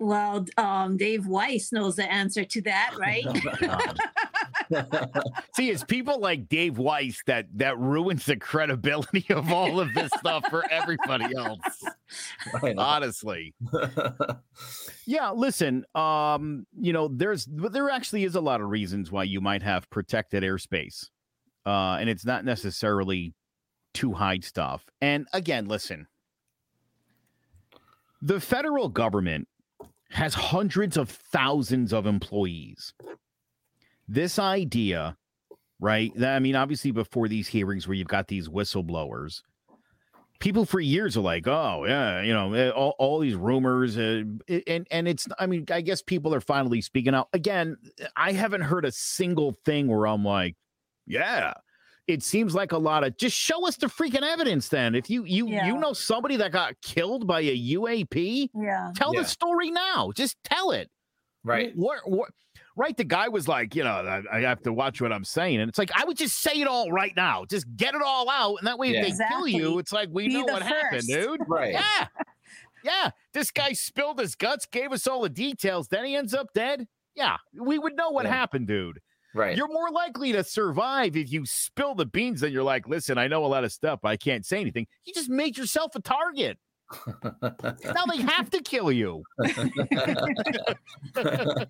well, 0.00 0.44
um, 0.56 0.96
Dave 0.96 1.28
Weiss 1.28 1.72
knows 1.72 1.94
the 1.94 2.10
answer 2.12 2.44
to 2.44 2.60
that, 2.62 2.94
right? 2.98 3.24
See, 5.54 5.70
it's 5.70 5.84
people 5.84 6.20
like 6.20 6.48
Dave 6.48 6.78
Weiss 6.78 7.22
that 7.26 7.46
that 7.54 7.78
ruins 7.78 8.26
the 8.26 8.36
credibility 8.36 9.26
of 9.30 9.52
all 9.52 9.80
of 9.80 9.92
this 9.94 10.10
stuff 10.18 10.44
for 10.50 10.64
everybody 10.70 11.34
else. 11.36 11.84
Honestly. 12.76 13.54
Yeah, 15.08 15.30
listen, 15.30 15.84
um, 15.94 16.66
you 16.76 16.92
know, 16.92 17.06
there's 17.06 17.46
there 17.48 17.88
actually 17.90 18.24
is 18.24 18.34
a 18.34 18.40
lot 18.40 18.60
of 18.60 18.68
reasons 18.68 19.12
why 19.12 19.22
you 19.22 19.40
might 19.40 19.62
have 19.62 19.88
protected 19.88 20.42
airspace. 20.42 21.10
Uh, 21.64 21.96
and 22.00 22.10
it's 22.10 22.24
not 22.24 22.44
necessarily 22.44 23.32
to 23.94 24.12
hide 24.12 24.42
stuff. 24.44 24.84
And 25.00 25.26
again, 25.32 25.66
listen. 25.66 26.08
The 28.20 28.40
federal 28.40 28.88
government 28.88 29.46
has 30.10 30.34
hundreds 30.34 30.96
of 30.96 31.08
thousands 31.08 31.92
of 31.92 32.06
employees. 32.06 32.94
This 34.08 34.38
idea, 34.38 35.16
right? 35.80 36.12
that- 36.16 36.36
I 36.36 36.38
mean, 36.38 36.56
obviously, 36.56 36.90
before 36.90 37.28
these 37.28 37.48
hearings 37.48 37.86
where 37.88 37.94
you've 37.94 38.08
got 38.08 38.28
these 38.28 38.48
whistleblowers, 38.48 39.42
people 40.38 40.64
for 40.66 40.80
years 40.80 41.16
are 41.16 41.22
like, 41.22 41.46
oh 41.46 41.84
yeah, 41.86 42.22
you 42.22 42.32
know, 42.32 42.52
eh, 42.52 42.70
all, 42.70 42.94
all 42.98 43.18
these 43.18 43.34
rumors, 43.34 43.96
uh, 43.98 44.22
and 44.66 44.86
and 44.90 45.08
it's, 45.08 45.26
I 45.38 45.46
mean, 45.46 45.64
I 45.70 45.80
guess 45.80 46.02
people 46.02 46.34
are 46.34 46.40
finally 46.40 46.80
speaking 46.82 47.14
out. 47.14 47.28
Again, 47.32 47.76
I 48.16 48.32
haven't 48.32 48.60
heard 48.62 48.84
a 48.84 48.92
single 48.92 49.52
thing 49.64 49.88
where 49.88 50.06
I'm 50.06 50.24
like, 50.24 50.54
yeah, 51.06 51.54
it 52.06 52.22
seems 52.22 52.54
like 52.54 52.72
a 52.72 52.78
lot 52.78 53.02
of 53.02 53.16
just 53.16 53.36
show 53.36 53.66
us 53.66 53.76
the 53.76 53.86
freaking 53.88 54.22
evidence 54.22 54.68
then. 54.68 54.94
If 54.94 55.10
you 55.10 55.24
you 55.24 55.48
Yeah. 55.48 55.66
you 55.66 55.78
know 55.78 55.92
somebody 55.94 56.36
that 56.36 56.52
got 56.52 56.74
killed 56.82 57.26
by 57.26 57.40
a 57.40 57.56
UAP, 57.74 58.50
Yeah. 58.54 58.92
tell 58.94 59.14
Yeah. 59.14 59.22
the 59.22 59.26
story 59.28 59.70
now. 59.70 60.12
Just 60.14 60.36
tell 60.44 60.70
it. 60.70 60.88
Right. 61.42 61.72
What, 61.76 62.00
what, 62.04 62.30
right. 62.76 62.96
The 62.96 63.04
guy 63.04 63.28
was 63.28 63.48
like, 63.48 63.74
you 63.74 63.82
know, 63.84 63.90
I, 63.90 64.22
I 64.38 64.40
have 64.42 64.62
to 64.62 64.72
watch 64.72 65.00
what 65.00 65.12
I'm 65.12 65.24
saying. 65.24 65.60
And 65.60 65.68
it's 65.68 65.78
like, 65.78 65.90
I 65.94 66.04
would 66.04 66.16
just 66.16 66.40
say 66.40 66.52
it 66.60 66.68
all 66.68 66.92
right 66.92 67.12
now. 67.16 67.44
Just 67.44 67.66
get 67.76 67.94
it 67.94 68.02
all 68.02 68.28
out. 68.30 68.56
And 68.58 68.66
that 68.66 68.78
way, 68.78 68.90
Yeah. 68.92 69.04
if 69.06 69.18
they 69.18 69.24
kill 69.28 69.48
you, 69.48 69.78
it's 69.78 69.92
like, 69.92 70.08
we 70.12 70.28
Be 70.28 70.34
know 70.34 70.46
the 70.46 70.52
what 70.52 70.62
happened, 70.62 71.02
dude. 71.08 71.40
Right. 71.48 71.72
Yeah. 71.72 72.06
Yeah. 72.84 73.10
This 73.32 73.50
guy 73.50 73.72
spilled 73.72 74.20
his 74.20 74.34
guts, 74.36 74.66
gave 74.66 74.92
us 74.92 75.06
all 75.06 75.22
the 75.22 75.28
details. 75.28 75.88
Then 75.88 76.04
he 76.04 76.14
ends 76.14 76.34
up 76.34 76.48
dead. 76.54 76.86
Yeah. 77.16 77.36
We 77.58 77.78
would 77.78 77.96
know 77.96 78.10
what 78.10 78.26
Yeah. 78.26 78.32
happened, 78.34 78.68
dude. 78.68 79.00
Right. 79.34 79.56
You're 79.56 79.68
more 79.68 79.90
likely 79.90 80.32
to 80.32 80.44
survive 80.44 81.16
if 81.16 81.30
you 81.30 81.44
spill 81.44 81.94
the 81.94 82.06
beans 82.06 82.40
than 82.40 82.52
you're 82.52 82.62
like, 82.62 82.88
listen, 82.88 83.18
I 83.18 83.26
know 83.28 83.44
a 83.44 83.48
lot 83.48 83.64
of 83.64 83.72
stuff, 83.72 84.00
but 84.02 84.08
I 84.08 84.16
can't 84.16 84.46
say 84.46 84.60
anything. 84.60 84.86
You 85.04 85.12
just 85.12 85.28
made 85.28 85.58
yourself 85.58 85.94
a 85.94 86.00
target. 86.00 86.58
Now 87.14 88.04
they 88.10 88.18
have 88.22 88.50
to 88.50 88.62
kill 88.62 88.90
you. 88.92 89.22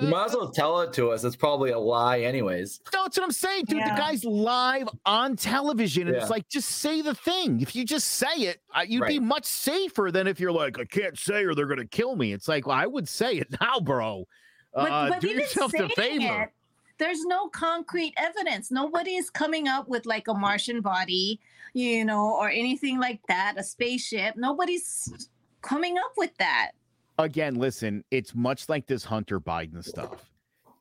You 0.00 0.08
might 0.08 0.26
as 0.26 0.34
well 0.34 0.50
tell 0.50 0.80
it 0.82 0.92
to 0.94 1.10
us. 1.10 1.24
It's 1.24 1.36
probably 1.36 1.70
a 1.70 1.78
lie, 1.78 2.20
anyways. 2.20 2.80
No, 2.92 3.04
that's 3.04 3.16
what 3.16 3.24
I'm 3.24 3.32
saying, 3.32 3.64
dude. 3.66 3.78
Yeah. 3.78 3.94
The 3.94 4.00
guy's 4.00 4.24
live 4.24 4.88
on 5.06 5.36
television, 5.36 6.06
and 6.08 6.16
Yeah. 6.16 6.22
it's 6.22 6.30
like, 6.30 6.48
just 6.48 6.68
say 6.68 7.00
the 7.00 7.14
thing. 7.14 7.60
If 7.60 7.74
you 7.74 7.84
just 7.84 8.08
say 8.08 8.34
it, 8.36 8.60
uh, 8.74 8.82
you'd 8.86 9.06
be 9.06 9.18
much 9.18 9.46
safer 9.46 10.10
than 10.12 10.26
if 10.26 10.38
you're 10.38 10.52
like, 10.52 10.78
I 10.78 10.84
can't 10.84 11.18
say 11.18 11.44
or 11.44 11.54
they're 11.54 11.66
gonna 11.66 11.86
kill 11.86 12.14
me. 12.16 12.32
It's 12.32 12.48
like, 12.48 12.66
well, 12.66 12.76
I 12.76 12.86
would 12.86 13.08
say 13.08 13.36
it 13.36 13.48
now, 13.60 13.80
bro. 13.80 14.26
But, 14.74 14.90
Uh, 14.92 15.08
but 15.08 15.20
do 15.20 15.28
yourself 15.28 15.72
the 15.72 15.88
favor. 15.96 16.42
it, 16.42 16.48
there's 16.98 17.24
no 17.24 17.48
concrete 17.48 18.14
evidence. 18.16 18.70
Nobody 18.70 19.16
is 19.16 19.30
coming 19.30 19.68
up 19.68 19.88
with 19.88 20.06
like 20.06 20.28
a 20.28 20.34
Martian 20.34 20.80
body, 20.80 21.40
you 21.74 22.04
know, 22.04 22.34
or 22.34 22.50
anything 22.50 22.98
like 22.98 23.20
that, 23.28 23.54
a 23.56 23.62
spaceship. 23.62 24.34
Nobody's 24.36 25.28
coming 25.62 25.98
up 25.98 26.12
with 26.16 26.36
that. 26.38 26.72
Again, 27.18 27.54
listen, 27.54 28.04
it's 28.10 28.34
much 28.34 28.68
like 28.68 28.86
this 28.86 29.04
Hunter 29.04 29.40
Biden 29.40 29.84
stuff. 29.84 30.30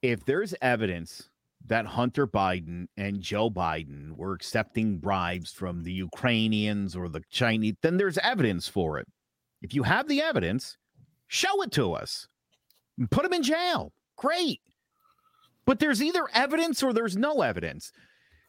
If 0.02 0.26
there's 0.26 0.54
evidence 0.62 1.30
that 1.68 1.86
Hunter 1.86 2.28
Biden 2.28 2.88
and 2.98 3.22
Joe 3.22 3.50
Biden 3.50 4.12
were 4.16 4.34
accepting 4.34 4.98
bribes 4.98 5.52
from 5.52 5.84
the 5.84 5.92
Ukrainians 5.92 6.96
or 6.96 7.10
the 7.10 7.24
Chinese, 7.30 7.76
then 7.82 7.98
there's 7.98 8.18
evidence 8.20 8.68
for 8.68 9.00
it. 9.00 9.08
If 9.62 9.74
you 9.74 9.84
have 9.84 10.08
the 10.08 10.22
evidence, 10.22 10.78
show 11.28 11.62
it 11.64 11.72
to 11.72 11.94
us. 11.94 12.28
Put 13.10 13.24
them 13.24 13.34
in 13.34 13.44
jail. 13.44 13.92
Great. 14.16 14.62
But 15.66 15.80
there's 15.80 16.02
either 16.02 16.28
evidence 16.34 16.84
or 16.84 16.94
there's 16.94 17.18
no 17.18 17.42
evidence. 17.42 17.92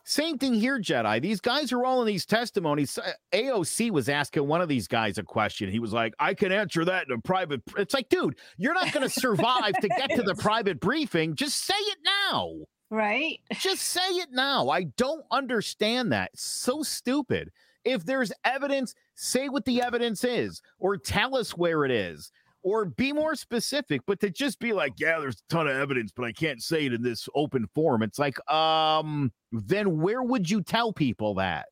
Same 0.08 0.38
thing 0.38 0.54
here, 0.54 0.78
Jedi. 0.78 1.20
These 1.20 1.40
guys 1.40 1.72
are 1.72 1.84
all 1.84 2.00
in 2.00 2.06
these 2.06 2.24
testimonies. 2.24 2.96
Uh, 2.96 3.10
AOC 3.32 3.90
was 3.90 4.08
asking 4.08 4.46
one 4.46 4.60
of 4.60 4.68
these 4.68 4.86
guys 4.86 5.18
a 5.18 5.24
question. 5.24 5.68
He 5.68 5.80
was 5.80 5.92
like, 5.92 6.14
I 6.20 6.32
can 6.32 6.52
answer 6.52 6.84
that 6.84 7.06
in 7.08 7.12
a 7.12 7.20
private. 7.20 7.60
It's 7.76 7.92
like, 7.92 8.08
dude, 8.08 8.38
you're 8.56 8.72
not 8.72 8.92
going 8.92 9.02
to 9.08 9.20
survive 9.20 9.72
to 9.80 9.88
get 9.88 10.10
to 10.10 10.22
the 10.22 10.36
private 10.36 10.78
briefing. 10.78 11.34
Just 11.34 11.64
say 11.64 11.74
it 11.74 11.98
now. 12.30 12.52
Right? 12.88 13.40
Just 13.54 13.82
say 13.82 14.08
it 14.10 14.28
now. 14.30 14.68
I 14.68 14.84
don't 14.96 15.24
understand 15.32 16.12
that. 16.12 16.30
It's 16.34 16.44
so 16.44 16.84
stupid. 16.84 17.50
If 17.84 18.04
there's 18.04 18.32
evidence, 18.44 18.94
say 19.16 19.48
what 19.48 19.64
the 19.64 19.82
evidence 19.82 20.22
is 20.22 20.62
or 20.78 20.96
tell 20.96 21.36
us 21.36 21.56
where 21.56 21.84
it 21.84 21.90
is 21.90 22.30
or 22.66 22.84
be 22.84 23.12
more 23.12 23.36
specific. 23.36 24.00
But 24.08 24.18
to 24.18 24.28
just 24.28 24.58
be 24.58 24.72
like, 24.72 24.94
yeah, 24.98 25.20
there's 25.20 25.36
a 25.36 25.52
ton 25.54 25.68
of 25.68 25.76
evidence, 25.76 26.10
but 26.10 26.24
I 26.24 26.32
can't 26.32 26.60
say 26.60 26.86
it 26.86 26.92
in 26.92 27.00
this 27.00 27.28
open 27.32 27.68
forum. 27.76 28.02
It's 28.02 28.18
like, 28.18 28.38
um, 28.52 29.30
then 29.52 30.00
where 30.00 30.20
would 30.20 30.50
you 30.50 30.62
tell 30.62 30.92
people 30.92 31.34
that? 31.36 31.66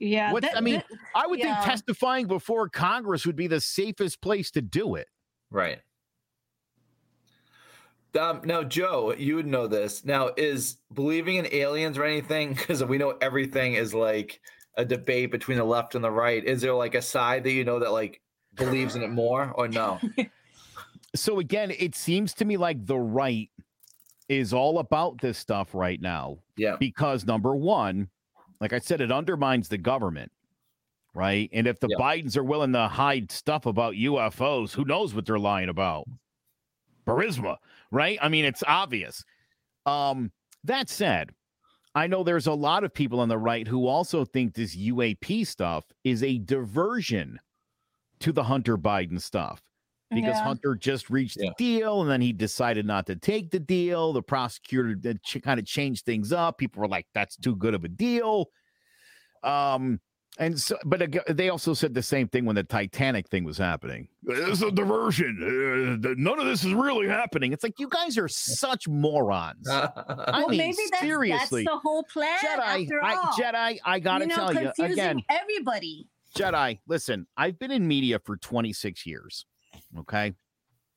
Yeah. 0.00 0.32
What's- 0.32 0.48
that- 0.48 0.56
I 0.56 0.60
mean, 0.60 0.74
that- 0.76 0.86
I 1.14 1.28
would 1.28 1.38
Yeah. 1.38 1.54
think 1.62 1.66
testifying 1.66 2.26
before 2.26 2.68
Congress 2.68 3.24
would 3.24 3.36
be 3.36 3.46
the 3.46 3.60
safest 3.60 4.20
place 4.20 4.50
to 4.50 4.60
do 4.62 4.96
it. 4.96 5.06
Right. 5.48 5.78
Um, 8.18 8.40
now, 8.44 8.64
Joe, 8.64 9.14
you 9.16 9.36
would 9.36 9.46
know 9.46 9.68
this. 9.68 10.04
Now, 10.04 10.30
is 10.36 10.78
believing 10.92 11.36
in 11.36 11.46
aliens 11.54 11.96
or 11.98 12.04
anything? 12.04 12.54
Because 12.54 12.82
we 12.82 12.98
know 12.98 13.10
everything 13.20 13.74
is 13.74 13.94
like 13.94 14.40
a 14.74 14.84
debate 14.84 15.30
between 15.30 15.58
the 15.58 15.64
left 15.64 15.94
and 15.94 16.02
the 16.02 16.10
right. 16.10 16.42
Is 16.44 16.62
there 16.62 16.74
like 16.74 16.96
a 16.96 17.02
side 17.02 17.44
that 17.44 17.52
you 17.52 17.64
know 17.64 17.78
that 17.78 17.92
like 17.92 18.20
believes 18.58 18.96
in 18.96 19.02
it 19.02 19.10
more 19.10 19.52
or 19.54 19.68
no? 19.68 19.98
so 21.14 21.38
again, 21.38 21.72
it 21.78 21.94
seems 21.94 22.34
to 22.34 22.44
me 22.44 22.56
like 22.56 22.84
the 22.86 22.98
right 22.98 23.50
is 24.28 24.52
all 24.52 24.78
about 24.78 25.20
this 25.20 25.38
stuff 25.38 25.74
right 25.74 26.00
now 26.02 26.38
Yeah. 26.56 26.76
because 26.78 27.24
number 27.24 27.56
one, 27.56 28.08
like 28.60 28.72
I 28.72 28.78
said, 28.78 29.00
it 29.00 29.10
undermines 29.10 29.68
the 29.68 29.78
government, 29.78 30.30
right? 31.14 31.48
And 31.52 31.66
if 31.66 31.80
the 31.80 31.88
Yeah. 31.90 31.96
Bidens 31.96 32.36
are 32.36 32.44
willing 32.44 32.72
to 32.74 32.88
hide 32.88 33.32
stuff 33.32 33.64
about 33.66 33.94
UFOs, 33.94 34.72
who 34.72 34.84
knows 34.84 35.14
what 35.14 35.24
they're 35.24 35.38
lying 35.38 35.70
about? 35.70 36.06
Charisma, 37.06 37.56
right? 37.90 38.18
I 38.20 38.28
mean, 38.28 38.44
it's 38.44 38.62
obvious. 38.66 39.24
Um, 39.86 40.30
that 40.64 40.90
said, 40.90 41.30
I 41.94 42.06
know 42.06 42.22
there's 42.22 42.46
a 42.46 42.52
lot 42.52 42.84
of 42.84 42.92
people 42.92 43.20
on 43.20 43.28
the 43.30 43.38
right 43.38 43.66
who 43.66 43.86
also 43.86 44.26
think 44.26 44.52
this 44.52 44.76
UAP 44.76 45.46
stuff 45.46 45.84
is 46.04 46.22
a 46.22 46.36
diversion 46.38 47.40
to 48.20 48.32
the 48.32 48.42
Hunter 48.44 48.76
Biden 48.76 49.20
stuff 49.20 49.62
because 50.10 50.36
Yeah. 50.36 50.42
Hunter 50.44 50.74
just 50.74 51.10
reached 51.10 51.36
Yeah. 51.38 51.50
the 51.50 51.54
deal 51.78 52.00
and 52.02 52.10
then 52.10 52.20
he 52.20 52.32
decided 52.32 52.86
not 52.86 53.06
to 53.06 53.16
take 53.16 53.50
the 53.50 53.60
deal. 53.60 54.12
The 54.12 54.22
prosecutor 54.22 54.94
did 54.94 55.22
ch- 55.22 55.42
kind 55.42 55.60
of 55.60 55.66
changed 55.66 56.04
things 56.06 56.32
up. 56.32 56.58
People 56.58 56.80
were 56.80 56.88
like, 56.88 57.06
that's 57.14 57.36
too 57.36 57.54
good 57.56 57.74
of 57.74 57.84
a 57.84 57.88
deal. 57.88 58.46
Um, 59.42 60.00
and 60.40 60.58
so, 60.60 60.78
but 60.84 61.02
ag- 61.02 61.20
they 61.28 61.48
also 61.48 61.74
said 61.74 61.94
the 61.94 62.02
same 62.02 62.28
thing 62.28 62.44
when 62.44 62.54
the 62.54 62.62
Titanic 62.62 63.28
thing 63.28 63.42
was 63.42 63.58
happening. 63.58 64.06
It's 64.28 64.62
a 64.62 64.70
diversion. 64.70 65.98
Uh, 66.04 66.14
none 66.16 66.38
of 66.38 66.46
this 66.46 66.64
is 66.64 66.72
really 66.74 67.08
happening. 67.08 67.52
It's 67.52 67.64
like 67.64 67.80
you 67.80 67.88
guys 67.88 68.16
are 68.16 68.28
such 68.28 68.86
morons. 68.86 69.68
I 69.70 69.90
well, 70.32 70.48
mean, 70.48 70.58
maybe 70.58 70.76
that's, 70.92 71.02
seriously. 71.02 71.64
that's 71.64 71.74
the 71.74 71.80
whole 71.80 72.04
plan. 72.04 72.38
Jedi, 72.38 72.84
after 72.84 73.02
I, 73.04 73.14
all. 73.16 73.32
Jedi, 73.32 73.78
I 73.84 73.98
gotta 73.98 74.24
you 74.24 74.28
know, 74.28 74.34
tell 74.36 74.54
you 74.54 74.60
confusing 74.60 74.92
again. 74.92 75.22
everybody. 75.28 76.06
Jedi, 76.38 76.78
listen, 76.86 77.26
I've 77.36 77.58
been 77.58 77.72
in 77.72 77.86
media 77.86 78.20
for 78.24 78.36
26 78.36 79.04
years. 79.06 79.44
Okay. 79.98 80.34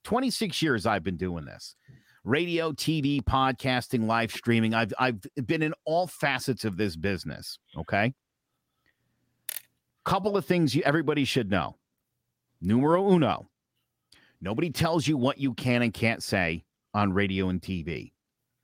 26 0.03 0.61
years 0.61 0.85
I've 0.85 1.03
been 1.03 1.17
doing 1.17 1.45
this. 1.45 1.75
Radio, 2.23 2.71
TV, 2.71 3.23
podcasting, 3.23 4.05
live 4.05 4.31
streaming. 4.31 4.75
I've 4.75 4.93
I've 4.99 5.19
been 5.47 5.63
in 5.63 5.73
all 5.85 6.05
facets 6.05 6.63
of 6.63 6.77
this 6.77 6.95
business. 6.95 7.57
Okay. 7.75 8.13
Couple 10.05 10.37
of 10.37 10.45
things 10.45 10.75
you 10.75 10.83
everybody 10.83 11.25
should 11.25 11.49
know. 11.49 11.77
Numero 12.61 13.11
uno. 13.11 13.49
Nobody 14.41 14.69
tells 14.69 15.07
you 15.07 15.17
what 15.17 15.39
you 15.39 15.53
can 15.53 15.81
and 15.81 15.93
can't 15.93 16.21
say 16.21 16.63
on 16.93 17.13
radio 17.13 17.49
and 17.49 17.61
TV. 17.61 18.11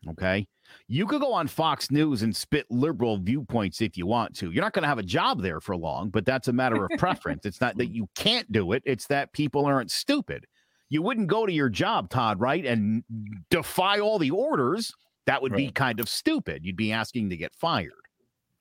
Okay. 0.10 0.48
You 0.88 1.06
could 1.06 1.22
go 1.22 1.34
on 1.34 1.48
Fox 1.48 1.92
News 1.92 2.24
and 2.24 2.36
spit 2.36 2.66
liberal 2.70 3.18
viewpoints 3.18 3.82
if 3.82 3.98
you 3.98 4.06
want 4.06 4.36
to. 4.38 4.52
You're 4.52 4.64
not 4.64 4.74
going 4.74 4.84
to 4.84 4.90
have 4.90 5.00
a 5.00 5.04
job 5.04 5.42
there 5.42 5.60
for 5.60 5.76
long, 5.76 6.10
but 6.10 6.26
that's 6.26 6.48
a 6.48 6.54
matter 6.54 6.86
of 6.86 6.92
preference. 6.98 7.46
It's 7.46 7.62
not 7.62 7.78
that 7.78 7.94
you 7.94 8.10
can't 8.16 8.50
do 8.52 8.74
it, 8.74 8.84
it's 8.86 9.08
that 9.08 9.32
people 9.34 9.66
aren't 9.66 9.92
stupid. 9.92 10.46
You 10.90 11.02
wouldn't 11.02 11.28
go 11.28 11.46
to 11.46 11.52
your 11.52 11.70
job, 11.70 12.10
Todd, 12.10 12.40
right? 12.40 12.66
And 12.66 13.04
defy 13.50 14.00
all 14.00 14.20
the 14.20 14.32
orders. 14.32 14.94
That 15.26 15.42
would 15.42 15.54
be 15.54 15.70
kind 15.70 16.00
of 16.00 16.08
stupid. 16.08 16.66
You'd 16.66 16.78
be 16.78 16.94
asking 16.94 17.30
to 17.32 17.38
get 17.38 17.54
fired, 17.54 17.92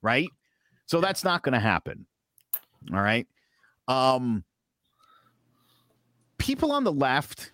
right? 0.03 0.29
So 0.87 1.01
that's 1.01 1.23
not 1.23 1.45
going 1.45 1.53
to 1.53 1.61
happen. 1.61 2.07
All 2.93 3.01
right. 3.01 3.29
Um, 3.87 4.43
people 6.39 6.73
on 6.73 6.83
the 6.83 6.93
left 6.93 7.53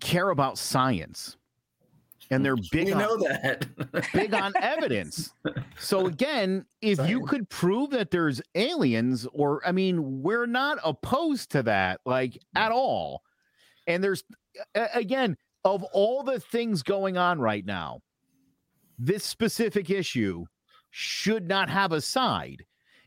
care 0.00 0.28
about 0.28 0.58
science 0.58 1.37
and 2.30 2.44
they're 2.44 2.56
big 2.72 2.86
we 2.86 2.92
on, 2.92 2.98
know 2.98 3.16
that. 3.18 3.66
big 4.12 4.34
on 4.34 4.52
evidence. 4.60 5.32
So 5.78 6.06
again, 6.06 6.64
if 6.82 6.98
you 7.08 7.24
could 7.26 7.48
prove 7.48 7.90
that 7.90 8.10
there's 8.10 8.40
aliens, 8.54 9.26
or 9.32 9.66
I 9.66 9.72
mean, 9.72 10.22
we're 10.22 10.46
not 10.46 10.78
opposed 10.84 11.50
to 11.52 11.62
that, 11.64 12.00
like 12.04 12.38
at 12.54 12.72
all. 12.72 13.22
And 13.86 14.02
there's 14.04 14.22
again, 14.74 15.36
of 15.64 15.82
all 15.92 16.22
the 16.22 16.40
things 16.40 16.82
going 16.82 17.16
on 17.16 17.40
right 17.40 17.64
now, 17.64 18.00
this 18.98 19.24
specific 19.24 19.90
issue 19.90 20.44
should 20.90 21.46
not 21.48 21.68
have 21.70 21.92
a 21.92 22.00
side. 22.00 22.64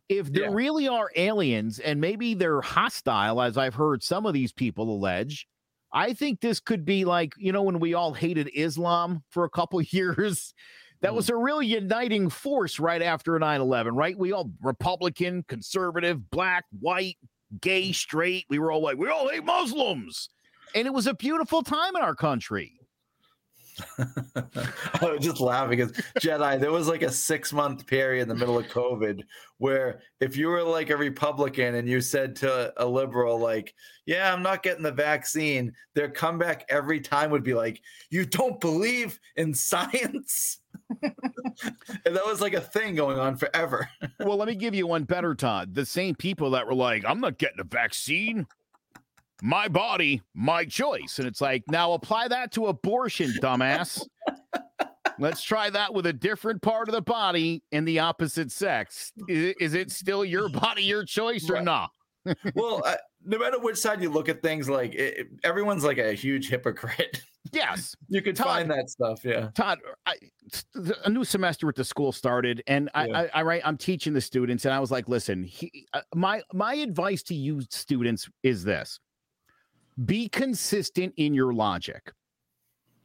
If 0.09 0.31
there 0.31 0.43
Yeah. 0.49 0.53
really 0.55 0.87
are 0.87 1.09
aliens 1.15 1.79
and 1.79 2.01
maybe 2.01 2.33
they're 2.33 2.61
hostile, 2.61 3.41
as 3.41 3.57
I've 3.57 3.75
heard 3.75 4.03
some 4.03 4.25
of 4.25 4.33
these 4.33 4.51
people 4.51 4.93
allege, 4.93 5.47
I 5.93 6.13
think 6.13 6.39
this 6.41 6.59
could 6.59 6.85
be 6.85 7.03
like, 7.05 7.33
you 7.37 7.51
know, 7.51 7.63
when 7.63 7.79
we 7.79 7.93
all 7.93 8.13
hated 8.13 8.49
Islam 8.53 9.23
for 9.29 9.43
a 9.43 9.49
couple 9.49 9.81
years. 9.91 10.53
That 11.01 11.13
Mm. 11.13 11.15
was 11.15 11.29
a 11.29 11.35
real 11.35 11.63
uniting 11.63 12.29
force 12.29 12.79
right 12.79 13.01
after 13.01 13.37
9 13.39 13.59
11, 13.59 13.95
right? 13.95 14.15
We 14.17 14.33
all 14.33 14.51
Republican, 14.61 15.43
conservative, 15.47 16.29
black, 16.29 16.65
white, 16.79 17.17
gay, 17.59 17.91
straight. 17.91 18.45
We 18.49 18.59
were 18.59 18.71
all 18.71 18.83
like, 18.83 18.97
we 18.97 19.09
all 19.09 19.27
hate 19.27 19.43
Muslims. 19.43 20.29
And 20.75 20.85
it 20.85 20.93
was 20.93 21.07
a 21.07 21.15
beautiful 21.15 21.63
time 21.63 21.95
in 21.95 22.03
our 22.03 22.13
country. 22.13 22.73
I 24.35 25.11
was 25.11 25.19
just 25.23 25.39
laughing 25.39 25.77
because 25.77 25.91
Jedi, 26.19 26.59
there 26.59 26.71
was 26.71 26.87
like 26.87 27.01
a 27.01 27.11
six 27.11 27.53
month 27.53 27.85
period 27.85 28.23
in 28.23 28.27
the 28.27 28.35
middle 28.35 28.57
of 28.57 28.67
COVID 28.67 29.23
where 29.57 30.01
if 30.19 30.35
you 30.35 30.47
were 30.47 30.63
like 30.63 30.89
a 30.89 30.97
Republican 30.97 31.75
and 31.75 31.87
you 31.87 32.01
said 32.01 32.35
to 32.37 32.73
a 32.77 32.85
liberal, 32.85 33.39
like, 33.39 33.73
yeah, 34.05 34.33
I'm 34.33 34.41
not 34.41 34.63
getting 34.63 34.83
the 34.83 34.91
vaccine, 34.91 35.73
their 35.93 36.09
comeback 36.09 36.65
every 36.69 36.99
time 36.99 37.31
would 37.31 37.43
be 37.43 37.53
like, 37.53 37.81
you 38.09 38.25
don't 38.25 38.59
believe 38.59 39.19
in 39.35 39.53
science? 39.53 40.59
and 41.03 41.13
that 42.15 42.25
was 42.25 42.41
like 42.41 42.53
a 42.53 42.61
thing 42.61 42.95
going 42.95 43.19
on 43.19 43.35
forever. 43.35 43.87
well, 44.19 44.37
let 44.37 44.47
me 44.47 44.55
give 44.55 44.73
you 44.73 44.87
one 44.87 45.03
better, 45.03 45.35
Todd. 45.35 45.73
The 45.73 45.85
same 45.85 46.15
people 46.15 46.51
that 46.51 46.65
were 46.65 46.75
like, 46.75 47.03
I'm 47.07 47.19
not 47.19 47.37
getting 47.37 47.59
a 47.59 47.65
vaccine 47.65 48.47
my 49.41 49.67
body, 49.67 50.21
my 50.33 50.65
choice. 50.65 51.19
And 51.19 51.27
it's 51.27 51.41
like, 51.41 51.63
now 51.67 51.93
apply 51.93 52.27
that 52.29 52.51
to 52.53 52.67
abortion, 52.67 53.33
dumbass. 53.41 54.05
Let's 55.19 55.43
try 55.43 55.69
that 55.69 55.93
with 55.93 56.05
a 56.05 56.13
different 56.13 56.61
part 56.61 56.87
of 56.87 56.95
the 56.95 57.01
body 57.01 57.63
in 57.71 57.85
the 57.85 57.99
opposite 57.99 58.51
sex. 58.51 59.11
Is, 59.27 59.55
is 59.59 59.73
it 59.73 59.91
still 59.91 60.23
your 60.23 60.49
body, 60.49 60.83
your 60.83 61.03
choice, 61.03 61.49
or 61.49 61.55
right. 61.55 61.63
not? 61.63 61.91
well, 62.55 62.81
uh, 62.85 62.95
no 63.25 63.37
matter 63.37 63.59
which 63.59 63.77
side 63.77 64.01
you 64.01 64.09
look 64.09 64.29
at 64.29 64.41
things, 64.41 64.69
like 64.69 64.93
it, 64.93 65.27
everyone's 65.43 65.83
like 65.83 65.97
a 65.97 66.13
huge 66.13 66.49
hypocrite. 66.49 67.21
Yes, 67.51 67.95
you 68.09 68.21
could 68.21 68.35
Todd, 68.35 68.47
find 68.47 68.71
that 68.71 68.89
stuff. 68.89 69.23
Yeah, 69.23 69.49
Todd, 69.55 69.79
I, 70.05 70.15
a 71.05 71.09
new 71.09 71.23
semester 71.23 71.67
at 71.69 71.75
the 71.75 71.83
school 71.83 72.11
started, 72.11 72.63
and 72.67 72.89
I, 72.93 73.07
yeah. 73.07 73.19
I, 73.33 73.39
I, 73.39 73.41
write. 73.43 73.61
I'm 73.65 73.77
teaching 73.77 74.13
the 74.13 74.21
students, 74.21 74.65
and 74.65 74.73
I 74.73 74.79
was 74.79 74.91
like, 74.91 75.07
"Listen, 75.07 75.43
he, 75.43 75.87
uh, 75.93 76.01
my 76.15 76.41
my 76.53 76.75
advice 76.75 77.23
to 77.23 77.35
you 77.35 77.61
students 77.69 78.29
is 78.43 78.63
this: 78.63 78.99
be 80.05 80.29
consistent 80.29 81.13
in 81.17 81.33
your 81.33 81.53
logic. 81.53 82.11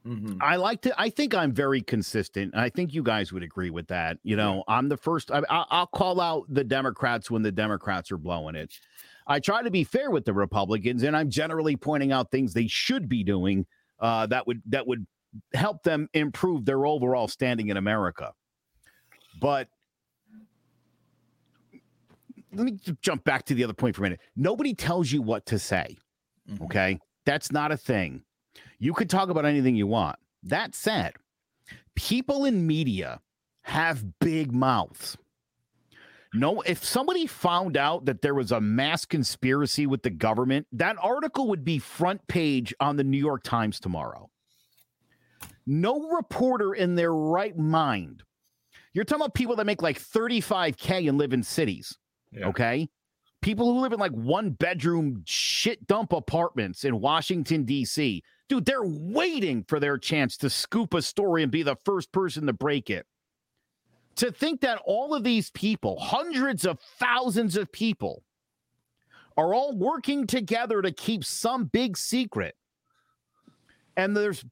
Mm-hmm. 0.07 0.39
I 0.41 0.57
like 0.57 0.83
to. 0.83 1.01
I 1.01 1.11
think 1.11 1.35
I'm 1.35 1.53
very 1.53 1.83
consistent. 1.83 2.55
I 2.57 2.69
think 2.69 2.95
you 2.95 3.03
guys 3.03 3.33
would 3.33 3.43
agree 3.43 3.71
with 3.71 3.89
that. 3.89 4.19
You 4.23 4.37
know, 4.37 4.63
yeah. 4.69 4.75
I'm 4.75 4.89
the 4.89 4.97
first. 4.97 5.33
I, 5.33 5.41
will 5.41 5.87
call 5.87 6.21
out 6.21 6.45
the 6.49 6.63
Democrats 6.63 7.29
when 7.29 7.43
the 7.43 7.51
Democrats 7.51 8.13
are 8.13 8.19
blowing 8.19 8.55
it. 8.55 8.73
I 9.27 9.41
try 9.41 9.63
to 9.63 9.71
be 9.71 9.83
fair 9.83 10.13
with 10.13 10.25
the 10.25 10.33
Republicans, 10.33 11.03
and 11.03 11.17
I'm 11.17 11.29
generally 11.29 11.75
pointing 11.75 12.13
out 12.13 12.31
things 12.31 12.55
they 12.55 12.69
should 12.69 13.09
be 13.09 13.25
doing 13.25 13.67
uh, 13.99 14.27
that 14.27 14.47
would 14.47 14.63
that 14.67 14.87
would 14.87 15.05
help 15.55 15.83
them 15.83 16.09
improve 16.15 16.65
their 16.65 16.87
overall 16.87 17.27
standing 17.27 17.69
in 17.69 17.77
America. 17.77 18.33
But 19.41 19.69
let 22.53 22.65
me 22.65 22.79
jump 23.03 23.25
back 23.25 23.45
to 23.47 23.55
the 23.55 23.65
other 23.65 23.75
point 23.75 23.97
for 23.97 24.03
a 24.03 24.05
minute. 24.05 24.21
Nobody 24.37 24.73
tells 24.73 25.11
you 25.11 25.21
what 25.21 25.47
to 25.47 25.59
say. 25.59 25.99
Mm-hmm. 26.51 26.65
Okay. 26.65 26.99
That's 27.25 27.51
not 27.51 27.73
a 27.73 27.77
thing. 27.77 28.23
You 28.79 28.93
could 28.95 29.11
talk 29.11 29.29
about 29.29 29.45
anything 29.45 29.77
you 29.77 29.87
want. 29.87 30.19
That 30.43 30.75
said, 30.75 31.15
people 31.95 32.45
in 32.45 32.67
media 32.67 33.21
have 33.63 34.19
big 34.21 34.53
mouths. 34.53 35.17
No, 36.35 36.61
if 36.61 36.85
somebody 36.85 37.27
found 37.27 37.77
out 37.77 38.05
that 38.05 38.21
there 38.21 38.35
was 38.35 38.53
a 38.53 38.61
mass 38.61 39.05
conspiracy 39.05 39.87
with 39.87 40.03
the 40.03 40.11
government, 40.11 40.67
that 40.73 40.97
article 41.01 41.49
would 41.49 41.65
be 41.65 41.79
front 41.79 42.27
page 42.29 42.75
on 42.79 42.97
the 42.97 43.05
New 43.05 43.19
York 43.19 43.43
Times 43.43 43.81
tomorrow. 43.81 44.29
No 45.67 46.11
reporter 46.11 46.75
in 46.75 46.95
their 46.95 47.13
right 47.13 47.57
mind. 47.57 48.23
You're 48.93 49.05
talking 49.05 49.23
about 49.23 49.35
people 49.35 49.57
that 49.57 49.67
make 49.67 49.83
like 49.83 50.01
35K 50.01 51.09
and 51.09 51.19
live 51.19 51.33
in 51.33 51.43
cities. 51.43 51.97
Yeah. 52.31 52.49
Okay 52.49 52.89
people 53.47 53.73
who 53.73 53.79
live 53.79 53.93
in 53.93 54.01
like 54.01 54.11
one 54.11 54.51
bedroom 54.51 55.23
shit 55.25 55.87
dump 55.87 56.13
apartments 56.13 56.83
in 56.83 57.01
Washington, 57.01 57.63
D.C. 57.63 58.25
Dude, 58.49 58.65
they're 58.65 58.83
waiting 58.83 59.63
for 59.69 59.79
their 59.79 59.97
chance 59.99 60.37
to 60.39 60.51
scoop 60.51 60.93
a 60.95 61.01
story 61.01 61.45
and 61.45 61.53
be 61.53 61.63
the 61.63 61.77
first 61.85 62.11
person 62.11 62.47
to 62.47 62.53
break 62.53 62.91
it. 62.91 63.07
To 64.17 64.33
think 64.33 64.63
that 64.63 64.83
all 64.85 65.15
of 65.15 65.23
these 65.23 65.53
people, 65.53 66.01
hundreds 66.01 66.67
of 66.67 66.81
thousands 66.99 67.57
of 67.57 67.71
people, 67.71 68.25
are 69.37 69.55
all 69.55 69.77
working 69.77 70.27
together 70.27 70.83
to 70.83 70.91
keep 70.91 71.25
some 71.25 71.67
big 71.67 71.97
secret. 71.97 72.57
And 73.97 74.17
there's 74.17 74.45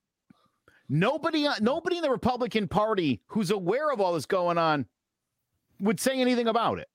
nobody 0.88 1.48
nobody 1.60 1.96
in 1.96 2.02
the 2.02 2.10
Republican 2.10 2.68
Party 2.68 3.22
who's 3.26 3.50
aware 3.50 3.90
of 3.90 4.00
all 4.00 4.12
this 4.12 4.26
going 4.26 4.56
on 4.56 4.86
would 5.80 5.98
say 5.98 6.20
anything 6.20 6.46
about 6.46 6.78
it. 6.78 6.86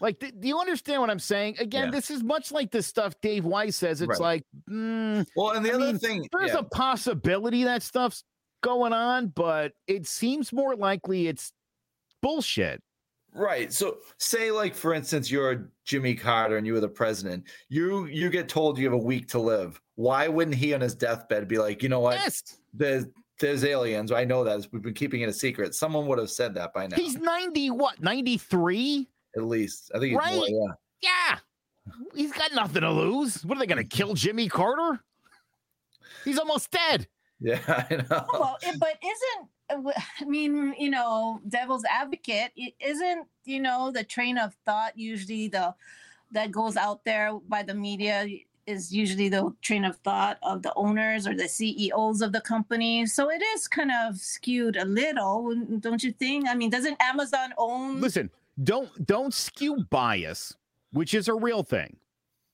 Like, 0.00 0.18
do 0.18 0.48
you 0.48 0.58
understand 0.58 1.02
what 1.02 1.10
I'm 1.10 1.18
saying? 1.18 1.56
Again, 1.58 1.86
yeah. 1.86 1.90
this 1.90 2.10
is 2.10 2.22
much 2.22 2.50
like 2.50 2.70
the 2.70 2.82
stuff 2.82 3.14
Dave 3.20 3.44
Weiss 3.44 3.76
says. 3.76 4.00
It's 4.00 4.08
right. 4.08 4.20
like, 4.20 4.44
mm, 4.68 5.26
well, 5.36 5.50
and 5.50 5.64
the 5.64 5.72
I 5.72 5.74
other 5.74 5.86
mean, 5.86 5.98
thing, 5.98 6.28
there's 6.32 6.52
yeah. 6.52 6.60
a 6.60 6.62
possibility 6.62 7.64
that 7.64 7.82
stuff's 7.82 8.24
going 8.62 8.94
on, 8.94 9.28
but 9.28 9.72
it 9.86 10.06
seems 10.06 10.52
more 10.52 10.74
likely 10.74 11.28
it's 11.28 11.52
bullshit. 12.22 12.82
Right. 13.32 13.72
So, 13.72 13.98
say, 14.18 14.50
like, 14.50 14.74
for 14.74 14.94
instance, 14.94 15.30
you're 15.30 15.70
Jimmy 15.84 16.14
Carter 16.14 16.56
and 16.56 16.66
you 16.66 16.72
were 16.72 16.80
the 16.80 16.88
president. 16.88 17.44
You 17.68 18.06
you 18.06 18.28
get 18.30 18.48
told 18.48 18.78
you 18.78 18.84
have 18.86 18.94
a 18.94 18.98
week 18.98 19.28
to 19.28 19.38
live. 19.38 19.80
Why 19.94 20.28
wouldn't 20.28 20.56
he 20.56 20.74
on 20.74 20.80
his 20.80 20.94
deathbed 20.94 21.46
be 21.46 21.58
like, 21.58 21.82
you 21.82 21.88
know 21.88 22.00
what? 22.00 22.16
Yes. 22.16 22.42
There's 22.72 23.06
there's 23.38 23.64
aliens. 23.64 24.12
I 24.12 24.24
know 24.24 24.44
that. 24.44 24.66
We've 24.72 24.82
been 24.82 24.94
keeping 24.94 25.20
it 25.20 25.28
a 25.28 25.32
secret. 25.32 25.74
Someone 25.74 26.06
would 26.06 26.18
have 26.18 26.30
said 26.30 26.54
that 26.54 26.72
by 26.72 26.86
now. 26.86 26.96
He's 26.96 27.16
90, 27.16 27.70
what, 27.70 28.00
93? 28.02 29.08
At 29.36 29.42
least. 29.44 29.90
I 29.94 29.98
think 29.98 30.18
right? 30.18 30.34
More, 30.34 30.48
yeah. 30.48 30.72
Yeah. 31.02 31.38
He's 32.14 32.32
got 32.32 32.52
nothing 32.52 32.82
to 32.82 32.90
lose. 32.90 33.44
What 33.44 33.56
are 33.56 33.60
they 33.60 33.66
going 33.66 33.82
to 33.82 33.96
kill 33.96 34.14
Jimmy 34.14 34.48
Carter? 34.48 35.02
He's 36.24 36.38
almost 36.38 36.70
dead. 36.70 37.08
Yeah, 37.40 37.60
I 37.90 37.96
know. 37.96 38.26
Well, 38.32 38.58
but 38.78 38.98
isn't 39.02 39.48
uh, 39.70 39.92
I 40.20 40.24
mean, 40.24 40.74
you 40.78 40.90
know, 40.90 41.40
devil's 41.48 41.84
advocate, 41.84 42.52
isn't 42.80 43.26
you 43.44 43.60
know, 43.60 43.90
the 43.90 44.04
train 44.04 44.38
of 44.38 44.54
thought 44.66 44.98
usually 44.98 45.48
the 45.48 45.74
that 46.32 46.52
goes 46.52 46.76
out 46.76 47.04
there 47.04 47.32
by 47.48 47.62
the 47.62 47.74
media 47.74 48.26
is 48.66 48.92
usually 48.92 49.28
the 49.28 49.52
train 49.62 49.84
of 49.84 49.96
thought 49.96 50.38
of 50.42 50.62
the 50.62 50.72
owners 50.74 51.26
or 51.26 51.34
the 51.34 51.48
CEOs 51.48 52.20
of 52.20 52.32
the 52.32 52.40
company. 52.40 53.04
So 53.06 53.28
it 53.30 53.42
is 53.54 53.66
kind 53.66 53.90
of 53.90 54.16
skewed 54.18 54.76
a 54.76 54.84
little, 54.84 55.54
don't 55.80 56.02
you 56.02 56.12
think? 56.12 56.46
I 56.48 56.54
mean, 56.54 56.70
doesn't 56.70 56.96
Amazon 57.00 57.52
own 57.58 58.00
Listen, 58.00 58.30
don't 58.62 59.06
don't 59.06 59.34
skew 59.34 59.84
bias, 59.90 60.56
which 60.92 61.14
is 61.14 61.28
a 61.28 61.34
real 61.34 61.62
thing, 61.62 61.96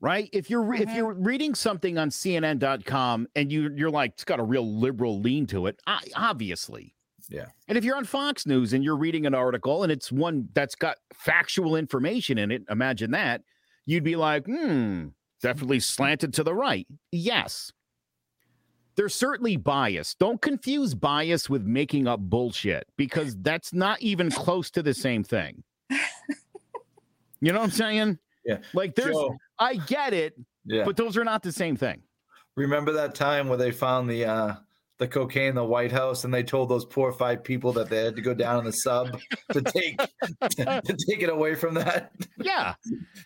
right? 0.00 0.28
If 0.32 0.50
you're 0.50 0.62
mm-hmm. 0.62 0.82
if 0.82 0.94
you're 0.94 1.14
reading 1.14 1.54
something 1.54 1.98
on 1.98 2.10
CNN.com 2.10 3.28
and 3.34 3.50
you 3.50 3.70
you're 3.74 3.90
like 3.90 4.12
it's 4.12 4.24
got 4.24 4.40
a 4.40 4.44
real 4.44 4.78
liberal 4.78 5.20
lean 5.20 5.46
to 5.48 5.66
it, 5.66 5.80
obviously. 6.14 6.94
Yeah. 7.28 7.46
And 7.68 7.76
if 7.76 7.84
you're 7.84 7.96
on 7.96 8.04
Fox 8.04 8.46
News 8.46 8.72
and 8.72 8.84
you're 8.84 8.96
reading 8.96 9.26
an 9.26 9.34
article 9.34 9.82
and 9.82 9.90
it's 9.90 10.12
one 10.12 10.48
that's 10.54 10.74
got 10.74 10.98
factual 11.12 11.76
information 11.76 12.38
in 12.38 12.50
it, 12.50 12.62
imagine 12.70 13.10
that, 13.12 13.42
you'd 13.84 14.04
be 14.04 14.16
like, 14.16 14.46
hmm, 14.46 15.08
definitely 15.42 15.80
slanted 15.80 16.34
to 16.34 16.44
the 16.44 16.54
right. 16.54 16.86
Yes. 17.10 17.72
There's 18.96 19.14
certainly 19.14 19.56
bias. 19.56 20.14
Don't 20.14 20.40
confuse 20.40 20.94
bias 20.94 21.50
with 21.50 21.64
making 21.64 22.06
up 22.06 22.20
bullshit 22.20 22.86
because 22.96 23.36
that's 23.42 23.74
not 23.74 24.00
even 24.00 24.30
close 24.30 24.70
to 24.70 24.82
the 24.82 24.94
same 24.94 25.22
thing. 25.22 25.62
you 27.40 27.52
know 27.52 27.58
what 27.58 27.64
I'm 27.64 27.70
saying? 27.70 28.18
Yeah. 28.44 28.58
Like 28.74 28.94
there's 28.94 29.14
Joe, 29.14 29.36
I 29.58 29.76
get 29.76 30.12
it, 30.14 30.38
yeah. 30.64 30.84
but 30.84 30.96
those 30.96 31.16
are 31.16 31.24
not 31.24 31.42
the 31.42 31.52
same 31.52 31.76
thing. 31.76 32.02
Remember 32.54 32.92
that 32.92 33.14
time 33.14 33.48
where 33.48 33.58
they 33.58 33.70
found 33.70 34.08
the 34.08 34.24
uh 34.24 34.54
the 34.98 35.06
cocaine 35.06 35.50
in 35.50 35.54
the 35.54 35.64
White 35.64 35.92
House 35.92 36.24
and 36.24 36.32
they 36.32 36.42
told 36.42 36.70
those 36.70 36.86
poor 36.86 37.12
five 37.12 37.44
people 37.44 37.72
that 37.74 37.90
they 37.90 38.02
had 38.04 38.16
to 38.16 38.22
go 38.22 38.32
down 38.32 38.60
in 38.60 38.64
the 38.64 38.72
sub 38.72 39.20
to 39.52 39.60
take 39.60 39.98
to 40.50 40.96
take 41.08 41.22
it 41.22 41.28
away 41.28 41.54
from 41.54 41.74
that. 41.74 42.12
Yeah. 42.38 42.74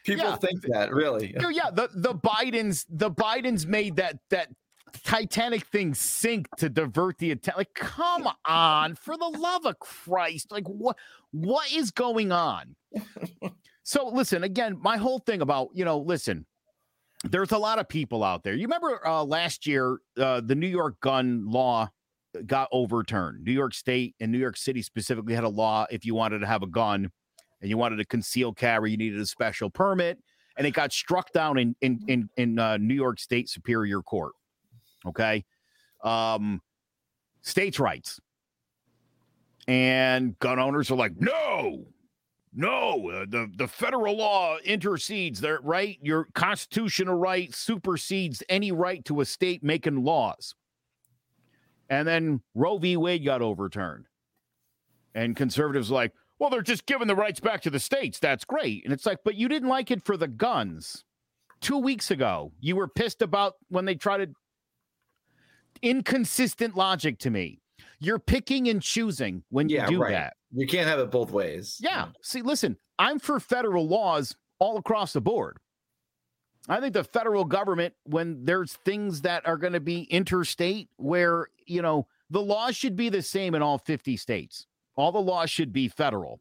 people 0.04 0.24
yeah. 0.24 0.36
think 0.36 0.62
that, 0.62 0.92
really. 0.92 1.34
Yeah, 1.38 1.70
the 1.72 1.88
the 1.94 2.14
Bidens 2.14 2.86
the 2.88 3.10
Bidens 3.10 3.66
made 3.66 3.96
that 3.96 4.18
that 4.30 4.48
Titanic 5.04 5.66
thing 5.66 5.94
sink 5.94 6.48
to 6.56 6.68
divert 6.68 7.18
the 7.18 7.32
attention. 7.32 7.58
Like, 7.58 7.74
come 7.74 8.28
on, 8.46 8.94
for 8.94 9.16
the 9.16 9.28
love 9.38 9.66
of 9.66 9.78
Christ! 9.78 10.50
Like, 10.50 10.66
what 10.66 10.96
what 11.32 11.72
is 11.72 11.90
going 11.90 12.32
on? 12.32 12.76
so, 13.82 14.08
listen 14.08 14.44
again. 14.44 14.78
My 14.80 14.96
whole 14.96 15.18
thing 15.20 15.40
about 15.40 15.68
you 15.74 15.84
know, 15.84 15.98
listen. 15.98 16.46
There's 17.22 17.52
a 17.52 17.58
lot 17.58 17.78
of 17.78 17.86
people 17.86 18.24
out 18.24 18.44
there. 18.44 18.54
You 18.54 18.62
remember 18.62 19.06
uh, 19.06 19.22
last 19.22 19.66
year, 19.66 19.98
uh, 20.18 20.40
the 20.40 20.54
New 20.54 20.66
York 20.66 20.98
gun 21.00 21.44
law 21.46 21.90
got 22.46 22.68
overturned. 22.72 23.44
New 23.44 23.52
York 23.52 23.74
State 23.74 24.14
and 24.20 24.32
New 24.32 24.38
York 24.38 24.56
City 24.56 24.80
specifically 24.82 25.34
had 25.34 25.44
a 25.44 25.48
law 25.48 25.86
if 25.90 26.06
you 26.06 26.14
wanted 26.14 26.38
to 26.38 26.46
have 26.46 26.62
a 26.62 26.66
gun 26.66 27.10
and 27.60 27.68
you 27.68 27.76
wanted 27.76 27.96
to 27.96 28.04
conceal 28.04 28.52
carry, 28.52 28.92
you 28.92 28.96
needed 28.96 29.20
a 29.20 29.26
special 29.26 29.68
permit, 29.68 30.18
and 30.56 30.66
it 30.66 30.72
got 30.72 30.92
struck 30.92 31.32
down 31.32 31.58
in 31.58 31.74
in 31.80 32.00
in, 32.08 32.28
in 32.36 32.58
uh, 32.58 32.76
New 32.78 32.94
York 32.94 33.20
State 33.20 33.48
Superior 33.48 34.02
Court. 34.02 34.32
Okay. 35.06 35.44
Um, 36.02 36.60
states' 37.42 37.78
rights. 37.78 38.20
And 39.68 40.38
gun 40.38 40.58
owners 40.58 40.90
are 40.90 40.96
like, 40.96 41.20
no, 41.20 41.86
no, 42.52 43.10
uh, 43.10 43.26
the, 43.28 43.50
the 43.56 43.68
federal 43.68 44.16
law 44.16 44.56
intercedes 44.64 45.40
their 45.40 45.60
right. 45.62 45.98
Your 46.02 46.26
constitutional 46.34 47.14
right 47.14 47.54
supersedes 47.54 48.42
any 48.48 48.72
right 48.72 49.04
to 49.04 49.20
a 49.20 49.24
state 49.24 49.62
making 49.62 50.02
laws. 50.02 50.54
And 51.88 52.06
then 52.06 52.40
Roe 52.54 52.78
v. 52.78 52.96
Wade 52.96 53.24
got 53.24 53.42
overturned. 53.42 54.06
And 55.14 55.36
conservatives 55.36 55.90
like, 55.90 56.12
well, 56.38 56.50
they're 56.50 56.62
just 56.62 56.86
giving 56.86 57.06
the 57.06 57.14
rights 57.16 57.40
back 57.40 57.60
to 57.62 57.70
the 57.70 57.78
states. 57.78 58.18
That's 58.18 58.44
great. 58.44 58.84
And 58.84 58.92
it's 58.92 59.06
like, 59.06 59.18
but 59.24 59.34
you 59.34 59.48
didn't 59.48 59.68
like 59.68 59.90
it 59.90 60.02
for 60.02 60.16
the 60.16 60.28
guns. 60.28 61.04
Two 61.60 61.78
weeks 61.78 62.10
ago, 62.10 62.52
you 62.60 62.74
were 62.74 62.88
pissed 62.88 63.22
about 63.22 63.54
when 63.68 63.84
they 63.84 63.94
tried 63.94 64.18
to 64.18 64.30
inconsistent 65.82 66.76
logic 66.76 67.18
to 67.20 67.30
me. 67.30 67.60
You're 67.98 68.18
picking 68.18 68.68
and 68.68 68.80
choosing 68.82 69.42
when 69.50 69.68
you 69.68 69.76
Yeah, 69.76 69.86
do 69.86 70.00
right. 70.02 70.10
that. 70.12 70.36
You 70.52 70.66
can't 70.66 70.88
have 70.88 70.98
it 70.98 71.10
both 71.10 71.30
ways. 71.30 71.78
Yeah. 71.80 72.08
See, 72.22 72.42
listen, 72.42 72.76
I'm 72.98 73.18
for 73.18 73.38
federal 73.40 73.86
laws 73.86 74.34
all 74.58 74.78
across 74.78 75.12
the 75.12 75.20
board. 75.20 75.58
I 76.68 76.80
think 76.80 76.92
the 76.94 77.04
federal 77.04 77.44
government, 77.44 77.94
when 78.04 78.44
there's 78.44 78.74
things 78.74 79.22
that 79.22 79.46
are 79.46 79.56
going 79.56 79.72
to 79.72 79.80
be 79.80 80.02
interstate, 80.04 80.88
where, 80.96 81.48
you 81.66 81.82
know, 81.82 82.06
the 82.30 82.40
laws 82.42 82.76
should 82.76 82.96
be 82.96 83.08
the 83.08 83.22
same 83.22 83.54
in 83.54 83.62
all 83.62 83.78
50 83.78 84.16
states. 84.16 84.66
All 84.96 85.10
the 85.12 85.20
laws 85.20 85.50
should 85.50 85.72
be 85.72 85.88
federal. 85.88 86.40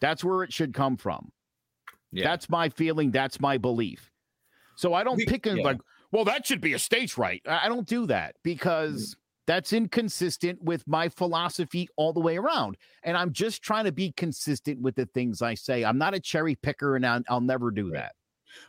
That's 0.00 0.24
where 0.24 0.42
it 0.42 0.52
should 0.52 0.74
come 0.74 0.96
from. 0.96 1.30
Yeah. 2.12 2.24
That's 2.24 2.48
my 2.48 2.68
feeling. 2.70 3.10
That's 3.12 3.38
my 3.40 3.56
belief. 3.58 4.10
So 4.76 4.94
I 4.94 5.04
don't 5.04 5.16
We- 5.18 5.26
pick 5.26 5.46
and 5.46 5.58
yeah. 5.58 5.64
like, 5.64 5.80
well, 6.12 6.24
that 6.24 6.46
should 6.46 6.60
be 6.60 6.72
a 6.74 6.78
state's 6.78 7.16
right. 7.18 7.42
I 7.46 7.68
don't 7.68 7.86
do 7.86 8.06
that 8.06 8.36
because 8.42 9.16
that's 9.46 9.72
inconsistent 9.72 10.62
with 10.62 10.86
my 10.86 11.08
philosophy 11.08 11.88
all 11.96 12.12
the 12.12 12.20
way 12.20 12.36
around. 12.36 12.76
And 13.02 13.16
I'm 13.16 13.32
just 13.32 13.62
trying 13.62 13.84
to 13.84 13.92
be 13.92 14.12
consistent 14.12 14.80
with 14.80 14.94
the 14.94 15.06
things 15.06 15.42
I 15.42 15.54
say. 15.54 15.84
I'm 15.84 15.98
not 15.98 16.14
a 16.14 16.20
cherry 16.20 16.54
picker 16.54 16.96
and 16.96 17.04
I'll, 17.06 17.22
I'll 17.28 17.40
never 17.40 17.70
do 17.70 17.90
that. 17.92 18.14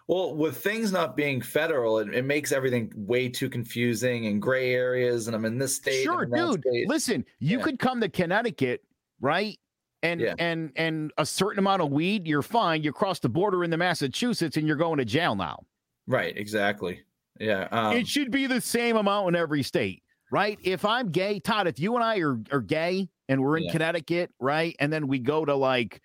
Well, 0.08 0.36
with 0.36 0.58
things 0.58 0.91
not 0.91 1.15
being 1.15 1.41
federal, 1.41 1.99
it, 1.99 2.13
it 2.13 2.23
makes 2.25 2.51
everything 2.51 2.91
way 2.95 3.30
too 3.30 3.49
confusing 3.49 4.27
and 4.27 4.41
gray 4.41 4.73
areas. 4.73 5.27
And 5.27 5.36
I'm 5.36 5.45
in 5.45 5.58
this 5.58 5.75
state. 5.75 6.04
Sure, 6.04 6.19
I'm 6.23 6.23
in 6.25 6.30
that 6.32 6.51
dude. 6.51 6.62
state. 6.62 6.88
Listen, 6.88 7.25
you 7.39 7.58
Yeah. 7.58 7.63
could 7.63 7.80
come 7.80 7.99
to 8.01 8.10
Connecticut, 8.10 8.84
right? 9.19 9.58
And 10.04 10.21
Yeah. 10.21 10.34
and 10.39 10.71
and 10.75 11.12
a 11.17 11.25
certain 11.25 11.60
amount 11.60 11.82
of 11.82 11.91
weed, 11.91 12.27
you're 12.27 12.41
fine. 12.43 12.82
You 12.84 12.91
cross 12.91 13.19
the 13.19 13.30
border 13.30 13.63
into 13.63 13.77
Massachusetts 13.77 14.58
and 14.58 14.67
you're 14.67 14.77
going 14.77 14.97
to 14.97 15.06
jail 15.06 15.36
now. 15.36 15.63
Right. 16.08 16.36
Exactly. 16.38 17.01
Yeah. 17.39 17.67
Um, 17.72 17.96
it 17.98 18.08
should 18.08 18.32
be 18.32 18.48
the 18.48 18.62
same 18.62 18.98
amount 18.98 19.30
in 19.30 19.36
every 19.36 19.63
state, 19.63 20.04
right? 20.32 20.58
If 20.63 20.86
I'm 20.86 21.10
gay, 21.10 21.39
Todd, 21.39 21.67
if 21.67 21.80
you 21.80 21.96
and 21.96 22.04
I 22.04 22.20
are, 22.20 22.38
are 22.52 22.62
gay 22.62 23.10
and 23.30 23.41
we're 23.41 23.58
in 23.58 23.63
Yeah. 23.63 23.72
Connecticut, 23.72 24.32
right? 24.39 24.76
And 24.80 24.91
then 24.91 25.08
we 25.08 25.20
go 25.20 25.46
to 25.46 25.56
like 25.56 26.02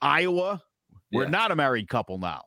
Iowa, 0.00 0.62
we're 1.12 1.24
Yeah. 1.24 1.30
not 1.30 1.50
a 1.50 1.56
married 1.56 1.88
couple 1.88 2.18
now. 2.18 2.44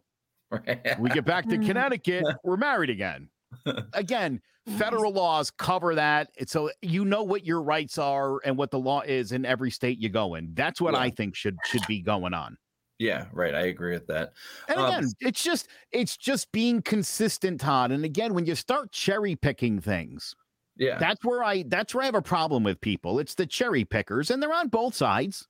We 1.00 1.10
get 1.10 1.26
back 1.26 1.48
to 1.50 1.58
Mm. 1.58 1.66
Connecticut, 1.66 2.26
we're 2.44 2.58
married 2.58 2.90
again. 2.90 3.30
Again, 3.94 4.42
federal 4.78 5.12
laws 5.14 5.52
cover 5.52 5.94
that. 5.94 6.30
So 6.48 6.72
you 6.82 7.06
know 7.06 7.22
what 7.22 7.46
your 7.46 7.62
rights 7.62 8.00
are 8.00 8.40
and 8.46 8.58
what 8.58 8.72
the 8.72 8.80
law 8.80 9.02
is 9.02 9.32
in 9.32 9.46
every 9.46 9.70
state 9.70 10.00
you 10.00 10.10
go 10.10 10.34
in. 10.36 10.54
That's 10.56 10.82
what 10.82 10.94
Yeah. 10.96 11.02
I 11.02 11.10
think 11.12 11.36
should 11.36 11.58
should 11.66 11.86
be 11.88 12.02
going 12.02 12.34
on. 12.34 12.58
Yeah. 13.00 13.26
Right. 13.34 13.54
I 13.54 13.62
agree 13.68 13.94
with 13.94 14.08
that. 14.08 14.34
And 14.68 14.80
Um, 14.80 14.86
again, 14.86 15.12
it's 15.20 15.44
just 15.44 15.68
it's 15.92 16.16
just 16.18 16.52
being 16.52 16.82
consistent, 16.82 17.62
Todd. 17.62 17.92
And 17.92 18.06
again, 18.06 18.34
when 18.34 18.46
you 18.46 18.56
start 18.56 18.92
cherry 18.92 19.36
picking 19.36 19.80
things, 19.82 20.36
Yeah. 20.78 20.98
that's 21.00 21.24
where 21.26 21.44
I 21.44 21.64
that's 21.64 21.94
where 21.94 22.04
I 22.04 22.06
have 22.06 22.16
a 22.16 22.22
problem 22.22 22.64
with 22.64 22.80
people. 22.82 23.20
It's 23.20 23.36
the 23.36 23.46
cherry 23.46 23.86
pickers, 23.86 24.30
and 24.32 24.42
they're 24.42 24.54
on 24.54 24.70
both 24.70 24.96
sides. 24.96 25.48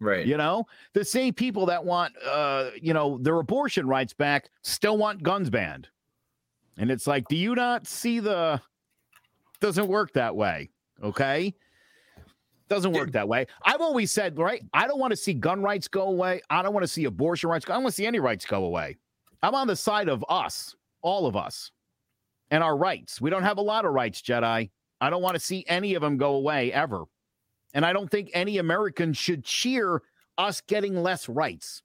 right. 0.00 0.26
You 0.26 0.36
know, 0.36 0.66
the 0.94 1.04
same 1.04 1.34
people 1.34 1.66
that 1.66 1.84
want 1.84 2.14
uh, 2.24 2.70
you 2.80 2.92
know, 2.94 3.18
their 3.18 3.38
abortion 3.38 3.86
rights 3.86 4.12
back 4.14 4.50
still 4.62 4.96
want 4.98 5.22
guns 5.22 5.50
banned. 5.50 5.88
And 6.76 6.90
it's 6.90 7.06
like, 7.06 7.28
do 7.28 7.36
you 7.36 7.54
not 7.54 7.86
see 7.86 8.20
the 8.20 8.60
doesn't 9.60 9.88
work 9.88 10.12
that 10.14 10.36
way? 10.36 10.70
Okay. 11.02 11.54
Doesn't 12.70 12.92
work 12.92 13.10
that 13.12 13.26
way. 13.26 13.46
I've 13.64 13.80
always 13.80 14.12
said, 14.12 14.38
right? 14.38 14.62
I 14.72 14.86
don't 14.86 15.00
want 15.00 15.10
to 15.10 15.16
see 15.16 15.34
gun 15.34 15.60
rights 15.60 15.88
go 15.88 16.02
away. 16.02 16.40
I 16.48 16.62
don't 16.62 16.72
want 16.72 16.84
to 16.84 16.88
see 16.88 17.04
abortion 17.04 17.50
rights. 17.50 17.64
Go, 17.64 17.72
I 17.72 17.76
don't 17.76 17.82
want 17.82 17.94
to 17.94 17.96
see 17.96 18.06
any 18.06 18.20
rights 18.20 18.46
go 18.46 18.64
away. 18.64 18.96
I'm 19.42 19.56
on 19.56 19.66
the 19.66 19.74
side 19.74 20.08
of 20.08 20.24
us, 20.28 20.76
all 21.02 21.26
of 21.26 21.34
us, 21.34 21.72
and 22.52 22.62
our 22.62 22.76
rights. 22.76 23.20
We 23.20 23.28
don't 23.28 23.42
have 23.42 23.58
a 23.58 23.62
lot 23.62 23.84
of 23.84 23.92
rights, 23.92 24.22
Jedi. 24.22 24.70
I 25.00 25.10
don't 25.10 25.20
want 25.20 25.34
to 25.34 25.40
see 25.40 25.64
any 25.66 25.94
of 25.94 26.02
them 26.02 26.16
go 26.16 26.34
away 26.34 26.72
ever. 26.72 27.04
And 27.74 27.84
I 27.84 27.92
don't 27.92 28.08
think 28.08 28.30
any 28.34 28.58
American 28.58 29.14
should 29.14 29.44
cheer 29.44 30.02
us 30.38 30.60
getting 30.60 31.02
less 31.02 31.28
rights. 31.28 31.82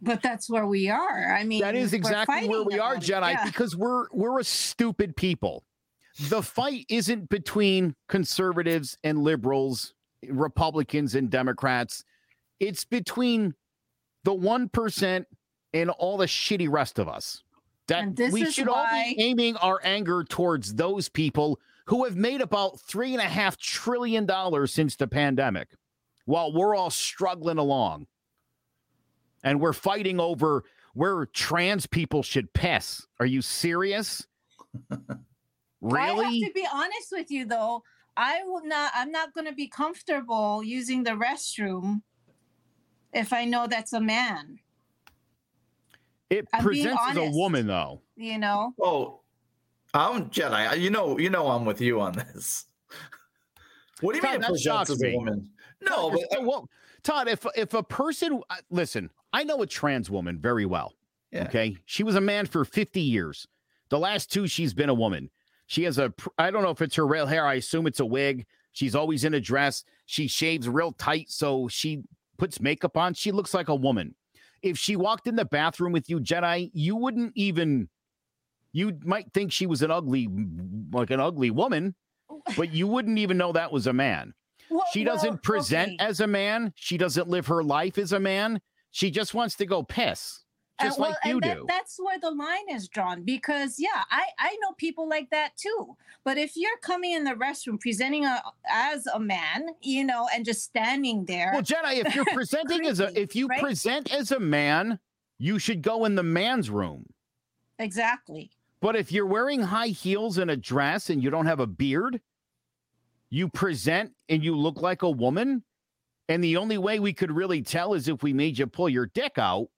But 0.00 0.22
that's 0.22 0.48
where 0.48 0.66
we 0.66 0.88
are. 0.88 1.34
I 1.38 1.44
mean, 1.44 1.60
That 1.60 1.74
is 1.74 1.92
exactly 1.92 2.48
where 2.48 2.62
we 2.62 2.78
are. 2.78 2.96
Jedi, 2.96 3.32
Yeah. 3.32 3.44
because 3.44 3.76
we're 3.76 4.06
we're 4.12 4.38
a 4.38 4.44
stupid 4.44 5.16
people. 5.16 5.64
The 6.18 6.42
fight 6.42 6.86
isn't 6.88 7.28
between 7.28 7.94
conservatives 8.08 8.96
and 9.04 9.18
liberals, 9.18 9.94
Republicans 10.26 11.14
and 11.14 11.30
Democrats. 11.30 12.04
It's 12.58 12.84
between 12.84 13.54
the 14.24 14.32
one 14.32 14.68
percent 14.68 15.26
and 15.74 15.90
all 15.90 16.16
the 16.16 16.26
shitty 16.26 16.70
rest 16.70 16.98
of 16.98 17.08
us. 17.08 17.42
That 17.88 18.02
And 18.02 18.16
this 18.16 18.32
we 18.32 18.42
is 18.42 18.54
should 18.54 18.68
all 18.68 18.86
be 18.90 19.16
aiming 19.18 19.56
our 19.56 19.78
anger 19.84 20.24
towards 20.24 20.74
those 20.74 21.08
people 21.08 21.60
who 21.86 22.04
have 22.04 22.16
made 22.16 22.40
about 22.40 22.80
three 22.80 23.12
and 23.12 23.20
a 23.20 23.26
half 23.26 23.56
trillion 23.56 24.26
dollars 24.26 24.72
since 24.72 24.96
the 24.96 25.06
pandemic, 25.06 25.68
while 26.24 26.52
we're 26.52 26.74
all 26.74 26.90
struggling 26.90 27.58
along 27.58 28.06
and 29.44 29.60
we're 29.60 29.72
fighting 29.72 30.18
over 30.18 30.64
where 30.94 31.26
trans 31.26 31.86
people 31.86 32.22
should 32.22 32.52
piss. 32.52 33.06
Are 33.20 33.26
you 33.26 33.42
serious? 33.42 34.26
I 35.84 36.08
have 36.08 36.32
to 36.32 36.52
be 36.54 36.66
honest 36.72 37.12
with 37.12 37.30
you, 37.30 37.44
though. 37.46 37.82
I 38.16 38.42
will 38.44 38.64
not. 38.64 38.92
I'm 38.94 39.10
not 39.10 39.34
going 39.34 39.46
to 39.46 39.52
be 39.52 39.68
comfortable 39.68 40.62
using 40.64 41.02
the 41.02 41.10
restroom 41.12 42.02
if 43.12 43.32
I 43.32 43.44
know 43.44 43.66
that's 43.66 43.92
a 43.92 44.00
man. 44.00 44.58
It 46.30 46.48
I'm 46.52 46.66
being 46.66 46.84
presents 46.84 47.02
as 47.10 47.16
a 47.16 47.30
woman, 47.30 47.66
though. 47.66 48.00
You 48.16 48.38
know. 48.38 48.72
Oh, 48.80 49.20
I'm 49.94 50.30
Jedi. 50.30 50.80
You 50.80 50.90
know, 50.90 51.18
you 51.18 51.30
know, 51.30 51.48
I'm 51.48 51.64
with 51.64 51.80
you 51.80 52.00
on 52.00 52.12
this. 52.12 52.66
What 54.02 54.12
do 54.12 54.16
you 54.16 54.22
Todd, 54.22 54.32
mean? 54.32 54.40
that 54.42 54.48
It 54.48 54.52
presents 54.52 54.90
as 54.90 55.02
a 55.02 55.16
woman? 55.16 55.48
No, 55.80 56.10
Todd, 56.10 56.12
but 56.12 56.38
if- 56.38 56.44
well, 56.46 56.68
Todd, 57.02 57.28
if 57.28 57.46
if 57.56 57.72
a 57.72 57.82
person 57.82 58.42
uh, 58.50 58.56
listen, 58.68 59.08
I 59.32 59.42
know 59.42 59.62
a 59.62 59.66
trans 59.66 60.10
woman 60.10 60.38
very 60.38 60.66
well. 60.66 60.92
Yeah. 61.32 61.44
Okay, 61.44 61.78
she 61.86 62.02
was 62.02 62.14
a 62.14 62.20
man 62.20 62.44
for 62.44 62.66
fifty 62.66 63.00
years. 63.00 63.48
The 63.88 63.98
last 63.98 64.30
two, 64.30 64.46
she's 64.48 64.74
been 64.74 64.90
a 64.90 64.94
woman. 64.94 65.30
She 65.66 65.84
has 65.84 65.98
a, 65.98 66.12
I 66.38 66.50
don't 66.50 66.62
know 66.62 66.70
if 66.70 66.82
it's 66.82 66.96
her 66.96 67.06
real 67.06 67.26
hair. 67.26 67.46
I 67.46 67.54
assume 67.54 67.86
it's 67.86 68.00
a 68.00 68.06
wig. 68.06 68.46
She's 68.72 68.94
always 68.94 69.24
in 69.24 69.34
a 69.34 69.40
dress. 69.40 69.84
She 70.06 70.28
shaves 70.28 70.68
real 70.68 70.92
tight, 70.92 71.30
so 71.30 71.66
she 71.68 72.02
puts 72.38 72.60
makeup 72.60 72.96
on. 72.96 73.14
She 73.14 73.32
looks 73.32 73.54
like 73.54 73.68
a 73.68 73.74
woman. 73.74 74.14
If 74.62 74.78
she 74.78 74.96
walked 74.96 75.26
in 75.26 75.36
the 75.36 75.44
bathroom 75.44 75.92
with 75.92 76.08
you, 76.08 76.20
Jedi, 76.20 76.70
you 76.72 76.96
wouldn't 76.96 77.32
even. 77.34 77.88
You 78.72 78.98
might 79.04 79.32
think 79.32 79.52
she 79.52 79.66
was 79.66 79.82
an 79.82 79.90
ugly, 79.90 80.28
like 80.92 81.10
an 81.10 81.20
ugly 81.20 81.50
woman, 81.50 81.94
but 82.56 82.72
you 82.72 82.86
wouldn't 82.86 83.18
even 83.18 83.38
know 83.38 83.52
that 83.52 83.72
was 83.72 83.86
a 83.86 83.92
man. 83.92 84.34
Well, 84.68 84.84
She 84.92 85.04
doesn't 85.04 85.42
present 85.42 85.94
okay. 85.94 86.04
as 86.04 86.20
a 86.20 86.26
man. 86.26 86.72
She 86.76 86.98
doesn't 86.98 87.28
live 87.28 87.46
her 87.46 87.62
life 87.62 87.98
as 87.98 88.12
a 88.12 88.20
man. 88.20 88.60
She 88.90 89.10
just 89.10 89.32
wants 89.34 89.54
to 89.56 89.66
go 89.66 89.82
piss, 89.82 90.44
Uh, 90.78 90.84
just 90.84 90.98
well, 90.98 91.10
like 91.10 91.18
you 91.24 91.32
and 91.32 91.42
that, 91.42 91.56
do. 91.56 91.64
That's 91.66 91.98
where 91.98 92.18
the 92.18 92.30
line 92.30 92.68
is 92.70 92.86
drawn 92.88 93.22
because 93.22 93.76
yeah, 93.78 94.04
I 94.10 94.24
I 94.38 94.56
know 94.60 94.72
people 94.76 95.08
like 95.08 95.30
that 95.30 95.56
too. 95.56 95.96
But 96.24 96.36
if 96.38 96.56
you're 96.56 96.76
coming 96.82 97.12
in 97.12 97.24
the 97.24 97.32
restroom 97.32 97.80
presenting 97.80 98.24
a, 98.26 98.42
as 98.68 99.06
a 99.06 99.18
man, 99.18 99.68
you 99.80 100.04
know, 100.04 100.28
and 100.34 100.44
just 100.44 100.64
standing 100.64 101.24
there, 101.24 101.50
Well, 101.52 101.62
Jedi, 101.62 102.04
if 102.04 102.14
you're 102.14 102.24
presenting 102.34 102.86
as 102.86 103.00
a, 103.00 103.18
if 103.18 103.34
you 103.34 103.46
right? 103.46 103.60
present 103.60 104.12
as 104.12 104.32
a 104.32 104.40
man, 104.40 104.98
you 105.38 105.58
should 105.58 105.82
go 105.82 106.04
in 106.04 106.14
the 106.14 106.22
man's 106.22 106.68
room. 106.68 107.06
exactly. 107.78 108.50
But 108.80 108.96
if 108.96 109.10
you're 109.10 109.26
wearing 109.26 109.62
high 109.62 109.88
heels 109.88 110.36
and 110.38 110.50
a 110.50 110.56
dress 110.56 111.08
and 111.10 111.22
you 111.22 111.30
don't 111.30 111.46
have 111.46 111.60
a 111.60 111.66
beard, 111.66 112.20
you 113.30 113.48
present 113.48 114.12
and 114.28 114.44
you 114.44 114.54
look 114.56 114.82
like 114.82 115.02
a 115.02 115.10
woman. 115.10 115.62
And 116.28 116.44
the 116.44 116.56
only 116.58 116.76
way 116.76 116.98
we 116.98 117.12
could 117.12 117.32
really 117.32 117.62
tell 117.62 117.94
is 117.94 118.08
if 118.08 118.22
we 118.22 118.32
made 118.32 118.58
you 118.58 118.66
pull 118.66 118.88
your 118.88 119.06
dick 119.06 119.38
out. 119.38 119.68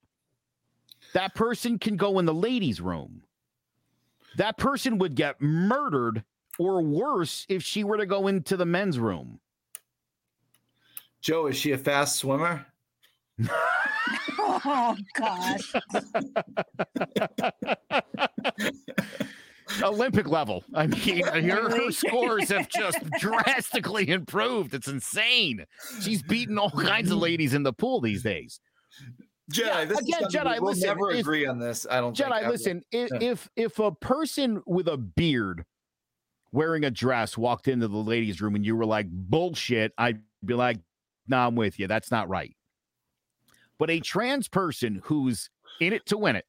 That 1.14 1.34
person 1.34 1.78
can 1.78 1.96
go 1.96 2.18
in 2.18 2.26
the 2.26 2.34
ladies' 2.34 2.80
room. 2.80 3.22
That 4.36 4.58
person 4.58 4.98
would 4.98 5.14
get 5.14 5.40
murdered 5.40 6.24
or 6.58 6.82
worse 6.82 7.46
if 7.48 7.62
she 7.62 7.84
were 7.84 7.96
to 7.96 8.06
go 8.06 8.28
into 8.28 8.56
the 8.56 8.66
men's 8.66 8.98
room. 8.98 9.40
Joe, 11.20 11.46
is 11.46 11.56
she 11.56 11.72
a 11.72 11.78
fast 11.78 12.16
swimmer? 12.16 12.66
Oh 14.64 14.96
gosh. 15.14 15.72
Olympic 19.82 20.28
level. 20.28 20.64
I 20.74 20.86
mean, 20.86 21.24
her, 21.26 21.70
her 21.70 21.92
scores 21.92 22.48
have 22.48 22.68
just 22.68 22.98
drastically 23.18 24.08
improved. 24.08 24.74
It's 24.74 24.88
insane. 24.88 25.64
She's 26.00 26.22
beating 26.22 26.58
all 26.58 26.70
kinds 26.70 27.10
of 27.10 27.18
ladies 27.18 27.54
in 27.54 27.62
the 27.62 27.72
pool 27.72 28.00
these 28.00 28.22
days. 28.22 28.60
Jedi, 29.52 29.66
Yeah, 29.66 29.84
this 29.86 29.98
again, 30.00 30.24
is 30.26 30.34
Jedi, 30.34 30.60
we'll 30.60 30.72
listen, 30.72 30.86
never 30.88 31.10
if- 31.12 31.20
agree 31.20 31.46
on 31.46 31.58
this. 31.58 31.86
I 31.90 32.00
don't 32.00 32.16
Jedi, 32.16 32.42
ever. 32.42 32.50
listen, 32.50 32.82
if, 32.92 33.10
Yeah. 33.12 33.30
if 33.30 33.48
if 33.56 33.78
a 33.78 33.92
person 33.92 34.62
with 34.66 34.88
a 34.88 34.96
beard 34.98 35.64
wearing 36.52 36.84
a 36.84 36.90
dress 36.90 37.36
walked 37.38 37.68
into 37.68 37.88
the 37.88 37.96
ladies' 37.96 38.40
room 38.40 38.54
and 38.54 38.64
you 38.64 38.76
were 38.76 38.86
like, 38.86 39.06
bullshit, 39.10 39.92
I'd 39.98 40.22
be 40.44 40.54
like, 40.54 40.78
nah, 41.26 41.46
I'm 41.46 41.54
with 41.56 41.78
you. 41.78 41.86
That's 41.86 42.10
not 42.10 42.28
right. 42.28 42.54
But 43.78 43.90
a 43.90 44.00
trans 44.00 44.48
person 44.48 45.00
who's 45.04 45.50
in 45.80 45.92
it 45.92 46.04
to 46.06 46.18
win 46.18 46.36
it, 46.36 46.46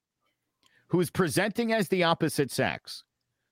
who's 0.88 1.10
presenting 1.10 1.72
as 1.74 1.88
the 1.90 2.04
opposite 2.04 2.50
sex, 2.52 3.04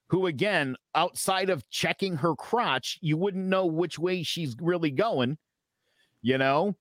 who 0.08 0.26
again, 0.26 0.76
outside 0.96 1.50
of 1.50 1.70
checking 1.70 2.16
her 2.18 2.34
crotch, 2.36 2.98
you 3.02 3.18
wouldn't 3.18 3.46
know 3.46 3.66
which 3.66 4.00
way 4.00 4.24
she's 4.24 4.56
really 4.62 4.90
going, 4.92 5.38
you 6.22 6.38
know? 6.38 6.76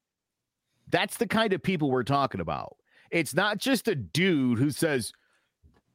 That's 0.88 1.16
the 1.16 1.26
kind 1.26 1.52
of 1.52 1.62
people 1.62 1.90
we're 1.90 2.02
talking 2.04 2.40
about. 2.40 2.76
It's 3.10 3.34
not 3.34 3.58
just 3.58 3.88
a 3.88 3.94
dude 3.94 4.58
who 4.58 4.70
says, 4.70 5.12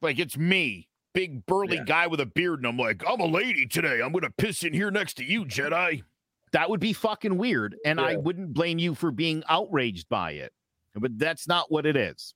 like, 0.02 0.20
it's 0.20 0.38
me, 0.38 0.88
big 1.14 1.46
burly 1.46 1.78
Yeah. 1.78 1.84
guy 1.86 2.08
with 2.08 2.20
a 2.20 2.26
beard, 2.26 2.60
and 2.60 2.68
I'm 2.68 2.78
like, 2.78 3.04
I'm 3.08 3.20
a 3.20 3.26
lady 3.26 3.66
today. 3.68 4.02
I'm 4.02 4.12
gonna 4.12 4.30
piss 4.32 4.64
in 4.64 4.74
here 4.74 4.92
next 4.92 5.16
to 5.16 5.24
you, 5.24 5.46
Jedi. 5.46 6.04
That 6.52 6.70
would 6.70 6.80
be 6.82 6.94
fucking 6.94 7.38
weird. 7.38 7.78
And 7.86 8.00
I 8.02 8.18
wouldn't 8.18 8.54
blame 8.54 8.78
you 8.80 8.94
for 8.96 9.12
being 9.12 9.44
outraged 9.48 10.10
by 10.10 10.32
it. 10.34 10.52
But 10.96 11.18
that's 11.18 11.48
not 11.48 11.72
what 11.72 11.86
it 11.86 11.96
is. 11.96 12.34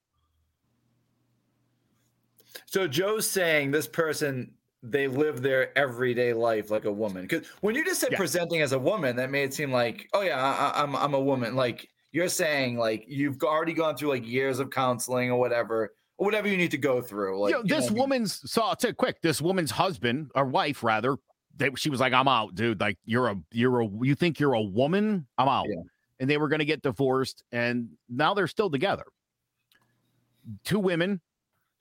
So 2.66 2.88
Joe's 2.88 3.30
saying 3.30 3.72
this 3.72 3.88
person 3.88 4.52
they 4.84 5.08
live 5.08 5.42
their 5.42 5.76
everyday 5.78 6.32
life 6.32 6.70
like 6.70 6.86
a 6.86 6.92
woman. 6.92 7.24
Because 7.24 7.48
when 7.62 7.74
you 7.74 7.84
just 7.84 8.00
said 8.00 8.12
Yeah. 8.12 8.18
presenting 8.20 8.62
as 8.62 8.72
a 8.72 8.78
woman, 8.80 9.16
that 9.16 9.32
made 9.32 9.46
it 9.46 9.54
seem 9.54 9.72
like, 9.72 10.08
oh 10.14 10.22
yeah, 10.22 10.40
I, 10.40 10.68
I- 10.70 10.84
I'm 10.84 10.96
I'm 10.96 11.14
a 11.16 11.20
woman. 11.20 11.56
Like 11.56 11.90
you're 12.16 12.30
saying, 12.30 12.78
like 12.78 13.04
you've 13.08 13.42
already 13.44 13.74
gone 13.74 13.98
through 13.98 14.10
like 14.10 14.26
years 14.26 14.60
of 14.60 14.70
counseling 14.70 15.30
or 15.30 15.38
whatever, 15.38 15.92
or 16.18 16.26
whatever 16.26 16.48
you 16.48 16.56
need 16.56 16.72
to 16.72 16.78
go 16.78 17.02
through. 17.02 17.42
Like 17.42 17.52
know, 17.52 17.58
you 17.60 17.64
know 17.66 17.76
this 17.76 17.84
what 17.84 17.92
I 17.92 17.94
mean? 17.94 18.00
woman's 18.02 18.52
so 18.52 18.62
I'll 18.64 18.76
tell 18.76 18.92
you 18.92 18.96
quick. 18.96 19.22
This 19.22 19.42
woman's 19.42 19.70
husband 19.72 20.32
or 20.34 20.46
wife, 20.46 20.82
rather, 20.82 21.18
they, 21.58 21.70
she 21.76 21.90
was 21.90 22.00
like, 22.00 22.14
"I'm 22.14 22.30
out, 22.30 22.56
dude. 22.56 22.80
Like 22.80 22.98
you're 23.04 23.28
a 23.28 23.36
you're 23.52 23.82
a 23.82 23.88
you 24.02 24.16
think 24.16 24.40
you're 24.40 24.54
a 24.54 24.62
woman? 24.62 25.28
I'm 25.38 25.50
out." 25.50 25.66
Yeah. 25.70 25.82
And 26.22 26.30
they 26.30 26.38
were 26.38 26.48
going 26.48 26.60
to 26.60 26.66
get 26.66 26.82
divorced, 26.82 27.44
and 27.52 27.90
now 28.08 28.34
they're 28.34 28.48
still 28.48 28.70
together. 28.70 29.04
Two 30.64 30.80
women, 30.80 31.20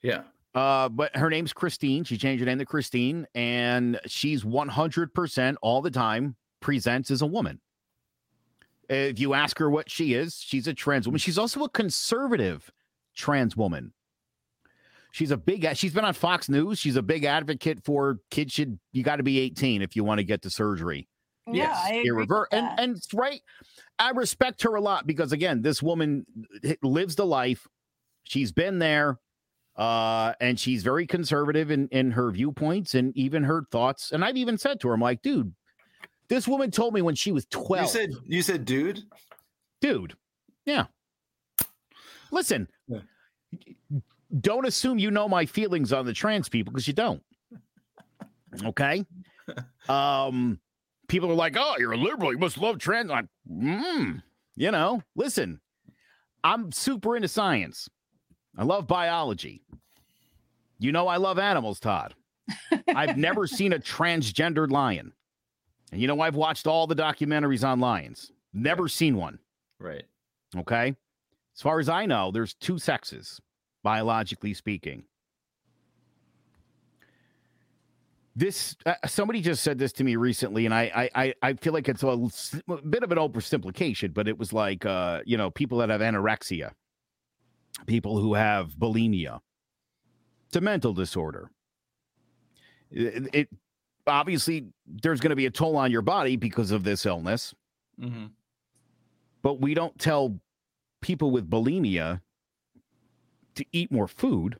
Yeah. 0.01 0.23
uh, 0.53 0.89
but 0.89 1.15
her 1.15 1.29
name's 1.29 1.53
Christine. 1.53 2.03
She 2.03 2.17
changed 2.17 2.41
her 2.41 2.45
name 2.45 2.57
to 2.57 2.65
Christine, 2.65 3.25
and 3.35 3.97
she's 4.07 4.43
100% 4.43 5.55
all 5.61 5.81
the 5.81 5.91
time 5.91 6.35
presents 6.59 7.11
as 7.11 7.21
a 7.21 7.25
woman. 7.25 7.61
If 8.89 9.19
you 9.19 9.33
ask 9.33 9.57
her 9.59 9.69
what 9.69 9.89
she 9.89 10.13
is, 10.13 10.35
she's 10.39 10.67
a 10.67 10.73
trans 10.73 11.07
woman. 11.07 11.19
She's 11.19 11.37
also 11.37 11.63
a 11.63 11.69
conservative 11.69 12.71
trans 13.15 13.55
woman. 13.57 13.93
She's 15.11 15.31
a 15.31 15.37
big. 15.37 15.65
She's 15.77 15.93
been 15.93 16.03
on 16.05 16.13
Fox 16.13 16.49
News. 16.49 16.77
She's 16.77 16.97
a 16.97 17.01
big 17.01 17.23
advocate 17.23 17.83
for 17.85 18.19
kids 18.31 18.53
should. 18.53 18.77
You 18.91 19.01
got 19.01 19.15
to 19.17 19.23
be 19.23 19.39
18 19.39 19.81
if 19.81 19.95
you 19.95 20.03
want 20.03 20.19
to 20.19 20.23
get 20.25 20.41
the 20.41 20.49
surgery. 20.49 21.07
Yeah, 21.47 21.53
Yes, 21.69 21.77
I 21.83 21.93
agree 21.93 22.09
Irrever- 22.09 22.47
and 22.51 22.67
and 22.79 22.97
it's 22.97 23.13
right. 23.13 23.41
I 23.97 24.09
respect 24.11 24.63
her 24.63 24.75
a 24.75 24.81
lot 24.81 25.07
because 25.07 25.31
again, 25.31 25.61
this 25.61 25.81
woman 25.81 26.25
lives 26.81 27.15
the 27.15 27.25
life. 27.25 27.65
She's 28.23 28.51
been 28.51 28.79
there, 28.79 29.19
uh, 29.77 30.33
and 30.41 30.59
she's 30.59 30.83
very 30.83 31.07
conservative 31.07 31.71
in 31.71 31.87
in 31.89 32.11
her 32.11 32.29
viewpoints 32.31 32.93
and 32.93 33.15
even 33.15 33.43
her 33.43 33.63
thoughts. 33.71 34.11
And 34.11 34.25
I've 34.25 34.37
even 34.37 34.57
said 34.57 34.79
to 34.81 34.89
her, 34.89 34.95
I'm 34.95 34.99
like, 35.01 35.21
dude, 35.21 35.53
this 36.27 36.47
woman 36.47 36.71
told 36.71 36.93
me 36.93 37.01
when 37.01 37.15
she 37.15 37.31
was 37.31 37.45
12. 37.47 37.83
You 37.83 37.87
said 37.89 38.09
you 38.25 38.41
said 38.41 38.65
dude. 38.65 39.01
dude, 39.81 40.15
yeah. 40.65 40.85
Listen, 42.31 42.67
Yeah. 42.87 42.99
don't 44.41 44.65
assume 44.65 44.97
you 44.99 45.11
know 45.11 45.29
my 45.29 45.45
feelings 45.45 45.93
on 45.93 46.05
the 46.05 46.13
trans 46.13 46.49
people 46.49 46.71
because 46.73 46.87
you 46.87 46.93
don't. 46.93 47.21
Okay. 48.63 49.05
um, 49.89 50.59
people 51.07 51.29
are 51.31 51.35
like, 51.35 51.55
"Oh, 51.57 51.75
you're 51.77 51.91
a 51.93 51.97
liberal. 51.97 52.31
You 52.33 52.39
must 52.39 52.57
love 52.57 52.79
trans." 52.79 53.11
I'm, 53.11 53.29
mm, 53.49 54.21
you 54.55 54.71
know, 54.71 55.01
listen, 55.15 55.59
I'm 56.43 56.71
super 56.71 57.15
into 57.15 57.27
science. 57.27 57.87
I 58.57 58.63
love 58.63 58.87
biology. 58.87 59.61
You 60.79 60.91
know, 60.91 61.07
I 61.07 61.17
love 61.17 61.37
animals, 61.39 61.79
Todd. 61.79 62.15
I've 62.87 63.17
never 63.17 63.47
seen 63.47 63.73
a 63.73 63.79
transgendered 63.79 64.71
lion. 64.71 65.13
And 65.91 66.01
you 66.01 66.07
know, 66.07 66.19
I've 66.21 66.35
watched 66.35 66.67
all 66.67 66.87
the 66.87 66.95
documentaries 66.95 67.67
on 67.67 67.79
lions. 67.79 68.31
Never 68.53 68.87
seen 68.87 69.17
one. 69.17 69.39
Right. 69.79 70.05
Okay. 70.57 70.95
As 71.55 71.61
far 71.61 71.79
as 71.79 71.89
I 71.89 72.05
know, 72.05 72.31
there's 72.31 72.53
two 72.53 72.77
sexes, 72.77 73.39
biologically 73.83 74.53
speaking. 74.53 75.03
This 78.35 78.75
uh, 78.85 78.95
somebody 79.05 79.39
just 79.39 79.63
said 79.63 79.77
this 79.77 79.93
to 79.93 80.03
me 80.03 80.17
recently, 80.17 80.65
and 80.65 80.73
I 80.73 81.09
I 81.15 81.23
I, 81.23 81.33
I 81.41 81.53
feel 81.53 81.71
like 81.71 81.87
it's 81.87 82.03
a 82.03 82.17
bit 82.89 83.03
of 83.03 83.11
an 83.13 83.17
oversimplification, 83.17 84.13
but 84.13 84.27
it 84.27 84.37
was 84.37 84.51
like 84.51 84.85
uh, 84.85 85.21
you 85.25 85.37
know, 85.37 85.49
people 85.49 85.77
that 85.77 85.89
have 85.89 86.01
anorexia, 86.01 86.71
people 87.85 88.19
who 88.19 88.33
have 88.33 88.71
bulimia. 88.71 89.39
It's 90.47 90.57
a 90.57 90.61
mental 90.61 90.93
disorder. 90.93 91.49
It, 92.91 93.29
it 93.33 93.49
obviously 94.07 94.67
there's 94.85 95.19
going 95.19 95.31
to 95.31 95.35
be 95.35 95.45
a 95.45 95.51
toll 95.51 95.77
on 95.77 95.91
your 95.91 96.01
body 96.01 96.35
because 96.35 96.71
of 96.71 96.83
this 96.83 97.05
illness 97.05 97.53
hmm 97.99 98.25
but 99.41 99.61
we 99.61 99.75
don't 99.75 99.99
tell 99.99 100.39
people 101.01 101.29
with 101.29 101.47
bulimia 101.47 102.19
to 103.53 103.65
eat 103.71 103.91
more 103.91 104.07
food 104.07 104.57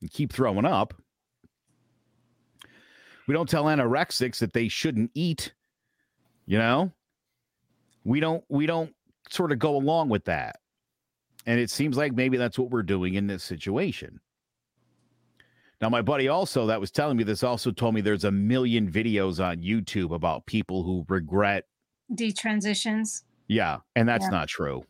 and 0.00 0.10
keep 0.10 0.32
throwing 0.32 0.64
up. 0.64 0.94
We 3.26 3.34
don't 3.34 3.48
tell 3.48 3.64
anorexics 3.64 4.38
that 4.38 4.54
they 4.54 4.68
shouldn't 4.68 5.10
eat, 5.14 5.52
you 6.46 6.56
know? 6.56 6.92
We 8.04 8.20
don't 8.20 8.42
we 8.48 8.64
don't 8.64 8.94
sort 9.28 9.52
of 9.52 9.58
go 9.58 9.76
along 9.76 10.08
with 10.08 10.24
that. 10.24 10.60
And 11.44 11.60
it 11.60 11.68
seems 11.68 11.98
like 11.98 12.14
maybe 12.14 12.38
that's 12.38 12.58
what 12.58 12.70
we're 12.70 12.82
doing 12.82 13.14
in 13.14 13.26
this 13.26 13.44
situation. 13.44 14.18
Now, 15.82 15.88
my 15.88 16.00
buddy 16.00 16.28
also 16.28 16.66
that 16.66 16.80
was 16.80 16.92
telling 16.92 17.16
me 17.16 17.24
this 17.24 17.42
also 17.42 17.72
told 17.72 17.94
me 17.94 18.00
there's 18.00 18.22
a 18.22 18.30
million 18.30 18.88
videos 18.90 19.44
on 19.44 19.58
YouTube 19.62 20.14
about 20.14 20.46
people 20.46 20.84
who 20.84 21.04
regret 21.08 21.64
detransitions. 22.14 23.24
yeah, 23.48 23.78
and 23.96 24.08
that's 24.08 24.24
Yeah. 24.26 24.30
not 24.30 24.48
true. 24.48 24.84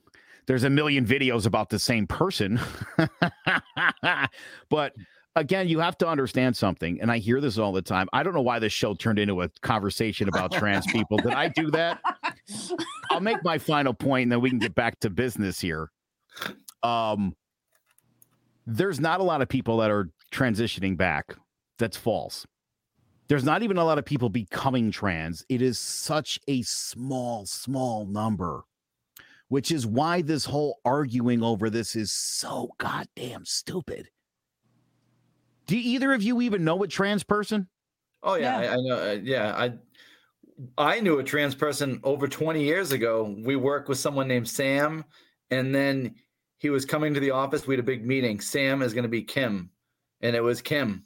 There's 0.47 0.64
a 0.64 0.70
million 0.70 1.07
videos 1.07 1.47
about 1.47 1.70
the 1.70 1.78
same 1.78 2.07
person. 2.07 2.61
but 4.68 4.93
again, 5.34 5.66
you 5.68 5.78
have 5.78 5.97
to 5.99 6.07
understand 6.09 6.57
something, 6.57 7.01
and 7.01 7.11
I 7.11 7.18
hear 7.18 7.40
this 7.40 7.57
all 7.57 7.72
the 7.72 7.80
time. 7.80 8.09
I 8.12 8.22
don't 8.22 8.34
know 8.34 8.43
why 8.43 8.59
this 8.59 8.72
show 8.72 8.93
turned 8.95 9.18
into 9.18 9.40
a 9.40 9.49
conversation 9.62 10.28
about 10.28 10.53
trans 10.53 10.86
people. 10.88 11.16
Did 11.16 11.32
I 11.32 11.49
do 11.49 11.70
that? 11.70 12.01
I'll 13.11 13.20
make 13.20 13.43
my 13.45 13.57
final 13.57 13.95
point 13.95 14.24
and 14.24 14.32
then 14.32 14.40
we 14.43 14.51
can 14.51 14.59
get 14.59 14.74
back 14.74 15.01
to 15.01 15.11
business 15.11 15.59
here. 15.59 15.90
Um 16.82 17.34
there's 18.66 19.01
not 19.01 19.20
a 19.20 19.22
lot 19.24 19.43
of 19.43 19.49
people 19.49 19.78
that 19.78 19.90
are 19.90 20.09
transitioning 20.33 20.97
back. 20.97 21.37
That's 21.78 21.97
false. 21.97 22.47
There's 23.28 23.45
not 23.45 23.62
even 23.62 23.76
a 23.76 23.85
lot 23.85 23.99
of 23.99 24.05
people 24.05 24.28
becoming 24.28 24.91
trans. 24.91 25.45
It 25.49 25.62
is 25.62 25.78
such 25.78 26.39
a 26.49 26.62
small, 26.62 27.47
small 27.47 28.05
number, 28.07 28.64
which 29.49 29.70
is 29.70 29.87
why 29.87 30.22
this 30.22 30.45
whole 30.45 30.80
arguing 30.85 31.43
over 31.43 31.70
this 31.70 31.95
is 31.97 32.12
so 32.12 32.70
goddamn 32.78 33.45
stupid. 33.45 34.09
Do 35.66 35.76
either 35.76 36.12
of 36.12 36.22
you 36.22 36.41
even 36.43 36.64
know 36.64 36.83
a 36.83 36.89
trans 36.89 37.22
person? 37.22 37.68
Oh 38.22 38.35
yeah, 38.35 38.61
Yeah. 38.62 38.70
I, 38.70 38.72
I 38.72 38.76
know. 38.76 38.97
uh, 39.11 39.18
Yeah, 39.22 39.55
I 39.57 39.72
I 40.78 41.01
knew 41.01 41.18
a 41.18 41.24
trans 41.24 41.55
person 41.55 42.01
over 42.05 42.28
20 42.28 42.62
years 42.62 42.93
ago. 42.93 43.35
We 43.45 43.57
worked 43.57 43.89
with 43.89 43.99
someone 43.99 44.28
named 44.28 44.49
Sam, 44.49 45.05
and 45.51 45.74
then 45.74 46.14
he 46.59 46.68
was 46.70 46.85
coming 46.85 47.14
to 47.14 47.20
the 47.20 47.30
office. 47.30 47.66
We 47.66 47.74
had 47.74 47.80
a 47.80 47.85
big 47.85 48.07
meeting. 48.07 48.41
Sam 48.41 48.83
is 48.83 48.93
going 48.93 49.05
to 49.05 49.09
be 49.09 49.22
Kim, 49.22 49.70
and 50.23 50.35
it 50.37 50.43
was 50.43 50.62
Kim. 50.62 51.05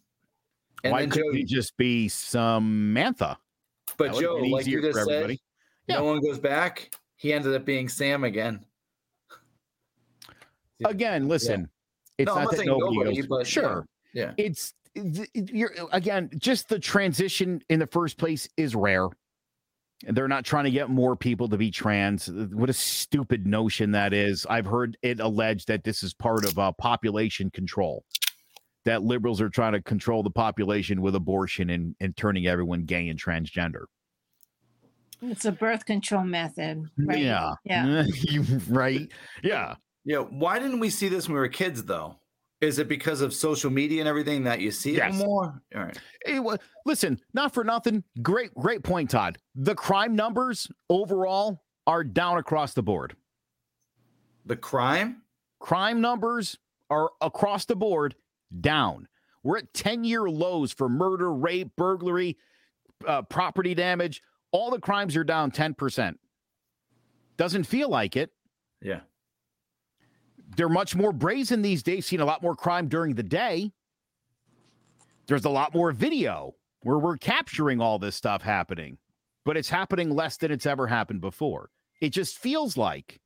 And 0.85 0.93
why 0.93 1.07
couldn't 1.07 1.33
Joe, 1.33 1.37
he 1.37 1.45
just 1.45 1.77
be 1.77 2.09
Samantha? 2.09 3.39
but 3.97 4.12
That 4.12 4.21
Joe, 4.21 4.37
like 4.37 4.67
you 4.67 4.83
just 4.83 5.05
said. 5.07 5.37
Yeah. 5.87 5.97
no 5.97 6.05
one 6.05 6.21
goes 6.21 6.39
back. 6.39 6.95
He 7.17 7.33
ended 7.33 7.55
up 7.55 7.64
being 7.64 7.89
Sam 7.89 8.25
again. 8.25 8.64
Again, 10.85 11.29
listen, 11.29 11.69
it's 12.19 12.27
No, 12.27 12.35
not 12.35 12.51
that 12.57 12.67
nobody 12.67 12.97
nobody, 12.97 13.17
goes, 13.17 13.27
but, 13.27 13.47
sure. 13.47 13.87
Yeah. 14.12 14.33
it's 14.37 14.75
you're 15.35 15.73
again 15.93 16.31
just 16.39 16.69
the 16.71 16.79
transition 16.79 17.62
in 17.69 17.79
the 17.79 17.87
first 17.87 18.17
place 18.17 18.49
is 18.57 18.75
rare 18.75 19.09
they're 20.09 20.27
not 20.29 20.43
trying 20.43 20.64
to 20.64 20.71
get 20.71 20.89
more 20.89 21.14
people 21.14 21.51
to 21.51 21.59
be 21.59 21.71
trans 21.71 22.31
what 22.53 22.71
a 22.71 22.73
stupid 22.73 23.47
notion 23.47 23.91
that 23.91 24.14
is 24.14 24.47
i've 24.49 24.64
heard 24.64 24.97
it 25.03 25.21
alleged 25.21 25.69
that 25.69 25.85
this 25.85 26.03
is 26.03 26.14
part 26.14 26.47
of 26.47 26.59
uh, 26.59 26.73
population 26.73 27.51
control 27.51 28.07
that 28.87 29.03
liberals 29.03 29.41
are 29.41 29.51
trying 29.51 29.72
to 29.74 29.82
control 29.82 30.22
the 30.22 30.30
population 30.30 31.03
with 31.03 31.14
abortion 31.14 31.70
and, 31.70 31.95
and 32.01 32.16
turning 32.16 32.47
everyone 32.47 32.84
gay 32.84 33.09
and 33.09 33.20
transgender 33.22 33.84
It's 35.20 35.45
a 35.45 35.53
birth 35.53 35.84
control 35.84 36.24
method. 36.24 36.89
Right? 36.97 37.18
yeah 37.18 37.53
Yeah. 37.64 38.05
Right 38.68 39.11
yeah 39.43 39.74
Yeah. 40.05 40.18
Why 40.20 40.59
didn't 40.59 40.80
we 40.80 40.89
see 40.89 41.09
this 41.09 41.28
when 41.28 41.34
we 41.34 41.41
were 41.41 41.49
kids, 41.49 41.84
though? 41.84 42.16
Is 42.62 42.78
it 42.78 42.89
because 42.89 43.20
of 43.20 43.34
social 43.34 43.70
media 43.70 44.01
and 44.01 44.09
everything 44.09 44.45
that 44.45 44.61
you 44.61 44.70
see 44.70 44.97
Yes. 44.97 45.20
it 45.20 45.26
more? 45.26 45.61
All 45.74 45.82
right. 45.82 45.99
It 46.24 46.41
wa- 46.43 46.57
listen, 46.87 47.20
not 47.34 47.53
for 47.53 47.64
nothing. 47.64 48.03
Great, 48.22 48.55
great 48.55 48.82
point, 48.82 49.11
Todd. 49.11 49.37
The 49.57 49.74
crime 49.74 50.14
numbers 50.16 50.66
overall 50.89 51.62
are 51.87 52.03
down 52.03 52.39
across 52.39 52.72
the 52.72 52.82
board. 52.82 53.14
The 54.47 54.57
crime? 54.57 55.22
Crime 55.61 56.01
numbers 56.01 56.57
are 56.89 57.11
across 57.20 57.64
the 57.66 57.76
board 57.76 58.14
down. 58.61 59.09
We're 59.42 59.59
at 59.59 59.74
10 59.74 60.05
year 60.05 60.28
lows 60.28 60.72
for 60.72 60.88
murder, 60.88 61.32
rape, 61.32 61.70
burglary, 61.76 62.36
uh, 63.07 63.22
property 63.22 63.74
damage. 63.74 64.22
All 64.53 64.70
the 64.70 64.80
crimes 64.80 65.16
are 65.16 65.24
down 65.24 65.51
10%. 65.51 66.16
Doesn't 67.36 67.64
feel 67.64 67.88
like 67.88 68.16
it. 68.16 68.32
Yeah. 68.80 69.01
They're 70.57 70.68
much 70.68 70.97
more 70.97 71.12
brazen 71.12 71.62
these 71.62 71.82
days, 71.82 72.07
seeing 72.07 72.22
a 72.22 72.26
lot 72.26 72.42
more 72.42 72.55
crime 72.55 72.88
during 72.88 73.14
the 73.14 73.22
day. 73.22 73.72
There's 75.26 75.44
a 75.44 75.51
lot 75.51 75.74
more 75.74 75.92
video 75.92 76.55
where 76.82 76.99
we're 76.99 77.16
capturing 77.16 77.80
all 77.80 77.99
this 77.99 78.14
stuff 78.14 78.42
happening, 78.42 78.99
but 79.44 79.57
it's 79.57 79.68
happening 79.68 80.11
less 80.11 80.36
than 80.36 80.53
it's 80.53 80.66
ever 80.66 80.86
happened 80.86 81.20
before. 81.20 81.70
It 82.01 82.11
just 82.11 82.38
feels 82.38 82.76
like 82.76 83.20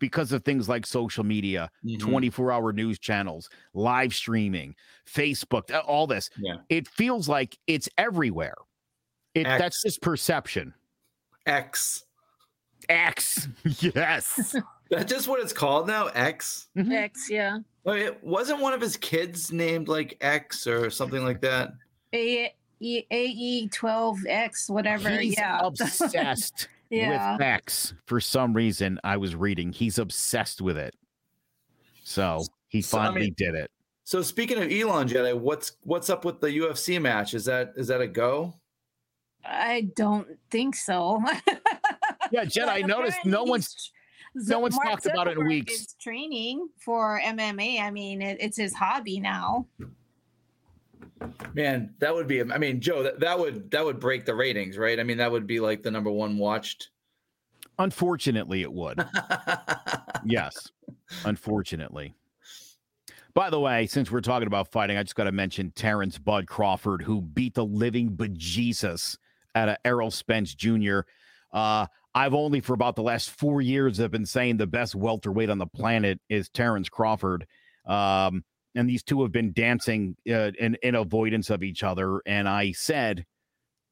because 0.00 0.32
of 0.32 0.42
things 0.44 0.68
like 0.68 0.84
social 0.84 1.22
media, 1.22 1.70
Mhm. 1.84 2.00
24 2.00 2.50
hour 2.50 2.72
news 2.72 2.98
channels, 2.98 3.48
live 3.74 4.12
streaming, 4.12 4.74
Facebook, 5.06 5.70
all 5.86 6.08
this. 6.08 6.28
Yeah. 6.38 6.56
It 6.68 6.88
feels 6.88 7.28
like 7.28 7.56
it's 7.68 7.88
everywhere. 7.96 8.56
It, 9.34 9.46
X. 9.46 9.60
that's 9.60 9.82
just 9.82 10.02
perception. 10.02 10.74
X. 11.46 12.04
X. 12.88 13.46
yes. 13.80 14.56
That's 14.90 15.08
just 15.12 15.28
what 15.28 15.38
it's 15.38 15.52
called 15.52 15.86
now? 15.86 16.06
X? 16.08 16.66
Mhm. 16.76 16.92
X, 16.92 17.30
yeah. 17.30 17.58
Oh, 17.86 17.92
it 17.92 18.18
wasn't 18.24 18.58
one 18.58 18.72
of 18.72 18.80
his 18.80 18.96
kids 18.96 19.52
named 19.52 19.86
like 19.86 20.16
X 20.20 20.66
or 20.66 20.90
something 20.90 21.22
like 21.22 21.40
that. 21.42 21.74
A 22.12 22.52
E 22.80 23.04
A 23.08 23.24
E 23.26 23.68
twelve 23.68 24.18
X, 24.26 24.68
whatever. 24.68 25.10
He's 25.10 25.36
yeah. 25.38 25.60
obsessed 25.64 26.66
yeah. 26.90 27.32
with 27.32 27.42
X 27.42 27.94
for 28.06 28.20
some 28.20 28.52
reason. 28.52 28.98
I 29.04 29.16
was 29.16 29.34
reading. 29.34 29.72
He's 29.72 29.98
obsessed 29.98 30.60
with 30.60 30.76
it. 30.76 30.94
So 32.04 32.44
he 32.68 32.82
So, 32.82 32.98
I 32.98 33.06
finally 33.06 33.20
mean- 33.26 33.34
did 33.36 33.54
it. 33.54 33.70
So 34.04 34.22
speaking 34.22 34.58
of 34.58 34.64
Elon 34.72 35.08
Jedi, 35.08 35.38
what's 35.38 35.72
what's 35.82 36.10
up 36.10 36.24
with 36.24 36.40
the 36.40 36.48
UFC 36.48 37.00
match? 37.00 37.32
Is 37.32 37.44
that 37.44 37.72
is 37.76 37.86
that 37.88 38.00
a 38.00 38.08
go? 38.08 38.54
I 39.44 39.88
don't 39.94 40.26
think 40.50 40.74
so. 40.74 41.22
Yeah, 42.32 42.44
Jen, 42.44 42.68
I 42.68 42.78
noticed 42.80 43.18
no 43.24 43.42
one's 43.42 43.90
no 44.36 44.60
one's 44.60 44.76
Mark 44.76 44.88
talked 44.88 45.06
about 45.06 45.26
it 45.26 45.36
in 45.36 45.46
weeks. 45.48 45.72
is 45.74 45.96
training 46.00 46.68
for 46.78 47.20
MMA. 47.24 47.80
I 47.80 47.90
mean, 47.90 48.22
it, 48.22 48.36
it's 48.40 48.56
his 48.56 48.72
hobby 48.72 49.18
now. 49.18 49.66
Man, 51.54 51.94
that 51.98 52.14
would 52.14 52.26
be 52.26 52.40
I 52.40 52.58
mean, 52.58 52.80
Joe, 52.80 53.02
that, 53.02 53.20
that 53.20 53.38
would 53.38 53.70
that 53.72 53.84
would 53.84 54.00
break 54.00 54.24
the 54.24 54.34
ratings, 54.34 54.78
right? 54.78 54.98
I 54.98 55.02
mean, 55.02 55.18
that 55.18 55.30
would 55.30 55.46
be 55.46 55.60
like 55.60 55.82
the 55.82 55.90
number 55.90 56.10
one 56.10 56.38
watched. 56.38 56.90
unfortunately 57.78 58.62
it 58.62 58.72
would. 58.72 59.04
yes. 60.24 60.70
Unfortunately. 61.24 62.14
By 63.34 63.48
the 63.50 63.60
way, 63.60 63.86
since 63.86 64.10
we're 64.10 64.20
talking 64.20 64.48
about 64.48 64.72
fighting, 64.72 64.96
I 64.96 65.02
just 65.02 65.14
got 65.14 65.24
to 65.24 65.32
mention 65.32 65.72
Terrence 65.76 66.18
Bud 66.18 66.46
Crawford, 66.46 67.02
who 67.02 67.20
beat 67.22 67.54
the 67.54 67.64
living 67.64 68.10
bejesus 68.10 69.16
out 69.54 69.68
of 69.68 69.76
Errol 69.84 70.10
Spence 70.10 70.54
Jr. 70.54 71.00
Uh, 71.52 71.86
I've 72.14 72.34
only 72.34 72.60
for 72.60 72.74
about 72.74 72.96
the 72.96 73.02
last 73.02 73.30
four 73.30 73.60
years 73.60 73.98
have 73.98 74.10
been 74.10 74.26
saying 74.26 74.56
the 74.56 74.66
best 74.66 74.94
welterweight 74.94 75.48
on 75.48 75.58
the 75.58 75.66
planet 75.66 76.20
is 76.28 76.48
Terrence 76.48 76.88
Crawford. 76.88 77.46
Um, 77.86 78.44
and 78.74 78.88
these 78.88 79.02
two 79.02 79.20
have 79.22 79.32
been 79.32 79.52
dancing 79.52 80.16
uh, 80.28 80.52
in, 80.58 80.76
in 80.82 80.94
avoidance 80.94 81.50
of 81.50 81.62
each 81.62 81.82
other. 81.82 82.20
And 82.26 82.48
I 82.48 82.72
said 82.72 83.24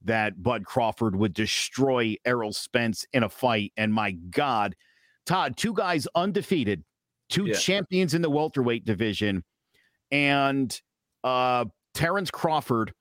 that 0.05 0.43
Bud 0.43 0.65
Crawford 0.65 1.17
would 1.17 1.35
destroy 1.35 2.17
Errol 2.25 2.53
Spence 2.53 3.05
in 3.13 3.25
a 3.25 3.29
fight. 3.29 3.73
And 3.77 3.93
my 3.93 4.13
God, 4.13 4.77
Todd, 5.27 5.57
two 5.57 5.73
guys 5.75 6.07
undefeated, 6.15 6.85
two 7.29 7.47
Yeah. 7.47 7.55
champions 7.57 8.15
in 8.15 8.23
the 8.23 8.31
welterweight 8.31 8.85
division, 8.85 9.43
and 10.11 10.81
uh 11.25 11.65
Terrence 11.95 12.31
Crawford 12.31 12.93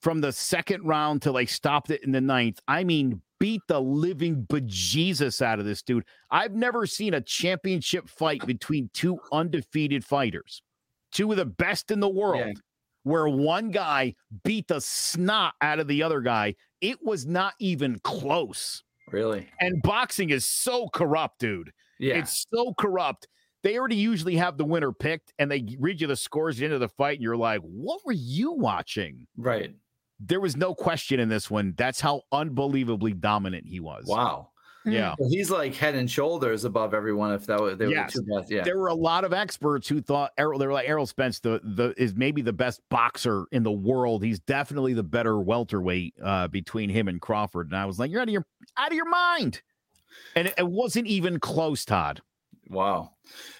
from 0.00 0.20
the 0.20 0.30
second 0.30 0.84
round 0.84 1.22
till 1.22 1.32
they 1.32 1.46
stopped 1.46 1.90
it 1.90 2.04
in 2.04 2.12
the 2.12 2.20
ninth. 2.20 2.60
I 2.68 2.84
mean, 2.84 3.20
beat 3.40 3.62
the 3.68 3.80
living 3.80 4.46
bejesus 4.48 5.42
out 5.42 5.58
of 5.58 5.64
this 5.64 5.82
dude. 5.82 6.04
I've 6.30 6.54
never 6.54 6.86
seen 6.86 7.14
a 7.14 7.20
championship 7.20 8.08
fight 8.08 8.46
between 8.46 8.90
two 8.94 9.18
undefeated 9.32 10.04
fighters, 10.04 10.62
two 11.14 11.30
of 11.30 11.38
the 11.38 11.46
best 11.46 11.90
in 11.90 12.00
the 12.00 12.08
world, 12.08 12.46
Yeah. 12.46 12.52
where 13.04 13.28
one 13.28 13.70
guy 13.70 14.14
beat 14.44 14.68
the 14.68 14.80
snot 14.80 15.54
out 15.62 15.78
of 15.80 15.88
the 15.88 16.02
other 16.02 16.20
guy. 16.20 16.54
It 16.82 16.98
was 17.02 17.24
not 17.26 17.54
even 17.58 17.98
close. 18.00 18.82
really? 19.10 19.48
And 19.60 19.80
boxing 19.82 20.30
is 20.30 20.44
so 20.44 20.88
corrupt, 20.88 21.38
dude. 21.38 21.70
Yeah. 21.98 22.14
It's 22.16 22.46
so 22.52 22.74
corrupt. 22.74 23.28
They 23.62 23.78
already 23.78 23.96
usually 23.96 24.36
have 24.36 24.58
the 24.58 24.64
winner 24.64 24.92
picked 24.92 25.32
and 25.38 25.50
they 25.50 25.64
read 25.78 26.00
you 26.00 26.06
the 26.06 26.16
scores 26.16 26.56
at 26.56 26.58
the 26.60 26.64
end 26.66 26.74
of 26.74 26.80
the 26.80 26.88
fight, 26.88 27.14
and 27.14 27.22
you're 27.22 27.36
like, 27.36 27.60
what 27.62 28.00
were 28.04 28.12
you 28.12 28.52
watching? 28.52 29.26
right. 29.36 29.74
There 30.20 30.40
was 30.40 30.56
no 30.56 30.74
question 30.74 31.18
in 31.18 31.28
this 31.28 31.50
one. 31.50 31.74
That's 31.76 32.00
how 32.00 32.22
unbelievably 32.32 33.14
dominant 33.14 33.66
he 33.66 33.80
was. 33.80 34.04
Wow. 34.06 34.50
Yeah. 34.86 35.14
Well, 35.18 35.30
he's 35.30 35.50
like 35.50 35.74
head 35.74 35.94
and 35.94 36.10
shoulders 36.10 36.64
above 36.64 36.92
everyone 36.94 37.32
if 37.32 37.46
that 37.46 37.60
was 37.60 37.78
they 37.78 37.86
were 37.86 37.94
the 37.94 38.10
two 38.10 38.22
best. 38.22 38.50
Yeah. 38.50 38.64
There 38.64 38.78
were 38.78 38.88
a 38.88 38.94
lot 38.94 39.24
of 39.24 39.32
experts 39.32 39.88
who 39.88 40.00
thought 40.00 40.32
Errol, 40.36 40.58
they 40.58 40.66
were 40.66 40.72
like 40.72 40.88
Errol 40.88 41.06
Spence, 41.06 41.40
the 41.40 41.60
the 41.62 41.94
is 41.96 42.14
maybe 42.14 42.42
the 42.42 42.52
best 42.52 42.80
boxer 42.90 43.46
in 43.52 43.62
the 43.62 43.72
world. 43.72 44.22
He's 44.22 44.40
definitely 44.40 44.92
the 44.92 45.02
better 45.02 45.40
welterweight 45.40 46.14
uh, 46.22 46.48
between 46.48 46.90
him 46.90 47.08
and 47.08 47.20
Crawford. 47.20 47.68
And 47.68 47.76
I 47.76 47.86
was 47.86 47.98
like, 47.98 48.10
you're 48.10 48.20
out 48.20 48.28
of 48.28 48.32
your 48.32 48.46
out 48.76 48.88
of 48.88 48.94
your 48.94 49.08
mind. 49.08 49.62
And 50.36 50.48
it, 50.48 50.54
it 50.58 50.66
wasn't 50.68 51.06
even 51.06 51.40
close, 51.40 51.84
Todd. 51.84 52.20
Wow. 52.70 53.10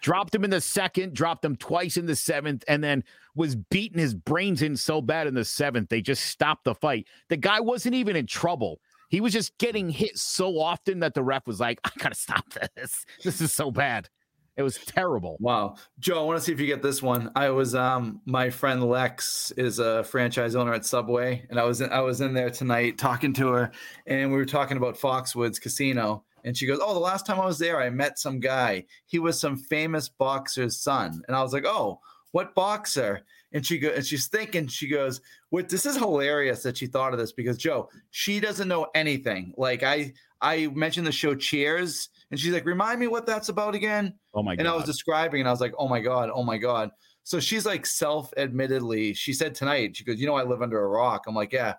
dropped 0.01 0.35
him 0.35 0.45
in 0.45 0.51
the 0.51 0.61
second, 0.61 1.15
dropped 1.15 1.45
him 1.45 1.57
twice 1.57 1.97
in 1.97 2.07
the 2.07 2.17
seventh, 2.17 2.65
and 2.69 2.83
then 2.83 3.05
was 3.35 3.55
beating 3.55 3.99
his 3.99 4.15
brains 4.15 4.63
in 4.63 4.77
so 4.77 5.03
bad 5.03 5.27
in 5.27 5.35
the 5.35 5.45
seventh. 5.45 5.89
They 5.89 6.01
just 6.01 6.25
stopped 6.25 6.65
the 6.65 6.75
fight. 6.75 7.07
The 7.29 7.37
guy 7.37 7.61
wasn't 7.61 7.95
even 7.95 8.17
in 8.17 8.27
trouble. 8.27 8.81
He 9.15 9.21
was 9.21 9.33
just 9.33 9.57
getting 9.59 9.91
hit 9.91 10.19
so 10.19 10.59
often 10.59 10.99
that 10.99 11.15
the 11.15 11.23
ref 11.23 11.47
was 11.47 11.61
like, 11.61 11.79
I 11.85 11.91
gotta 11.99 12.17
stop 12.17 12.53
this. 12.75 13.07
This 13.23 13.41
is 13.41 13.53
so 13.53 13.71
bad. 13.71 14.09
It 14.57 14.65
was 14.65 14.77
terrible. 14.77 15.37
Wow. 15.39 15.77
Joe, 16.01 16.21
I 16.21 16.25
want 16.25 16.41
to 16.41 16.45
see 16.45 16.51
if 16.51 16.59
you 16.59 16.67
get 16.67 16.83
this 16.83 17.01
one. 17.01 17.31
I 17.37 17.51
was 17.51 17.77
um 17.77 18.23
my 18.27 18.51
friend 18.51 18.83
Lex 18.83 19.53
is 19.57 19.79
a 19.79 20.03
franchise 20.03 20.57
owner 20.57 20.75
at 20.75 20.85
Subway 20.85 21.47
and 21.49 21.61
I 21.61 21.63
was 21.63 21.81
in, 21.81 21.91
I 21.91 22.01
was 22.01 22.23
in 22.23 22.35
there 22.35 22.51
tonight 22.51 22.99
talking 22.99 23.33
to 23.35 23.51
her 23.51 23.71
and 24.09 24.33
we 24.33 24.37
were 24.37 24.45
talking 24.45 24.79
about 24.79 24.99
Foxwoods 24.99 25.61
Casino 25.61 26.25
and 26.43 26.57
she 26.57 26.67
goes, 26.67 26.81
"Oh, 26.83 26.93
the 26.93 26.99
last 26.99 27.25
time 27.25 27.39
I 27.39 27.47
was 27.47 27.61
there 27.61 27.81
I 27.81 27.91
met 27.91 28.19
some 28.19 28.41
guy. 28.41 28.85
He 29.07 29.21
was 29.21 29.39
some 29.39 29.57
famous 29.57 30.09
boxer's 30.09 30.83
son." 30.83 31.23
And 31.29 31.37
I 31.37 31.43
was 31.43 31.53
like, 31.53 31.67
"Oh, 31.67 32.01
what 32.33 32.53
boxer?" 32.57 33.23
And 33.53 33.65
she 33.65 33.79
go 33.79 33.91
and 33.91 34.05
she's 34.05 34.27
thinking 34.27 34.67
she 34.67 34.89
goes, 34.89 35.21
"What 35.55 35.69
this 35.69 35.87
is 35.87 35.97
hilarious 35.97 36.65
that 36.65 36.77
she 36.77 36.89
thought 36.89 37.13
of 37.13 37.19
this 37.21 37.31
because 37.31 37.57
Joe, 37.57 37.89
she 38.11 38.41
doesn't 38.41 38.67
know 38.67 38.89
anything. 38.93 39.55
Like 39.57 39.85
I 39.85 40.13
I 40.41 40.67
mentioned 40.75 41.07
the 41.07 41.13
show 41.13 41.37
Cheers 41.37 42.09
and 42.33 42.41
she's 42.41 42.53
like, 42.53 42.65
"Remind 42.65 42.99
me 42.99 43.07
what 43.07 43.25
that's 43.25 43.51
about 43.51 43.77
again?" 43.77 44.15
Oh 44.35 44.43
my 44.43 44.57
and 44.59 44.67
I 44.67 44.75
was 44.75 44.85
describing, 44.85 45.41
and 45.41 45.49
I 45.49 45.53
was 45.53 45.61
like, 45.61 45.73
"Oh 45.79 45.87
my 45.87 46.01
god, 46.01 46.29
oh 46.35 46.43
my 46.43 46.59
god." 46.59 46.91
So 47.23 47.39
she's 47.39 47.65
like, 47.65 47.87
self-admittedly, 47.87 49.15
she 49.15 49.33
said 49.33 49.55
tonight, 49.55 49.97
she 49.97 50.03
goes, 50.03 50.19
"You 50.19 50.27
know, 50.27 50.35
I 50.35 50.43
live 50.43 50.61
under 50.61 50.83
a 50.83 50.89
rock." 50.89 51.27
I'm 51.29 51.37
like, 51.37 51.53
"Yeah." 51.53 51.75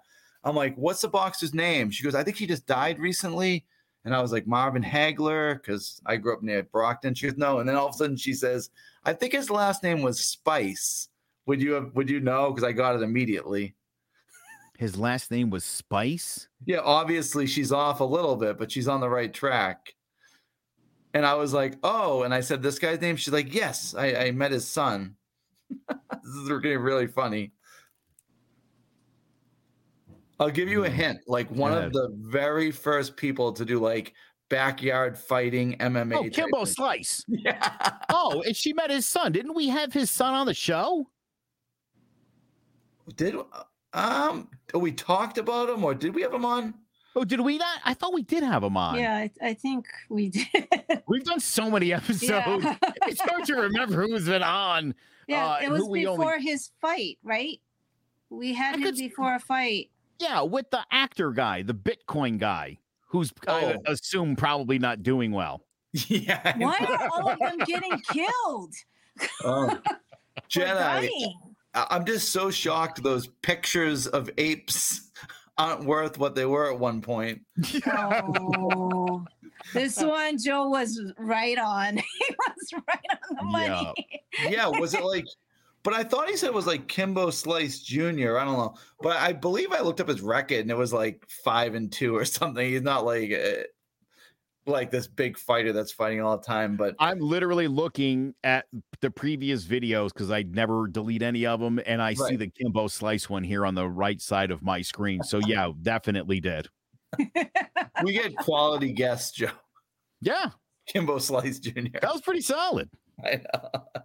I'm 0.45 0.55
like, 0.55 0.75
"What's 0.77 1.01
the 1.01 1.09
boxer's 1.09 1.53
name?" 1.53 1.91
She 1.91 2.05
goes, 2.05 2.15
"I 2.15 2.23
think 2.23 2.37
he 2.37 2.47
just 2.47 2.65
died 2.65 2.97
recently." 2.97 3.65
And 4.05 4.15
I 4.15 4.21
was 4.21 4.31
like, 4.31 4.47
"Marvin 4.47 4.83
Hagler," 4.83 5.55
because 5.55 5.99
I 6.05 6.15
grew 6.15 6.33
up 6.33 6.43
near 6.43 6.63
Brockton. 6.63 7.13
She 7.13 7.27
goes, 7.27 7.37
"No." 7.37 7.59
And 7.59 7.67
then 7.67 7.75
all 7.75 7.87
of 7.87 7.95
a 7.95 7.97
sudden, 7.97 8.15
she 8.15 8.35
says, 8.35 8.69
"I 9.03 9.11
think 9.11 9.33
his 9.33 9.49
last 9.49 9.83
name 9.83 10.01
was 10.01 10.17
Spice." 10.17 11.09
Would 11.45 11.61
you 11.61 11.73
have, 11.73 11.93
would 11.93 12.09
you 12.09 12.19
know? 12.19 12.51
Because 12.51 12.63
I 12.63 12.71
got 12.71 12.95
it 12.95 13.01
immediately. 13.01 13.75
His 14.77 14.97
last 14.97 15.31
name 15.31 15.49
was 15.49 15.63
Spice. 15.63 16.47
Yeah, 16.65 16.79
obviously 16.83 17.47
she's 17.47 17.71
off 17.71 18.01
a 18.01 18.05
little 18.05 18.35
bit, 18.35 18.57
but 18.57 18.71
she's 18.71 18.87
on 18.87 18.99
the 18.99 19.09
right 19.09 19.33
track. 19.33 19.93
And 21.13 21.25
I 21.25 21.35
was 21.35 21.53
like, 21.53 21.77
oh, 21.81 22.23
and 22.23 22.33
I 22.33 22.41
said, 22.41 22.61
this 22.61 22.77
guy's 22.77 22.99
name. 22.99 23.15
She's 23.15 23.33
like, 23.33 23.53
yes, 23.53 23.95
I, 23.97 24.15
I 24.15 24.31
met 24.31 24.51
his 24.51 24.67
son. 24.67 25.15
this 25.69 26.33
is 26.35 26.49
getting 26.61 26.79
really 26.79 27.07
funny. 27.07 27.53
I'll 30.39 30.49
give 30.49 30.67
you 30.67 30.83
a 30.83 30.89
mm. 30.89 30.93
hint. 30.93 31.19
Like 31.27 31.49
one 31.51 31.71
ahead. 31.71 31.85
of 31.85 31.93
the 31.93 32.09
very 32.19 32.71
first 32.71 33.15
people 33.15 33.53
to 33.53 33.63
do 33.63 33.79
like 33.79 34.13
backyard 34.49 35.17
fighting 35.17 35.77
MMA. 35.77 36.15
Oh, 36.15 36.29
Kimbo. 36.29 36.65
Slice. 36.65 37.23
Yeah. 37.29 37.71
Oh, 38.09 38.43
and 38.45 38.55
she 38.55 38.73
met 38.73 38.89
his 38.89 39.05
son. 39.05 39.31
Didn't 39.31 39.55
we 39.55 39.69
have 39.69 39.93
his 39.93 40.11
son 40.11 40.33
on 40.33 40.45
the 40.45 40.53
show? 40.53 41.07
Did 43.15 43.35
um 43.93 44.49
we 44.73 44.91
talked 44.91 45.37
about 45.37 45.69
him 45.69 45.83
or 45.83 45.93
did 45.93 46.13
we 46.15 46.21
have 46.23 46.33
him 46.33 46.45
on? 46.45 46.73
Oh, 47.17 47.23
did 47.23 47.39
we 47.39 47.57
not? 47.57 47.79
I 47.85 47.93
thought 47.93 48.13
we 48.13 48.23
did 48.23 48.43
have 48.43 48.61
him 48.63 48.75
on. 48.75 48.99
Yeah, 48.99 49.15
I, 49.15 49.31
I 49.41 49.53
think 49.53 49.85
we 50.09 50.29
did. 50.29 50.67
We've 51.07 51.23
done 51.23 51.39
so 51.39 51.71
many 51.71 51.93
episodes. 51.93 52.63
yeah, 52.65 52.75
It's 53.07 53.21
hard 53.21 53.45
to 53.45 53.55
remember 53.55 54.01
who's 54.05 54.25
been 54.25 54.43
on. 54.43 54.95
yeah 55.27 55.45
uh, 55.53 55.57
it 55.63 55.69
was 55.71 55.87
before 55.87 56.33
only- 56.33 56.43
his 56.43 56.71
fight, 56.81 57.17
right? 57.23 57.59
We 58.29 58.53
had 58.53 58.75
I 58.75 58.77
him 58.79 58.83
could 58.83 58.95
before 58.97 59.35
a 59.35 59.39
fight. 59.39 59.91
Yeah, 60.19 60.41
with 60.41 60.69
the 60.71 60.81
actor 60.91 61.31
guy, 61.31 61.61
the 61.61 61.73
Bitcoin 61.73 62.37
guy, 62.37 62.79
who's 63.07 63.31
I 63.47 63.75
Oh. 63.75 63.91
assume 63.91 64.35
probably 64.35 64.77
not 64.79 65.03
doing 65.03 65.31
well. 65.31 65.61
Yeah. 65.93 66.41
I 66.43 66.53
Why 66.57 66.77
are 66.99 67.09
all 67.13 67.29
of 67.29 67.39
them 67.39 67.59
getting 67.65 67.97
killed? 68.11 68.73
Oh. 69.43 69.69
or 69.69 69.81
Jedi, 70.49 70.65
dying? 70.67 71.09
I- 71.13 71.44
I'm 71.75 72.05
just 72.05 72.31
so 72.31 72.49
shocked 72.49 73.03
those 73.03 73.27
pictures 73.27 74.07
of 74.07 74.29
apes 74.37 75.11
aren't 75.57 75.85
worth 75.85 76.17
what 76.17 76.35
they 76.35 76.45
were 76.45 76.71
at 76.71 76.79
one 76.79 77.01
point. 77.01 77.41
Oh, 77.87 79.25
this 79.73 79.97
one 80.01 80.37
Joe 80.37 80.67
was 80.69 81.01
right 81.17 81.57
on. 81.57 81.97
He 81.97 82.35
was 82.37 82.83
right 82.87 83.19
on 83.29 83.35
the 83.37 83.43
money. 83.43 83.93
Yeah, 84.49 84.67
was 84.67 84.93
it 84.93 85.03
like 85.03 85.25
but 85.85 85.93
I 85.93 86.03
thought 86.03 86.27
he 86.27 86.35
said 86.35 86.47
it 86.47 86.53
was 86.53 86.65
like 86.65 86.87
Kimbo 86.87 87.29
Slice 87.29 87.79
Jr. 87.79 88.39
I 88.39 88.43
don't 88.43 88.57
know. 88.57 88.73
But 89.01 89.17
I 89.17 89.33
believe 89.33 89.71
I 89.71 89.81
looked 89.81 90.01
up 90.01 90.07
his 90.07 90.19
record 90.19 90.61
and 90.61 90.71
it 90.71 90.77
was 90.77 90.91
like 90.91 91.23
five 91.29 91.75
and 91.75 91.91
two 91.91 92.15
or 92.15 92.25
something. 92.25 92.67
He's 92.67 92.81
not 92.81 93.05
like 93.05 93.31
uh, 93.31 93.65
like 94.67 94.91
this 94.91 95.07
big 95.07 95.37
fighter 95.37 95.73
that's 95.73 95.91
fighting 95.91 96.21
all 96.21 96.37
the 96.37 96.43
time. 96.43 96.75
But 96.75 96.95
I'm 96.99 97.19
literally 97.19 97.67
looking 97.67 98.33
at 98.43 98.65
the 99.01 99.11
previous 99.11 99.63
videos 99.63 100.13
because 100.13 100.31
I 100.31 100.43
never 100.43 100.87
delete 100.87 101.21
any 101.21 101.45
of 101.45 101.59
them, 101.59 101.79
and 101.85 102.01
I 102.01 102.13
see 102.13 102.35
the 102.35 102.49
Kimbo 102.49 102.87
Slice 102.87 103.29
one 103.29 103.43
here 103.43 103.65
on 103.65 103.75
the 103.75 103.87
right 103.87 104.21
side 104.21 104.51
of 104.51 104.61
my 104.61 104.81
screen. 104.81 105.23
So 105.23 105.39
yeah, 105.45 105.71
definitely 105.81 106.39
did. 106.39 106.67
we 108.03 108.13
get 108.13 108.35
quality 108.35 108.91
guests, 108.91 109.31
Joe. 109.31 109.51
Yeah, 110.21 110.51
Kimbo 110.87 111.19
Slice 111.19 111.59
Jr. 111.59 111.99
that 112.01 112.11
was 112.13 112.21
pretty 112.21 112.41
solid. 112.41 112.89
I 113.23 113.35
know. 113.35 114.01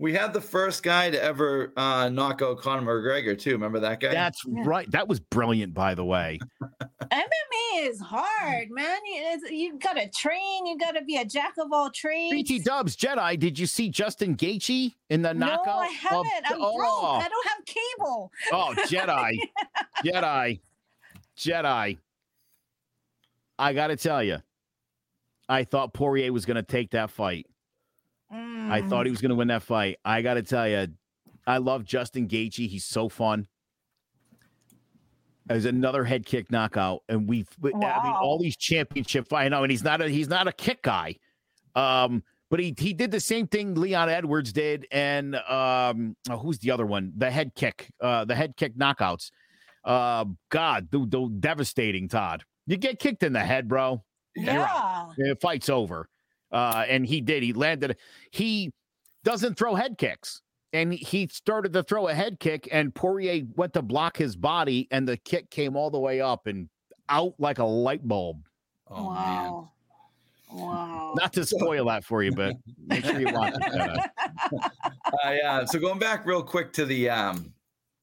We 0.00 0.12
had 0.12 0.32
the 0.32 0.40
first 0.40 0.82
guy 0.82 1.08
to 1.10 1.22
ever 1.22 1.72
uh, 1.76 2.08
knock 2.08 2.42
out 2.42 2.58
Conor 2.58 2.82
McGregor 2.82 3.38
too. 3.38 3.52
Remember 3.52 3.78
that 3.80 4.00
guy? 4.00 4.12
That's 4.12 4.42
Yeah. 4.44 4.62
right. 4.66 4.90
That 4.90 5.06
was 5.06 5.20
brilliant, 5.20 5.72
by 5.72 5.94
the 5.94 6.04
way. 6.04 6.40
MMA 7.12 7.88
is 7.88 8.00
hard, 8.00 8.70
man. 8.70 8.98
You, 9.06 9.22
it's- 9.22 9.50
you 9.52 9.78
gotta 9.78 10.08
train. 10.10 10.66
You 10.66 10.76
gotta 10.78 11.02
be 11.04 11.16
a 11.16 11.24
jack 11.24 11.54
of 11.58 11.72
all 11.72 11.90
trades. 11.90 12.32
BT 12.32 12.58
Dubs 12.60 12.96
Jedi. 12.96 13.38
Did 13.38 13.56
you 13.56 13.66
see 13.66 13.88
Justin 13.88 14.36
Gaethje 14.36 14.94
in 15.10 15.22
the 15.22 15.32
no, 15.32 15.46
knockout? 15.46 15.82
I 15.82 15.86
haven't. 15.86 16.26
I'm 16.46 16.58
broke. 16.58 16.72
oh, 16.80 17.20
I 17.22 17.28
don't 17.28 17.46
have 17.48 17.64
cable. 17.64 18.32
oh, 18.52 18.74
Jedi, 18.88 19.38
Jedi, 20.04 20.60
Jedi. 21.38 21.98
I 23.60 23.72
got 23.72 23.86
to 23.88 23.96
tell 23.96 24.24
you, 24.24 24.38
I 25.48 25.62
thought 25.62 25.94
Poirier 25.94 26.32
was 26.32 26.44
going 26.44 26.56
to 26.56 26.62
take 26.64 26.90
that 26.90 27.10
fight. 27.10 27.46
I 28.34 28.80
Mm. 28.82 28.88
thought 28.88 29.06
he 29.06 29.10
was 29.10 29.20
going 29.20 29.30
to 29.30 29.34
win 29.36 29.48
that 29.48 29.62
fight. 29.62 29.98
I 30.04 30.22
got 30.22 30.34
to 30.34 30.42
tell 30.42 30.68
you, 30.68 30.88
I 31.46 31.58
love 31.58 31.84
Justin 31.84 32.26
Gaethje. 32.28 32.68
He's 32.68 32.84
so 32.84 33.08
fun. 33.08 33.46
There's 35.46 35.66
another 35.66 36.04
head 36.04 36.24
kick 36.24 36.50
knockout, 36.50 37.02
and 37.08 37.28
we've 37.28 37.48
I 37.62 37.68
mean 37.68 37.82
all 37.82 38.38
these 38.38 38.56
championship 38.56 39.28
fight. 39.28 39.44
I 39.44 39.48
know, 39.48 39.62
and 39.62 39.70
he's 39.70 39.84
not 39.84 40.00
a 40.00 40.08
he's 40.08 40.28
not 40.28 40.48
a 40.48 40.52
kick 40.52 40.80
guy, 40.82 41.16
um, 41.76 42.22
but 42.50 42.60
he 42.60 42.74
he 42.78 42.94
did 42.94 43.10
the 43.10 43.20
same 43.20 43.46
thing 43.46 43.74
Leon 43.74 44.08
Edwards 44.08 44.54
did, 44.54 44.86
and 44.90 45.36
um, 45.36 46.16
oh, 46.30 46.38
who's 46.38 46.58
the 46.60 46.70
other 46.70 46.86
one? 46.86 47.12
The 47.18 47.30
head 47.30 47.54
kick, 47.54 47.90
uh, 48.00 48.24
the 48.24 48.34
head 48.34 48.56
kick 48.56 48.74
knockouts. 48.78 49.30
Uh, 49.84 50.24
God, 50.48 50.90
dude, 50.90 51.10
dude, 51.10 51.42
devastating. 51.42 52.08
Todd, 52.08 52.42
you 52.66 52.78
get 52.78 52.98
kicked 52.98 53.22
in 53.22 53.34
the 53.34 53.40
head, 53.44 53.68
bro. 53.68 54.02
Yeah. 54.34 55.08
The 55.18 55.36
fight's 55.42 55.68
over. 55.68 56.08
Uh, 56.54 56.84
and 56.88 57.04
he 57.04 57.20
did. 57.20 57.42
He 57.42 57.52
landed. 57.52 57.96
He 58.30 58.72
doesn't 59.24 59.58
throw 59.58 59.74
head 59.74 59.98
kicks. 59.98 60.40
And 60.72 60.92
he 60.92 61.28
started 61.28 61.72
to 61.74 61.84
throw 61.84 62.08
a 62.08 62.14
head 62.14 62.40
kick, 62.40 62.68
and 62.72 62.92
Poirier 62.92 63.44
went 63.54 63.74
to 63.74 63.82
block 63.82 64.16
his 64.16 64.34
body, 64.34 64.88
and 64.90 65.06
the 65.06 65.16
kick 65.16 65.48
came 65.50 65.76
all 65.76 65.88
the 65.88 66.00
way 66.00 66.20
up 66.20 66.48
and 66.48 66.68
out 67.08 67.34
like 67.38 67.58
a 67.58 67.64
light 67.64 68.06
bulb. 68.06 68.44
Oh 68.90 69.12
man. 69.12 69.14
wow. 69.14 69.70
Wow. 70.50 71.14
Not 71.16 71.32
to 71.34 71.46
spoil 71.46 71.84
that 71.86 72.04
for 72.04 72.24
you, 72.24 72.32
but 72.32 72.56
make 72.86 73.04
sure 73.04 73.20
you 73.20 73.32
watch 73.32 73.54
it. 73.56 74.00
Uh, 75.24 75.30
yeah. 75.30 75.64
So 75.64 75.78
going 75.78 75.98
back 75.98 76.26
real 76.26 76.42
quick 76.42 76.72
to 76.72 76.84
the 76.84 77.08
um 77.08 77.53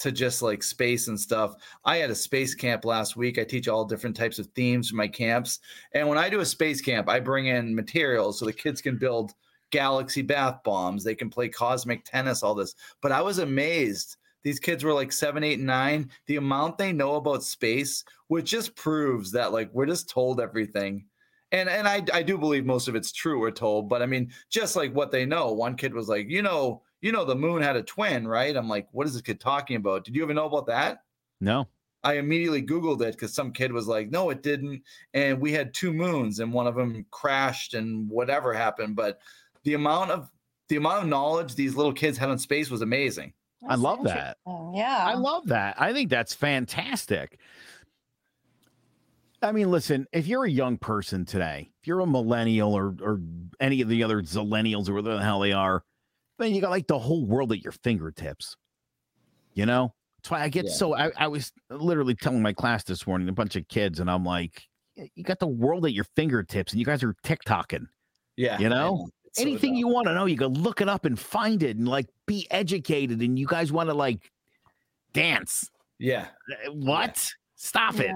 to 0.01 0.11
just 0.11 0.41
like 0.41 0.63
space 0.63 1.07
and 1.07 1.19
stuff. 1.19 1.55
I 1.85 1.97
had 1.97 2.09
a 2.09 2.15
space 2.15 2.55
camp 2.55 2.85
last 2.85 3.15
week. 3.15 3.37
I 3.37 3.43
teach 3.43 3.67
all 3.67 3.85
different 3.85 4.15
types 4.15 4.39
of 4.39 4.47
themes 4.47 4.89
for 4.89 4.95
my 4.95 5.07
camps. 5.07 5.59
And 5.93 6.07
when 6.09 6.17
I 6.17 6.29
do 6.29 6.39
a 6.39 6.45
space 6.45 6.81
camp, 6.81 7.07
I 7.07 7.19
bring 7.19 7.47
in 7.47 7.75
materials 7.75 8.39
so 8.39 8.45
the 8.45 8.53
kids 8.53 8.81
can 8.81 8.97
build 8.97 9.33
galaxy 9.69 10.23
bath 10.23 10.63
bombs. 10.63 11.03
They 11.03 11.15
can 11.15 11.29
play 11.29 11.49
cosmic 11.49 12.03
tennis, 12.03 12.41
all 12.43 12.55
this. 12.55 12.75
But 13.01 13.11
I 13.11 13.21
was 13.21 13.37
amazed. 13.37 14.17
These 14.43 14.59
kids 14.59 14.83
were 14.83 14.93
like 14.93 15.11
seven, 15.11 15.43
eight, 15.43 15.59
nine. 15.59 16.09
The 16.25 16.37
amount 16.37 16.77
they 16.77 16.91
know 16.91 17.15
about 17.15 17.43
space, 17.43 18.03
which 18.27 18.49
just 18.49 18.75
proves 18.75 19.31
that 19.31 19.53
like 19.53 19.69
we're 19.71 19.85
just 19.85 20.09
told 20.09 20.41
everything. 20.41 21.05
And 21.51 21.69
and 21.69 21.87
I 21.87 22.03
I 22.11 22.23
do 22.23 22.37
believe 22.37 22.65
most 22.65 22.87
of 22.87 22.95
it's 22.95 23.11
true, 23.11 23.39
we're 23.39 23.51
told. 23.51 23.87
But 23.87 24.01
I 24.01 24.07
mean, 24.07 24.31
just 24.49 24.75
like 24.75 24.93
what 24.93 25.11
they 25.11 25.25
know. 25.25 25.51
One 25.51 25.75
kid 25.75 25.93
was 25.93 26.09
like, 26.09 26.27
you 26.27 26.41
know, 26.41 26.81
you 27.01 27.11
know, 27.11 27.25
the 27.25 27.35
moon 27.35 27.61
had 27.61 27.75
a 27.75 27.83
twin, 27.83 28.27
right? 28.27 28.55
I'm 28.55 28.69
like, 28.69 28.87
what 28.91 29.07
is 29.07 29.13
this 29.13 29.21
kid 29.21 29.39
talking 29.39 29.75
about? 29.75 30.05
Did 30.05 30.15
you 30.15 30.23
ever 30.23 30.33
know 30.33 30.45
about 30.45 30.67
that? 30.67 31.03
No. 31.39 31.67
I 32.03 32.13
immediately 32.13 32.63
Googled 32.63 33.01
it 33.01 33.13
because 33.13 33.33
some 33.33 33.51
kid 33.51 33.71
was 33.71 33.87
like, 33.87 34.09
no, 34.09 34.29
it 34.29 34.41
didn't. 34.41 34.81
And 35.13 35.39
we 35.39 35.51
had 35.51 35.73
two 35.73 35.93
moons 35.93 36.39
and 36.39 36.51
one 36.51 36.67
of 36.67 36.75
them 36.75 37.05
crashed 37.11 37.73
and 37.73 38.09
whatever 38.09 38.53
happened. 38.53 38.95
But 38.95 39.19
the 39.63 39.75
amount 39.75 40.11
of 40.11 40.31
the 40.69 40.77
amount 40.77 41.03
of 41.03 41.09
knowledge 41.09 41.55
these 41.55 41.75
little 41.75 41.93
kids 41.93 42.17
had 42.17 42.29
on 42.29 42.39
space 42.39 42.71
was 42.71 42.81
amazing. 42.81 43.33
I 43.67 43.75
love 43.75 44.03
that. 44.05 44.37
Oh, 44.47 44.73
yeah. 44.75 44.99
I 45.01 45.13
love 45.13 45.47
that. 45.47 45.79
I 45.79 45.93
think 45.93 46.09
that's 46.09 46.33
fantastic. 46.33 47.37
I 49.43 49.51
mean, 49.51 49.69
listen, 49.69 50.07
if 50.11 50.27
you're 50.27 50.45
a 50.45 50.49
young 50.49 50.77
person 50.77 51.25
today, 51.25 51.69
if 51.81 51.87
you're 51.87 51.99
a 51.99 52.07
millennial 52.07 52.73
or 52.73 52.95
or 53.01 53.19
any 53.59 53.81
of 53.81 53.89
the 53.89 54.03
other 54.03 54.21
zillennials 54.21 54.89
or 54.89 54.93
whatever 54.93 55.17
the 55.17 55.23
hell 55.23 55.39
they 55.39 55.51
are, 55.51 55.83
then 56.41 56.53
you 56.53 56.61
got 56.61 56.69
like 56.71 56.87
the 56.87 56.99
whole 56.99 57.25
world 57.25 57.51
at 57.51 57.59
your 57.63 57.73
fingertips. 57.73 58.55
You 59.53 59.65
know? 59.65 59.93
That's 60.19 60.31
why 60.31 60.41
I 60.43 60.49
get 60.49 60.65
Yeah. 60.65 60.71
so 60.71 60.95
I, 60.95 61.11
I 61.17 61.27
was 61.27 61.51
literally 61.69 62.15
telling 62.15 62.41
my 62.41 62.53
class 62.53 62.83
this 62.83 63.05
morning, 63.07 63.27
a 63.27 63.33
bunch 63.33 63.55
of 63.55 63.67
kids, 63.67 63.99
and 63.99 64.09
I'm 64.09 64.23
like, 64.23 64.63
you 65.15 65.23
got 65.23 65.39
the 65.39 65.47
world 65.47 65.85
at 65.85 65.93
your 65.93 66.05
fingertips 66.15 66.73
and 66.73 66.79
you 66.79 66.85
guys 66.85 67.01
are 67.03 67.15
TikToking. 67.25 67.85
Yeah. 68.37 68.59
You 68.59 68.69
know? 68.69 69.09
It's 69.25 69.37
so 69.39 69.43
Anything 69.43 69.71
dumb. 69.73 69.77
you 69.79 69.87
want 69.87 70.07
to 70.07 70.13
know, 70.13 70.25
you 70.25 70.37
can 70.37 70.53
look 70.53 70.81
it 70.81 70.89
up 70.89 71.05
and 71.05 71.17
find 71.17 71.63
it 71.63 71.77
and 71.77 71.87
like 71.87 72.07
be 72.27 72.47
educated. 72.51 73.19
And 73.21 73.39
you 73.39 73.47
guys 73.47 73.71
want 73.71 73.89
to 73.89 73.93
like 73.93 74.29
dance. 75.13 75.69
Yeah. 75.99 76.27
Uh, 76.67 76.71
What? 76.73 77.27
Stop 77.55 77.99
it. 77.99 78.11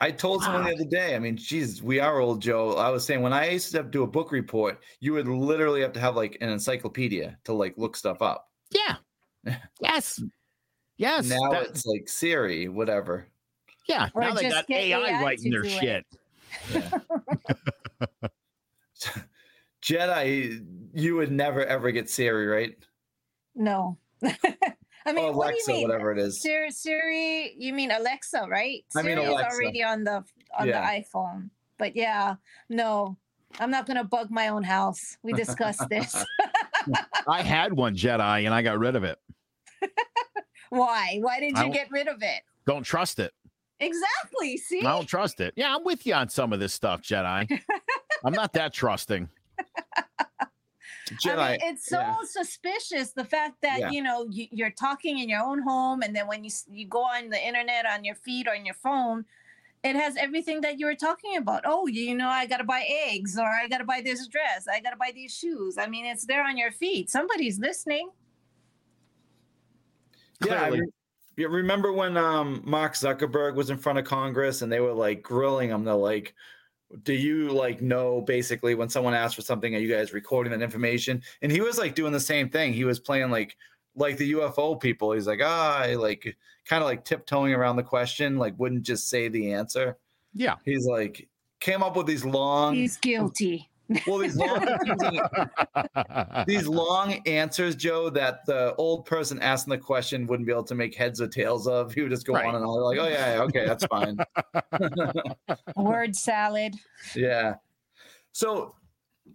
Yeah. 0.00 0.06
I 0.06 0.10
told 0.12 0.42
someone 0.42 0.64
the 0.64 0.74
other 0.74 0.84
day, 0.84 1.14
I 1.16 1.18
mean, 1.18 1.36
geez, 1.36 1.82
we 1.82 1.98
are 2.00 2.20
old, 2.20 2.40
Joe. 2.40 2.74
I 2.76 2.88
was 2.90 3.04
saying 3.04 3.20
when 3.22 3.32
I 3.32 3.50
used 3.50 3.70
to 3.72 3.78
have 3.78 3.86
to 3.86 3.90
do 3.90 4.02
a 4.04 4.06
book 4.06 4.30
report, 4.32 4.80
you 5.00 5.12
would 5.12 5.26
literally 5.28 5.80
have 5.82 5.92
to 5.94 6.00
have 6.00 6.14
like 6.16 6.36
an 6.40 6.48
encyclopedia 6.50 7.36
to 7.44 7.52
like 7.52 7.74
look 7.76 7.96
stuff 7.96 8.22
up. 8.22 8.48
Yeah. 8.70 8.96
yes. 9.80 10.22
Yes. 10.96 11.28
now 11.28 11.50
that- 11.50 11.68
it's 11.68 11.84
like 11.86 12.08
Siri, 12.08 12.68
whatever. 12.68 13.26
yeah. 13.88 14.08
Or 14.14 14.22
now 14.22 14.34
they 14.34 14.48
got 14.48 14.70
AI, 14.70 14.98
AI 14.98 15.22
writing 15.22 15.50
their 15.50 15.62
do 15.62 15.68
it. 15.68 15.80
shit. 15.80 16.06
Jedi, 19.82 20.64
you 20.92 21.16
would 21.16 21.30
never 21.32 21.64
ever 21.64 21.90
get 21.90 22.10
Siri, 22.10 22.46
right? 22.46 22.76
No. 23.54 23.98
I 25.08 25.12
mean, 25.12 25.24
or 25.24 25.32
what 25.32 25.54
do 25.54 25.72
you 25.72 25.78
mean? 25.78 25.88
whatever 25.88 26.12
it 26.12 26.18
is. 26.18 26.42
Siri, 26.42 26.70
Siri, 26.70 27.54
you 27.56 27.72
mean 27.72 27.90
Alexa, 27.90 28.46
right? 28.48 28.84
I 28.96 29.02
mean 29.02 29.16
Siri 29.16 29.26
is 29.26 29.40
already 29.40 29.82
on 29.82 30.04
the 30.04 30.24
on 30.58 30.66
Yeah. 30.68 30.80
the 30.80 31.02
iPhone. 31.02 31.50
But 31.78 31.96
yeah, 31.96 32.34
no, 32.68 33.16
I'm 33.58 33.70
not 33.70 33.86
gonna 33.86 34.04
bug 34.04 34.30
my 34.30 34.48
own 34.48 34.62
house. 34.62 35.16
We 35.22 35.32
discussed 35.32 35.88
this. 35.88 36.24
I 37.26 37.42
had 37.42 37.72
one 37.72 37.96
Jedi 37.96 38.44
and 38.44 38.54
I 38.54 38.62
got 38.62 38.78
rid 38.78 38.96
of 38.96 39.04
it. 39.04 39.18
Why? 40.70 41.18
Why 41.22 41.40
did 41.40 41.56
you 41.56 41.70
get 41.70 41.90
rid 41.90 42.08
of 42.08 42.22
it? 42.22 42.42
Don't 42.66 42.82
trust 42.82 43.18
it. 43.18 43.32
Exactly. 43.80 44.56
See? 44.58 44.80
I 44.80 44.90
don't 44.90 45.06
trust 45.06 45.40
it. 45.40 45.54
Yeah, 45.56 45.74
I'm 45.74 45.84
with 45.84 46.06
you 46.06 46.12
on 46.14 46.28
some 46.28 46.52
of 46.52 46.60
this 46.60 46.74
stuff, 46.74 47.00
Jedi. 47.00 47.60
I'm 48.24 48.32
not 48.34 48.52
that 48.54 48.74
trusting. 48.74 49.28
Jedi, 51.24 51.38
I 51.38 51.50
mean, 51.52 51.60
it's 51.62 51.86
so 51.86 51.98
yeah. 52.00 52.16
suspicious 52.24 53.12
the 53.12 53.24
fact 53.24 53.60
that 53.62 53.78
Yeah. 53.80 53.90
you 53.90 54.02
know 54.02 54.26
you, 54.30 54.46
you're 54.50 54.70
talking 54.70 55.18
in 55.18 55.28
your 55.28 55.42
own 55.42 55.62
home, 55.62 56.02
and 56.02 56.14
then 56.14 56.26
when 56.26 56.44
you 56.44 56.50
you 56.70 56.86
go 56.86 57.00
on 57.02 57.28
the 57.30 57.46
internet 57.46 57.86
on 57.86 58.04
your 58.04 58.14
feed 58.14 58.46
or 58.48 58.54
on 58.54 58.64
your 58.64 58.74
phone, 58.74 59.24
it 59.84 59.94
has 59.96 60.16
everything 60.16 60.60
that 60.62 60.78
you 60.78 60.86
were 60.86 60.94
talking 60.94 61.36
about. 61.36 61.62
Oh, 61.64 61.86
you 61.86 62.14
know, 62.14 62.28
I 62.28 62.46
got 62.46 62.58
to 62.58 62.64
buy 62.64 62.84
eggs, 63.06 63.38
or 63.38 63.46
I 63.46 63.68
got 63.68 63.78
to 63.78 63.84
buy 63.84 64.00
this 64.02 64.26
dress, 64.28 64.66
I 64.66 64.80
got 64.80 64.90
to 64.90 64.96
buy 64.96 65.12
these 65.14 65.34
shoes. 65.34 65.78
I 65.78 65.86
mean, 65.86 66.04
it's 66.04 66.26
there 66.26 66.44
on 66.44 66.56
your 66.58 66.72
feed. 66.72 67.08
Somebody's 67.10 67.58
listening. 67.58 68.10
yeah, 70.44 70.62
I 70.62 70.70
mean, 70.70 70.92
You 71.36 71.48
remember 71.48 71.92
when 71.92 72.16
um, 72.16 72.62
Mark 72.64 72.94
Zuckerberg 72.94 73.54
was 73.54 73.70
in 73.70 73.78
front 73.78 73.98
of 73.98 74.04
Congress 74.04 74.62
and 74.62 74.70
they 74.72 74.80
were 74.80 74.92
like 74.92 75.22
grilling 75.22 75.70
him? 75.70 75.84
They're 75.84 75.94
like, 75.94 76.34
"Do 77.02 77.12
you 77.12 77.50
like 77.50 77.80
know 77.80 78.20
basically 78.20 78.74
when 78.74 78.88
someone 78.88 79.14
asks 79.14 79.34
for 79.34 79.42
something, 79.42 79.74
are 79.74 79.78
you 79.78 79.92
guys 79.94 80.12
recording 80.12 80.52
that 80.52 80.62
information?" 80.62 81.22
And 81.42 81.52
he 81.52 81.60
was 81.60 81.78
like 81.78 81.94
doing 81.94 82.12
the 82.12 82.20
same 82.20 82.48
thing. 82.48 82.72
He 82.72 82.84
was 82.84 82.98
playing 82.98 83.30
like 83.30 83.56
like 83.94 84.16
the 84.16 84.32
UFO 84.32 84.80
people. 84.80 85.12
He's 85.12 85.26
like, 85.26 85.40
ah, 85.42 85.86
like 85.96 86.36
kind 86.66 86.82
of 86.82 86.88
like 86.88 87.04
tiptoeing 87.04 87.52
around 87.52 87.76
the 87.76 87.82
question, 87.82 88.36
like 88.38 88.54
wouldn't 88.58 88.82
just 88.82 89.08
say 89.08 89.28
the 89.28 89.52
answer. 89.52 89.98
Yeah. 90.34 90.54
He's 90.64 90.86
like 90.86 91.28
came 91.60 91.82
up 91.82 91.96
with 91.96 92.06
these 92.06 92.24
long 92.24 92.74
He's 92.74 92.96
guilty. 92.96 93.68
Well 94.06 94.18
these 94.18 94.36
long 94.36 94.58
uh, 95.74 96.44
these 96.46 96.66
long 96.66 97.14
answers, 97.26 97.74
Joe, 97.76 98.10
that 98.10 98.44
the 98.46 98.74
old 98.76 99.06
person 99.06 99.40
asking 99.40 99.70
the 99.72 99.78
question 99.78 100.26
wouldn't 100.26 100.46
be 100.46 100.52
able 100.52 100.64
to 100.64 100.74
make 100.74 100.94
heads 100.94 101.20
or 101.20 101.26
tails 101.28 101.66
of. 101.66 101.92
He 101.92 102.02
would 102.02 102.10
just 102.10 102.26
go 102.26 102.34
Right. 102.34 102.46
on 102.46 102.54
and 102.54 102.64
on, 102.64 102.80
like, 102.82 102.98
oh 102.98 103.08
yeah, 103.08 103.34
yeah, 103.36 103.42
okay, 103.42 103.66
that's 103.66 103.84
fine. 103.86 104.18
Word 105.76 106.14
salad. 106.16 106.74
yeah. 107.14 107.54
So 108.32 108.74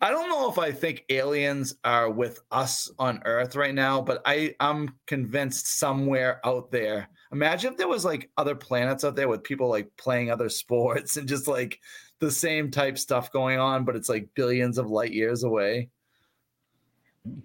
I 0.02 0.10
don't 0.12 0.30
know 0.30 0.50
if 0.50 0.58
I 0.58 0.72
think 0.72 1.06
aliens 1.10 1.76
are 1.84 2.10
with 2.10 2.40
us 2.52 2.92
on 2.98 3.22
Earth 3.26 3.56
right 3.56 3.74
now, 3.76 4.02
but 4.02 4.22
I, 4.26 4.56
I'm 4.60 4.96
convinced 5.08 5.78
somewhere 5.78 6.40
out 6.46 6.72
there. 6.72 7.10
Imagine 7.32 7.72
if 7.74 7.78
there 7.78 7.88
was 7.88 8.06
like 8.06 8.30
other 8.38 8.56
planets 8.56 9.04
out 9.04 9.16
there 9.16 9.28
with 9.28 9.44
people 9.44 9.68
like 9.70 9.90
playing 9.98 10.32
other 10.32 10.50
sports 10.50 11.18
and 11.18 11.28
just 11.28 11.48
like 11.48 11.80
the 12.24 12.32
same 12.32 12.72
type 12.72 12.98
stuff 12.98 13.32
going 13.32 13.60
on, 13.60 13.84
but 13.84 13.98
it's 13.98 14.08
like 14.08 14.30
billions 14.34 14.78
of 14.78 14.90
light 14.90 15.12
years 15.12 15.44
away. 15.44 15.90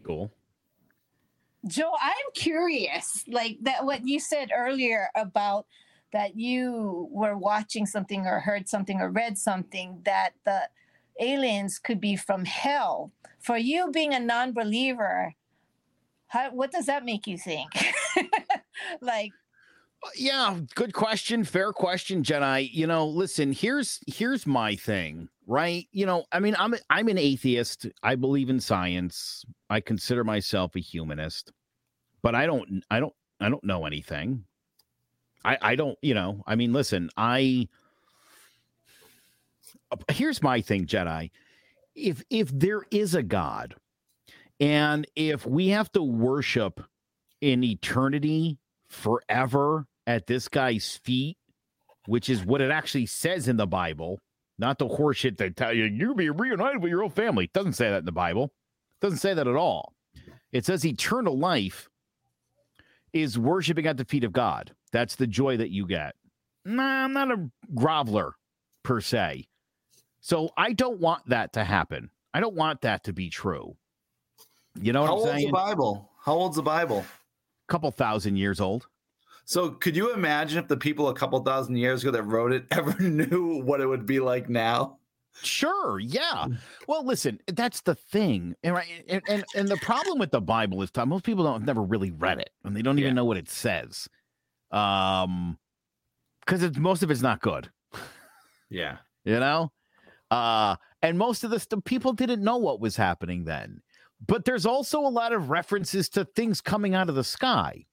cool. 0.05 0.33
Joe, 1.67 1.93
I'm 2.01 2.33
curious, 2.35 3.25
like 3.27 3.59
that 3.63 3.85
what 3.85 4.07
you 4.07 4.21
said 4.21 4.53
earlier 4.55 5.09
about 5.17 5.67
that 6.13 6.37
you 6.37 7.09
were 7.11 7.37
watching 7.37 7.85
something 7.87 8.25
or 8.25 8.39
heard 8.39 8.69
something 8.69 9.01
or 9.01 9.11
read 9.11 9.37
something 9.37 10.01
that 10.05 10.31
the 10.47 10.69
aliens 11.21 11.81
could 11.81 12.01
be 12.01 12.15
from 12.15 12.45
hell. 12.45 13.11
For 13.41 13.57
you 13.57 13.91
being 13.91 14.15
a 14.15 14.21
non-believer, 14.21 15.35
how, 16.29 16.51
what 16.53 16.71
does 16.71 16.87
that 16.87 17.05
make 17.05 17.27
you 17.27 17.37
think? 17.37 17.71
like, 19.01 19.33
Yeah, 20.15 20.59
good 20.75 20.93
question. 20.95 21.45
Fair 21.45 21.73
question, 21.73 22.23
Jedi. 22.23 22.71
You 22.73 22.87
know, 22.87 23.07
listen, 23.07 23.53
here's 23.53 24.01
here's 24.07 24.47
my 24.47 24.77
thing, 24.77 25.29
right? 25.47 25.87
You 25.93 26.07
know, 26.07 26.25
I 26.33 26.41
mean, 26.41 26.57
I'm 26.59 26.75
I'm 26.89 27.09
an 27.09 27.19
atheist. 27.19 27.87
I 28.03 28.15
believe 28.15 28.49
in 28.49 28.61
science. 28.61 29.45
I 29.71 29.81
consider 29.81 30.25
myself 30.25 30.77
a 30.77 30.81
humanist, 30.81 31.53
but 32.23 32.35
I 32.35 32.47
don't 32.47 32.83
I 32.91 33.01
don't 33.01 33.13
I 33.41 33.49
don't 33.49 33.65
know 33.65 33.87
anything. 33.87 34.45
I 35.45 35.59
I 35.61 35.75
don't, 35.75 35.99
you 36.01 36.15
know, 36.15 36.43
I 36.47 36.55
mean, 36.55 36.73
listen, 36.73 37.11
I 37.17 37.69
uh, 39.91 39.97
here's 40.13 40.43
my 40.43 40.61
thing, 40.61 40.87
Jedi. 40.87 41.31
If 41.95 42.23
if 42.31 42.51
there 42.53 42.83
is 42.93 43.15
a 43.17 43.23
God, 43.23 43.75
and 44.61 45.07
if 45.17 45.45
we 45.45 45.69
have 45.69 45.91
to 45.93 46.03
worship 46.03 46.81
in 47.41 47.65
eternity 47.65 48.59
forever 48.89 49.87
at 50.07 50.27
this 50.27 50.49
guy's 50.49 50.97
feet, 51.03 51.37
which 52.07 52.29
is 52.29 52.45
what 52.45 52.61
it 52.61 52.71
actually 52.71 53.07
says 53.07 53.49
in 53.49 53.57
the 53.57 53.67
Bible, 53.67 54.19
not 54.59 54.79
the 54.79 54.89
horseshit 54.89 55.37
they 55.37 55.51
tell 55.51 55.73
you 55.73 55.85
you'll 55.85 56.15
be 56.15 56.31
reunited 56.31 56.83
with 56.83 56.91
your 56.91 57.03
old 57.03 57.15
family. 57.15 57.45
It 57.45 57.53
doesn't 57.53 57.75
say 57.75 57.91
that 57.91 57.99
in 57.99 58.05
the 58.05 58.13
Bible. 58.13 58.45
It 58.45 59.07
doesn't 59.07 59.19
say 59.19 59.35
that 59.35 59.47
at 59.47 59.57
all. 59.57 59.95
It 60.53 60.65
says 60.65 60.85
eternal 60.85 61.39
life 61.39 61.89
is 63.13 63.39
worshiping 63.39 63.87
at 63.87 63.97
the 63.97 64.05
feet 64.05 64.25
of 64.25 64.33
God. 64.33 64.75
That's 64.93 65.17
the 65.17 65.27
joy 65.27 65.59
that 65.59 65.71
you 65.71 65.87
get. 65.87 66.15
Nah, 66.65 67.05
I'm 67.05 67.13
not 67.13 67.31
a 67.31 67.49
groveler 67.75 68.33
per 68.83 69.01
se. 69.01 69.47
So 70.21 70.51
I 70.57 70.73
don't 70.73 71.01
want 71.01 71.29
that 71.29 71.53
to 71.55 71.65
happen. 71.65 72.11
I 72.35 72.41
don't 72.41 72.57
want 72.57 72.83
that 72.83 73.05
to 73.05 73.13
be 73.13 73.31
true. 73.31 73.77
You 74.81 74.93
know 74.93 75.03
what 75.03 75.09
How 75.09 75.17
I'm 75.17 75.23
saying? 75.23 75.55
How 75.55 75.61
old's 75.61 75.69
the 75.69 75.75
Bible? 75.75 76.11
How 76.21 76.35
old's 76.35 76.57
the 76.57 76.63
Bible? 76.63 77.05
Couple 77.69 77.91
thousand 77.91 78.37
years 78.37 78.61
old. 78.61 78.89
So 79.45 79.71
could 79.71 79.97
you 79.97 80.13
imagine 80.13 80.59
if 80.59 80.69
the 80.69 80.77
people 80.77 81.09
a 81.09 81.15
couple 81.15 81.43
thousand 81.43 81.77
years 81.77 82.03
ago 82.03 82.11
that 82.11 82.23
wrote 82.25 82.53
it 82.53 82.67
ever 82.71 82.95
knew 83.03 83.63
what 83.63 83.81
it 83.81 83.87
would 83.87 84.05
be 84.07 84.21
like 84.21 84.49
now? 84.49 84.99
Sure, 85.43 86.01
yeah. 86.01 86.47
Well, 86.89 87.05
listen, 87.07 87.41
that's 87.47 87.83
the 87.83 87.95
thing, 87.95 88.57
and 88.65 88.75
right, 88.75 88.89
and 89.09 89.23
and, 89.29 89.45
and 89.55 89.71
the 89.71 89.77
problem 89.77 90.19
with 90.19 90.33
the 90.33 90.41
Bible 90.41 90.83
is 90.83 90.91
Tom, 90.91 91.11
most 91.11 91.25
people 91.25 91.45
don't 91.45 91.53
have 91.61 91.65
never 91.67 91.83
really 91.83 92.11
read 92.11 92.41
it, 92.41 92.51
and 92.65 92.75
they 92.77 92.83
don't 92.83 92.99
even 92.99 93.11
Yeah. 93.11 93.15
know 93.15 93.25
what 93.25 93.37
it 93.37 93.49
says, 93.49 94.09
um, 94.73 95.57
because 96.45 96.63
it's 96.65 96.77
most 96.77 97.05
of 97.05 97.11
it's 97.13 97.23
not 97.23 97.41
good, 97.41 97.71
Yeah. 98.69 98.97
you 99.25 99.39
know, 99.39 99.71
uh, 100.33 100.75
and 101.03 101.17
most 101.17 101.45
of 101.45 101.51
the 101.51 101.61
stuff 101.61 101.85
people 101.85 102.13
didn't 102.13 102.43
know 102.43 102.57
what 102.57 102.81
was 102.81 102.97
happening 102.97 103.45
then, 103.45 103.81
but 104.27 104.45
there's 104.45 104.67
also 104.67 105.01
a 105.01 105.09
lot 105.09 105.33
of 105.33 105.51
references 105.51 106.09
to 106.11 106.25
things 106.25 106.61
coming 106.61 106.95
out 106.95 107.09
of 107.09 107.15
the 107.15 107.25
sky, 107.25 107.87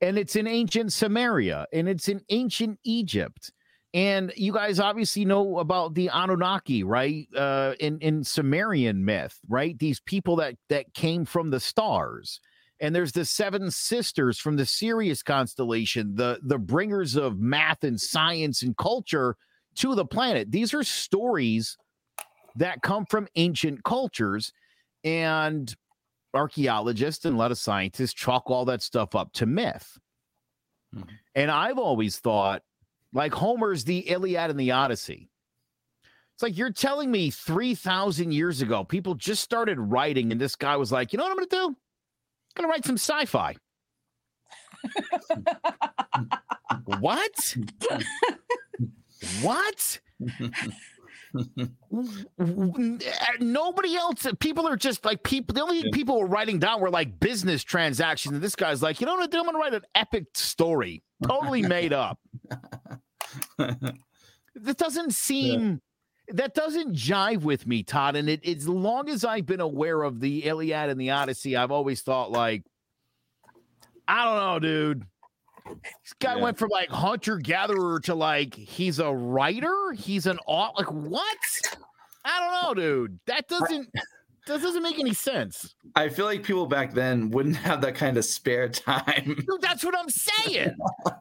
and 0.00 0.18
it's 0.18 0.36
in 0.36 0.46
ancient 0.46 0.92
Samaria, 0.92 1.66
and 1.72 1.88
it's 1.88 2.08
in 2.08 2.20
ancient 2.28 2.78
Egypt. 2.84 3.52
And 3.94 4.30
you 4.36 4.52
guys 4.52 4.78
obviously 4.78 5.24
know 5.24 5.58
about 5.58 5.94
the 5.94 6.10
Anunnaki, 6.12 6.84
right? 6.84 7.26
Uh, 7.34 7.74
in 7.80 7.98
in 8.00 8.24
Sumerian 8.24 9.04
myth, 9.04 9.38
right? 9.48 9.78
These 9.78 10.00
people 10.00 10.36
that 10.36 10.56
that 10.68 10.92
came 10.92 11.24
from 11.24 11.50
the 11.50 11.60
stars, 11.60 12.40
and 12.80 12.94
there's 12.94 13.12
the 13.12 13.24
seven 13.24 13.70
sisters 13.70 14.38
from 14.38 14.56
the 14.56 14.66
Sirius 14.66 15.22
constellation, 15.22 16.14
the 16.14 16.40
the 16.42 16.58
bringers 16.58 17.16
of 17.16 17.38
math 17.38 17.84
and 17.84 17.98
science 17.98 18.62
and 18.62 18.76
culture 18.76 19.36
to 19.76 19.94
the 19.94 20.04
planet. 20.04 20.50
These 20.50 20.74
are 20.74 20.84
stories 20.84 21.78
that 22.56 22.82
come 22.82 23.06
from 23.06 23.28
ancient 23.36 23.84
cultures, 23.84 24.52
and 25.06 25.74
archaeologists 26.34 27.24
and 27.24 27.36
a 27.36 27.38
lot 27.38 27.52
of 27.52 27.56
scientists 27.58 28.12
chalk 28.12 28.50
all 28.50 28.66
that 28.66 28.82
stuff 28.82 29.14
up 29.14 29.32
to 29.34 29.46
myth. 29.46 29.96
Mhm. 30.94 31.08
And 31.34 31.50
I've 31.50 31.78
always 31.78 32.18
thought, 32.18 32.62
like 33.12 33.32
Homer's 33.32 33.84
the 33.84 34.00
Iliad 34.10 34.50
and 34.50 34.60
the 34.60 34.72
Odyssey. 34.72 35.30
It's 36.34 36.42
like 36.42 36.58
you're 36.58 36.72
telling 36.72 37.10
me 37.10 37.30
3,000 37.30 38.32
years 38.32 38.60
ago, 38.60 38.84
people 38.84 39.14
just 39.14 39.42
started 39.42 39.78
writing, 39.80 40.32
and 40.32 40.40
this 40.40 40.56
guy 40.56 40.76
was 40.76 40.92
like, 40.92 41.12
you 41.12 41.16
know 41.16 41.24
what 41.24 41.30
I'm 41.30 41.36
going 41.36 41.48
to 41.48 41.56
do? 41.56 41.66
I'm 41.68 41.76
going 42.56 42.68
to 42.68 42.68
write 42.68 42.84
some 42.84 42.98
sci 42.98 43.24
fi. 43.24 43.56
what? 46.98 47.56
what? 49.40 50.00
W- 52.38 52.98
eh, 53.04 53.10
Nobody 53.40 53.94
else. 53.96 54.26
People 54.40 54.66
are 54.68 54.76
just 54.76 55.04
like 55.04 55.22
people. 55.22 55.54
The 55.54 55.62
only 55.62 55.78
Yeah. 55.78 55.90
people 55.92 56.18
were 56.20 56.26
writing 56.26 56.58
down 56.58 56.80
were 56.80 56.90
like 56.90 57.18
business 57.20 57.62
transactions. 57.64 58.34
And 58.34 58.42
this 58.42 58.56
guy's 58.56 58.82
like, 58.82 59.00
you 59.00 59.06
know 59.06 59.14
what 59.14 59.24
I'm 59.24 59.30
gonna 59.30 59.32
do? 59.32 59.38
I'm 59.40 59.44
gonna 59.46 59.58
write 59.58 59.74
an 59.74 59.84
epic 59.94 60.26
story, 60.34 61.02
totally 61.22 61.62
made 61.62 61.92
up. 61.92 62.18
That 64.58 64.78
doesn't 64.78 65.12
seem. 65.12 65.82
That 66.28 66.54
doesn't 66.54 66.94
jive 66.94 67.42
with 67.42 67.66
me, 67.66 67.82
Todd. 67.82 68.16
And 68.16 68.28
it, 68.28 68.44
as 68.48 68.66
long 68.66 69.08
as 69.10 69.22
I've 69.24 69.44
been 69.46 69.60
aware 69.60 70.02
of 70.02 70.18
the 70.20 70.44
Iliad 70.44 70.88
and 70.90 70.98
the 71.00 71.10
Odyssey, 71.10 71.56
I've 71.56 71.70
always 71.70 72.00
thought 72.00 72.32
like, 72.32 72.64
I 74.08 74.24
don't 74.24 74.36
know, 74.36 74.58
dude. 74.58 75.04
This 76.02 76.12
guy 76.20 76.36
Yeah. 76.36 76.42
went 76.42 76.58
from 76.58 76.70
like 76.70 76.88
hunter 76.90 77.38
gatherer 77.38 78.00
to 78.00 78.14
like 78.14 78.54
he's 78.54 78.98
a 78.98 79.12
writer. 79.12 79.92
He's 79.96 80.26
an 80.26 80.38
au- 80.46 80.72
like 80.76 80.90
what? 80.92 81.38
I 82.24 82.40
don't 82.40 82.62
know, 82.62 82.82
dude. 82.82 83.18
That 83.26 83.48
doesn't 83.48 83.88
that 84.46 84.60
doesn't 84.62 84.82
make 84.82 84.98
any 85.00 85.12
sense. 85.12 85.74
I 85.96 86.08
feel 86.08 86.24
like 86.24 86.44
people 86.44 86.66
back 86.66 86.92
then 86.94 87.30
wouldn't 87.30 87.56
have 87.56 87.80
that 87.80 87.96
kind 87.96 88.16
of 88.16 88.24
spare 88.24 88.68
time. 88.68 89.24
Dude, 89.46 89.60
that's 89.60 89.84
what 89.84 89.96
I'm 89.98 90.08
saying, 90.08 90.76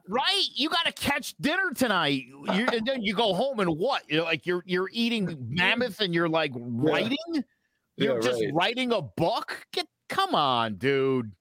right? 0.07 0.43
You 0.53 0.69
got 0.69 0.85
to 0.85 0.91
catch 0.91 1.35
dinner 1.41 1.71
tonight, 1.75 2.21
you, 2.53 2.67
and 2.71 2.85
then 2.85 3.01
you 3.01 3.15
go 3.15 3.33
home 3.33 3.59
and 3.61 3.79
what? 3.79 4.03
You're 4.07 4.23
like 4.23 4.45
you're 4.45 4.61
you're 4.67 4.89
eating 4.91 5.35
mammoth 5.49 6.01
and 6.01 6.13
you're 6.13 6.29
like 6.29 6.51
writing. 6.55 7.17
You're 7.97 8.15
Yeah, 8.15 8.21
just 8.21 8.41
right. 8.43 8.53
writing 8.53 8.91
a 8.91 9.01
book. 9.01 9.65
Get 9.71 9.87
come 10.07 10.35
on, 10.35 10.75
dude. 10.75 11.31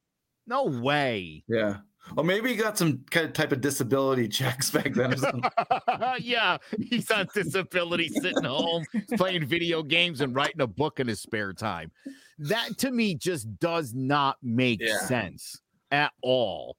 No 0.47 0.65
way. 0.65 1.43
Yeah. 1.49 1.79
Or 2.17 2.25
maybe 2.25 2.51
he 2.51 2.57
got 2.57 2.77
some 2.77 2.99
kind 3.11 3.27
of 3.27 3.33
type 3.33 3.51
of 3.53 3.61
disability 3.61 4.29
checks 4.29 4.71
back 4.71 4.93
then 4.95 5.15
or 5.15 5.17
something. 5.17 5.51
yeah, 6.21 6.59
he's 6.79 7.11
on 7.11 7.29
disability, 7.35 8.09
sitting 8.09 8.45
home 8.45 8.85
playing 9.17 9.47
video 9.47 9.83
games 9.83 10.21
and 10.21 10.35
writing 10.35 10.61
a 10.61 10.67
book 10.67 11.01
in 11.01 11.07
his 11.09 11.21
spare 11.21 11.53
time. 11.53 11.91
That 12.39 12.77
to 12.79 12.91
me 12.91 13.15
just 13.15 13.59
does 13.59 13.95
not 13.95 14.37
make 14.43 14.81
Yeah. 14.83 14.99
sense 14.99 15.61
at 15.91 16.13
all. 16.23 16.77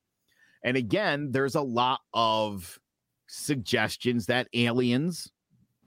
And 0.64 0.78
again, 0.78 1.32
there's 1.32 1.56
a 1.56 1.62
lot 1.62 2.02
of 2.14 2.80
suggestions 3.28 4.28
that 4.28 4.48
aliens 4.54 5.32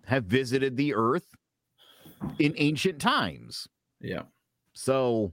have 0.06 0.24
visited 0.24 0.76
the 0.76 0.94
earth 0.94 1.26
in 2.38 2.54
ancient 2.56 3.00
times. 3.00 3.68
Yeah. 4.00 4.22
So 4.72 5.32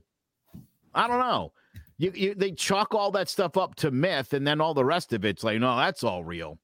I 0.94 1.08
don't 1.08 1.18
know. 1.20 1.52
You, 1.98 2.12
you 2.14 2.34
they 2.34 2.52
chalk 2.52 2.94
all 2.94 3.10
that 3.12 3.28
stuff 3.28 3.56
up 3.56 3.74
to 3.76 3.90
myth, 3.90 4.32
and 4.32 4.46
then 4.46 4.60
all 4.60 4.74
the 4.74 4.84
rest 4.84 5.12
of 5.12 5.24
it's 5.24 5.42
like, 5.42 5.58
no, 5.58 5.76
that's 5.76 6.04
all 6.04 6.24
real. 6.24 6.58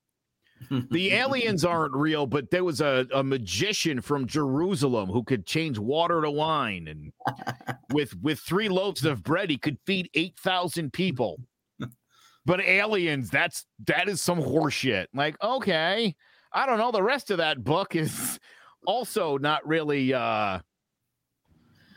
the 0.91 1.13
aliens 1.13 1.65
aren't 1.65 1.95
real, 1.95 2.27
but 2.27 2.51
there 2.51 2.65
was 2.65 2.81
a, 2.81 3.07
a 3.15 3.23
magician 3.23 4.01
from 4.01 4.27
Jerusalem 4.27 5.09
who 5.09 5.25
could 5.25 5.47
change 5.47 5.79
water 5.79 6.21
to 6.21 6.31
wine, 6.31 6.89
and 6.89 7.13
with 7.91 8.15
with 8.21 8.41
three 8.41 8.69
loaves 8.69 9.05
of 9.05 9.23
bread, 9.23 9.49
he 9.49 9.57
could 9.57 9.79
feed 9.87 10.11
eight 10.15 10.39
thousand 10.39 10.93
people. 10.93 11.39
But 12.45 12.61
aliens, 12.61 13.31
that's 13.31 13.67
that 13.87 14.09
is 14.09 14.21
some 14.21 14.41
horseshit. 14.41 15.07
Like, 15.15 15.43
okay, 15.43 16.15
I 16.53 16.67
don't 16.67 16.79
know. 16.79 16.91
The 16.91 17.03
rest 17.03 17.31
of 17.31 17.39
that 17.39 17.63
book 17.63 17.95
is 17.95 18.39
also 18.87 19.39
not 19.39 19.67
really. 19.67 20.13
uh 20.13 20.59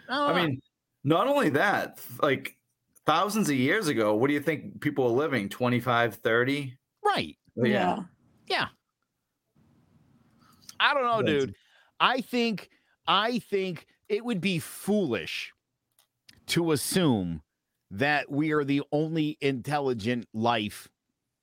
I 0.08 0.34
mean, 0.34 0.62
not 1.04 1.28
only 1.28 1.50
that, 1.50 2.00
like 2.22 2.55
thousands 3.06 3.50
of 3.50 3.56
years 3.56 3.88
ago, 3.88 4.16
what 4.16 4.28
do 4.28 4.34
you 4.34 4.40
think 4.40 4.82
people 4.82 5.04
were 5.06 5.22
living? 5.22 5.50
25, 5.50 6.16
30? 6.16 6.78
right. 7.04 7.38
Yeah. 7.56 8.00
Yeah. 8.48 8.68
I 10.80 10.94
don't 10.94 11.04
know, 11.04 11.22
That's- 11.22 11.46
dude. 11.46 11.56
I 12.00 12.22
think 12.22 12.70
I 13.08 13.40
think 13.40 13.88
it 14.10 14.26
would 14.26 14.42
be 14.42 14.60
foolish 14.60 15.54
to 16.48 16.72
assume 16.74 17.42
that 17.92 18.30
we 18.30 18.52
are 18.52 18.64
the 18.66 18.82
only 18.92 19.38
intelligent 19.42 20.28
life 20.34 20.90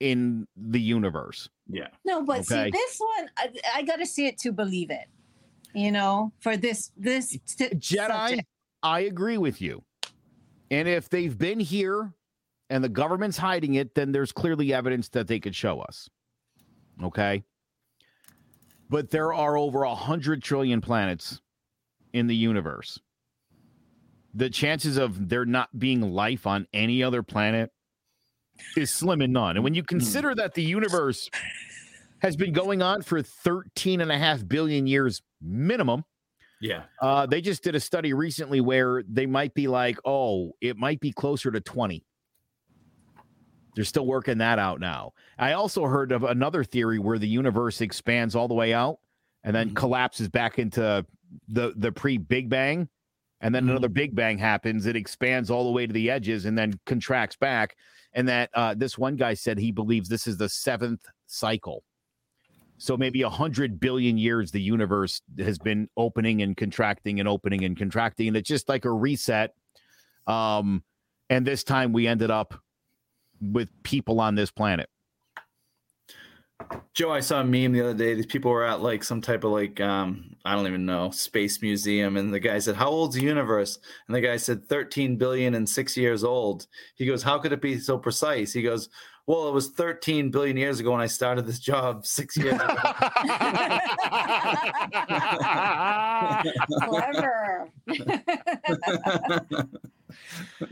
in 0.01 0.47
the 0.57 0.81
universe. 0.81 1.49
Yeah. 1.69 1.89
No, 2.05 2.23
but 2.25 2.41
Okay. 2.41 2.65
see, 2.65 2.71
this 2.73 2.99
one, 2.99 3.31
I, 3.39 3.53
I 3.77 3.83
got 3.85 3.97
to 3.97 4.07
see 4.07 4.27
it 4.27 4.37
to 4.41 4.53
believe 4.53 4.91
it. 4.91 5.07
You 5.75 5.91
know, 5.93 6.33
for 6.41 6.57
this 6.59 6.91
this 6.97 7.31
t- 7.57 7.69
Jedi, 7.69 8.09
subject. 8.09 8.49
I 8.83 9.01
agree 9.01 9.39
with 9.39 9.63
you. 9.63 9.83
And 10.73 10.89
if 10.89 11.11
they've 11.11 11.37
been 11.37 11.61
here 11.61 12.15
and 12.71 12.83
the 12.83 12.89
government's 12.89 13.37
hiding 13.37 13.75
it, 13.75 13.95
then 13.95 14.11
there's 14.11 14.33
clearly 14.33 14.73
evidence 14.73 15.11
that 15.11 15.29
they 15.29 15.39
could 15.39 15.55
show 15.55 15.81
us. 15.81 16.09
Okay. 17.03 17.45
But 18.89 19.11
there 19.11 19.35
are 19.35 19.59
over 19.59 19.83
a 19.83 19.95
hundred 19.95 20.43
trillion 20.43 20.81
planets 20.81 21.43
in 22.15 22.27
the 22.27 22.35
universe. 22.35 22.99
The 24.33 24.49
chances 24.49 24.97
of 24.97 25.29
there 25.29 25.45
not 25.45 25.79
being 25.79 26.01
life 26.01 26.47
on 26.47 26.67
any 26.73 27.03
other 27.03 27.23
planet 27.23 27.71
is 28.75 28.91
slim 28.91 29.21
and 29.21 29.35
none. 29.35 29.57
And 29.57 29.65
when 29.65 29.75
you 29.75 29.83
consider 29.83 30.31
hmm. 30.31 30.39
that 30.39 30.55
the 30.55 30.63
universe 30.63 31.29
has 32.21 32.35
been 32.35 32.55
going 32.55 32.81
on 32.81 33.03
for 33.03 33.21
13 33.21 34.01
and 34.01 34.11
a 34.11 34.17
half 34.17 34.49
billion 34.49 34.87
years 34.87 35.21
minimum, 35.43 36.05
Yeah. 36.63 36.85
uh, 37.01 37.27
they 37.27 37.41
just 37.41 37.65
did 37.65 37.75
a 37.75 37.81
study 37.81 38.13
recently 38.15 38.61
where 38.61 39.03
they 39.09 39.27
might 39.27 39.53
be 39.53 39.67
like, 39.67 39.99
oh, 40.05 40.53
it 40.61 40.77
might 40.77 41.01
be 41.01 41.11
closer 41.13 41.51
to 41.51 41.61
20. 41.61 42.05
They're 43.75 43.85
still 43.85 44.07
working 44.07 44.39
that 44.39 44.59
out 44.61 44.79
now. 44.81 45.13
I 45.39 45.55
also 45.55 45.85
heard 45.87 46.13
of 46.13 46.23
another 46.23 46.63
theory 46.63 46.99
where 47.01 47.19
the 47.19 47.27
universe 47.27 47.81
expands 47.81 48.37
all 48.37 48.47
the 48.47 48.55
way 48.55 48.73
out 48.73 48.99
and 49.43 49.55
then 49.57 49.71
Mhm. 49.71 49.77
collapses 49.77 50.29
back 50.29 50.59
into 50.61 51.05
the, 51.49 51.73
the 51.77 51.91
pre 51.91 52.17
Big 52.17 52.49
Bang. 52.49 52.89
And 53.41 53.53
then 53.53 53.65
Mhm. 53.67 53.71
another 53.71 53.89
Big 53.89 54.15
Bang 54.15 54.39
happens. 54.39 54.87
It 54.87 54.95
expands 54.95 55.51
all 55.51 55.65
the 55.65 55.73
way 55.73 55.87
to 55.87 55.93
the 55.93 56.11
edges 56.11 56.45
and 56.45 56.57
then 56.57 56.79
contracts 56.87 57.35
back. 57.37 57.77
And 58.13 58.29
that 58.29 58.51
uh, 58.55 58.75
this 58.75 58.97
one 58.97 59.17
guy 59.17 59.35
said 59.35 59.59
he 59.59 59.73
believes 59.73 60.09
this 60.09 60.27
is 60.29 60.37
the 60.37 60.49
seventh 60.49 61.07
cycle. 61.27 61.83
So 62.83 62.97
maybe 62.97 63.23
a 63.23 63.31
hundred 63.31 63.79
billion 63.79 64.19
years 64.19 64.51
the 64.51 64.61
universe 64.61 65.23
has 65.39 65.57
been 65.57 65.89
opening 65.97 66.43
and 66.43 66.57
contracting 66.57 67.21
and 67.21 67.29
opening 67.29 67.65
and 67.65 67.79
contracting, 67.79 68.27
and 68.27 68.37
it's 68.37 68.49
just 68.49 68.69
like 68.69 68.85
a 68.85 68.91
reset. 68.91 69.55
Um, 70.27 70.83
and 71.31 71.47
this 71.47 71.63
time 71.63 71.93
we 71.93 72.09
ended 72.09 72.33
up 72.33 72.61
with 73.41 73.69
people 73.85 74.19
on 74.19 74.35
this 74.35 74.51
planet. 74.51 74.91
Joe, 76.93 77.13
I 77.13 77.21
saw 77.21 77.43
a 77.43 77.45
meme 77.45 77.71
the 77.71 77.83
other 77.83 77.95
day. 77.95 78.15
These 78.15 78.27
people 78.27 78.51
were 78.51 78.65
at 78.65 78.81
like 78.83 79.05
some 79.05 79.21
type 79.21 79.45
of 79.45 79.53
like 79.53 79.81
um 79.81 80.35
I 80.45 80.57
don't 80.57 80.67
even 80.67 80.85
know 80.85 81.13
space 81.13 81.63
museum, 81.63 82.17
and 82.17 82.35
the 82.35 82.41
guy 82.41 82.59
said, 82.59 82.75
"How 82.75 82.89
old's 82.89 83.15
the 83.15 83.23
universe?" 83.23 83.79
And 84.09 84.17
the 84.17 84.21
guy 84.21 84.37
said, 84.39 84.69
"13 84.69 85.19
billion 85.19 85.55
and 85.55 85.69
six 85.69 85.97
years 85.97 86.25
old." 86.25 86.67
He 86.97 87.07
goes, 87.07 87.23
"How 87.23 87.39
could 87.39 87.53
it 87.53 87.63
be 87.63 87.79
so 87.79 87.97
precise?" 87.97 88.53
He 88.53 88.63
goes, 88.63 88.89
"Well, 89.27 89.49
it 89.49 89.53
was 89.53 89.69
13 89.71 90.31
billion 90.31 90.57
years 90.57 90.81
ago 90.81 90.93
when 90.93 91.01
I 91.01 91.07
started 91.07 91.47
this 91.47 91.59
job 91.59 92.07
six 92.07 92.37
years 92.37 92.55
ago." 92.55 92.67
Clever. 96.89 97.71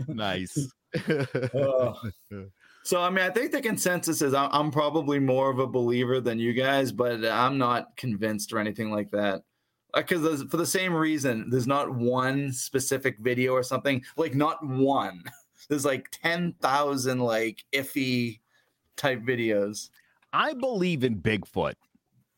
nice. 0.08 0.72
Ugh. 1.08 1.96
so 2.82 3.00
I 3.00 3.10
mean, 3.10 3.24
I 3.24 3.30
think 3.30 3.52
the 3.52 3.60
consensus 3.62 4.22
is 4.22 4.34
I'm, 4.34 4.50
I'm 4.52 4.70
probably 4.70 5.18
more 5.18 5.50
of 5.50 5.58
a 5.58 5.66
believer 5.66 6.20
than 6.20 6.38
you 6.38 6.52
guys, 6.52 6.92
but 6.92 7.24
I'm 7.24 7.58
not 7.58 7.96
convinced 7.96 8.52
or 8.52 8.58
anything 8.58 8.90
like 8.90 9.10
that. 9.12 9.42
Uh, 9.94 10.02
because 10.02 10.42
for 10.44 10.56
the 10.56 10.66
same 10.66 10.94
reason, 10.94 11.48
there's 11.50 11.66
not 11.66 11.92
one 11.92 12.52
specific 12.52 13.18
video 13.18 13.52
or 13.52 13.62
something. 13.62 14.04
Like 14.16 14.34
not 14.34 14.64
one. 14.64 15.22
There's 15.70 15.84
like 15.86 16.10
ten 16.10 16.52
thousand 16.60 17.20
like 17.20 17.64
iffy 17.72 18.40
type 18.96 19.20
videos. 19.22 19.88
I 20.32 20.52
believe 20.52 21.04
in 21.04 21.16
Bigfoot. 21.20 21.74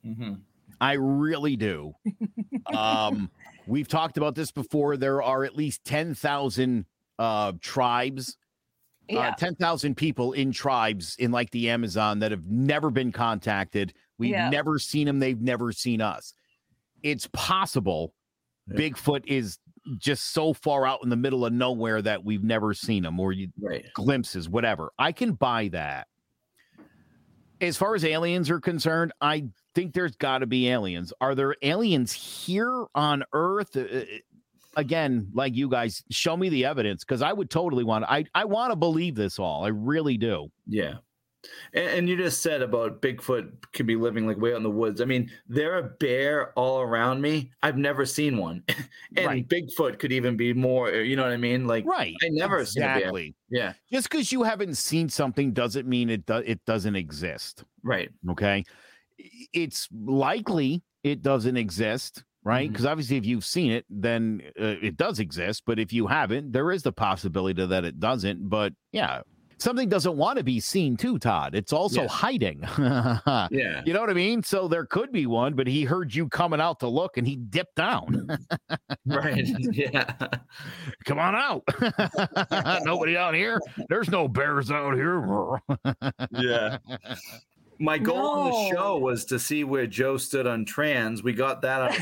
Mm-hmm. 0.06 0.34
I 0.80 0.92
really 0.94 1.56
do. 1.56 1.94
um, 2.76 3.30
we've 3.66 3.88
talked 3.88 4.18
about 4.18 4.34
this 4.34 4.50
before. 4.50 4.96
There 4.96 5.22
are 5.22 5.44
at 5.44 5.54
least 5.54 5.84
10,000 5.84 6.86
uh, 7.18 7.52
tribes, 7.60 8.36
uh, 9.14 9.32
10,000 9.32 9.94
people 9.96 10.32
in 10.32 10.50
tribes 10.52 11.14
in 11.18 11.30
like 11.30 11.50
the 11.50 11.70
Amazon 11.70 12.18
that 12.20 12.30
have 12.32 12.46
never 12.46 12.90
been 12.90 13.12
contacted. 13.12 13.92
We've 14.18 14.30
Yeah. 14.30 14.48
never 14.50 14.78
seen 14.78 15.06
them. 15.06 15.18
They've 15.20 15.40
never 15.40 15.70
seen 15.72 16.00
us. 16.00 16.34
It's 17.02 17.28
possible 17.32 18.14
Yeah. 18.68 18.76
Bigfoot 18.78 19.24
is 19.26 19.58
just 19.98 20.32
so 20.32 20.52
far 20.52 20.86
out 20.86 21.00
in 21.02 21.08
the 21.08 21.16
middle 21.16 21.44
of 21.44 21.52
nowhere 21.52 22.00
that 22.02 22.24
we've 22.24 22.44
never 22.44 22.72
seen 22.74 23.02
them 23.02 23.18
or 23.18 23.32
you, 23.32 23.48
Right. 23.60 23.84
glimpses, 23.94 24.48
whatever. 24.48 24.90
I 24.98 25.12
can 25.12 25.32
buy 25.32 25.68
that. 25.68 26.06
As 27.60 27.76
far 27.76 27.94
as 27.94 28.04
aliens 28.04 28.50
are 28.50 28.60
concerned, 28.60 29.12
I 29.20 29.44
think 29.74 29.92
there's 29.94 30.16
got 30.16 30.38
to 30.38 30.46
be 30.46 30.68
aliens. 30.68 31.12
Are 31.20 31.34
there 31.34 31.54
aliens 31.62 32.12
here 32.12 32.86
on 32.94 33.22
Earth? 33.32 33.76
Uh, 33.76 33.80
uh, 33.80 34.04
Again, 34.74 35.28
like 35.34 35.54
you 35.54 35.68
guys, 35.68 36.02
show 36.10 36.34
me 36.34 36.48
the 36.48 36.64
evidence 36.64 37.04
because 37.04 37.20
I 37.20 37.30
would 37.34 37.50
totally 37.50 37.84
want. 37.84 38.06
I 38.08 38.24
I 38.34 38.46
want 38.46 38.72
to 38.72 38.76
believe 38.76 39.14
this 39.14 39.38
all. 39.38 39.64
I 39.66 39.68
really 39.68 40.16
do. 40.16 40.50
Yeah. 40.66 40.94
And, 41.74 41.84
and 41.86 42.08
you 42.08 42.16
just 42.16 42.40
said 42.42 42.62
about 42.62 43.02
Bigfoot 43.02 43.50
could 43.72 43.86
be 43.86 43.96
living 43.96 44.26
like 44.26 44.38
way 44.38 44.52
out 44.52 44.56
in 44.58 44.62
the 44.62 44.70
woods. 44.70 45.00
I 45.00 45.04
mean, 45.04 45.30
there 45.48 45.74
are 45.76 45.82
bear 46.00 46.52
all 46.58 46.80
around 46.80 47.20
me. 47.20 47.50
I've 47.62 47.76
never 47.78 48.06
seen 48.06 48.36
one. 48.36 48.62
and 49.16 49.26
Right. 49.26 49.48
Bigfoot 49.48 49.98
could 49.98 50.12
even 50.12 50.36
be 50.36 50.52
more, 50.52 50.90
you 50.90 51.16
know 51.16 51.22
what 51.24 51.32
I 51.32 51.36
mean? 51.36 51.66
Like, 51.66 51.84
Right. 51.84 52.14
I 52.22 52.28
never 52.30 52.58
exactly. 52.60 53.34
yeah, 53.50 53.72
Just 53.92 54.08
because 54.10 54.30
you 54.32 54.42
haven't 54.42 54.76
seen 54.76 55.08
something 55.08 55.52
doesn't 55.52 55.86
mean 55.88 56.10
it 56.10 56.26
do- 56.26 56.44
it 56.46 56.64
doesn't 56.66 56.96
exist. 56.96 57.64
right. 57.82 58.10
Okay. 58.30 58.64
It's 59.52 59.88
likely 59.92 60.82
it 61.04 61.22
doesn't 61.22 61.56
exist, 61.56 62.24
right? 62.44 62.70
Because 62.70 62.86
obviously, 62.86 63.16
if 63.16 63.26
you've 63.26 63.44
seen 63.44 63.70
it, 63.72 63.84
then 63.88 64.42
uh, 64.60 64.74
it 64.82 64.96
does 64.96 65.18
exist. 65.20 65.62
But 65.66 65.78
if 65.78 65.92
you 65.92 66.06
haven't, 66.06 66.52
there 66.52 66.72
is 66.72 66.82
the 66.82 66.92
possibility 66.92 67.64
that 67.64 67.84
it 67.84 68.00
doesn't. 68.00 68.48
But 68.48 68.72
yeah, 68.92 69.20
something 69.62 69.88
doesn't 69.88 70.16
want 70.16 70.38
to 70.38 70.44
be 70.44 70.58
seen 70.60 70.96
too, 70.96 71.18
Todd. 71.18 71.54
It's 71.54 71.72
also 71.72 72.02
Yeah. 72.02 72.08
hiding. 72.08 72.62
Yeah. 73.50 73.82
You 73.84 73.92
know 73.92 74.00
what 74.00 74.10
I 74.10 74.14
mean? 74.14 74.42
So 74.42 74.66
there 74.68 74.84
could 74.84 75.12
be 75.12 75.26
one, 75.26 75.54
but 75.54 75.66
he 75.66 75.84
heard 75.84 76.14
you 76.14 76.28
coming 76.28 76.60
out 76.60 76.80
to 76.80 76.88
look 76.88 77.16
and 77.16 77.26
he 77.26 77.36
dipped 77.36 77.76
down. 77.76 78.28
Right. 79.06 79.46
yeah. 79.72 80.14
Come 81.04 81.18
on 81.18 81.34
out. 81.34 81.62
Nobody 82.84 83.16
out 83.16 83.34
here. 83.34 83.60
There's 83.88 84.08
no 84.10 84.28
bears 84.28 84.70
out 84.70 84.94
here. 84.94 85.60
Yeah. 86.32 86.78
My 87.78 87.98
goal 87.98 88.26
on 88.28 88.50
the 88.50 88.70
show 88.76 88.98
was 88.98 89.24
to 89.26 89.38
see 89.38 89.64
where 89.64 89.86
Joe 89.86 90.16
stood 90.16 90.46
on 90.46 90.64
trans. 90.64 91.22
We 91.22 91.32
got 91.32 91.60
that 91.62 91.82
out. 91.82 91.92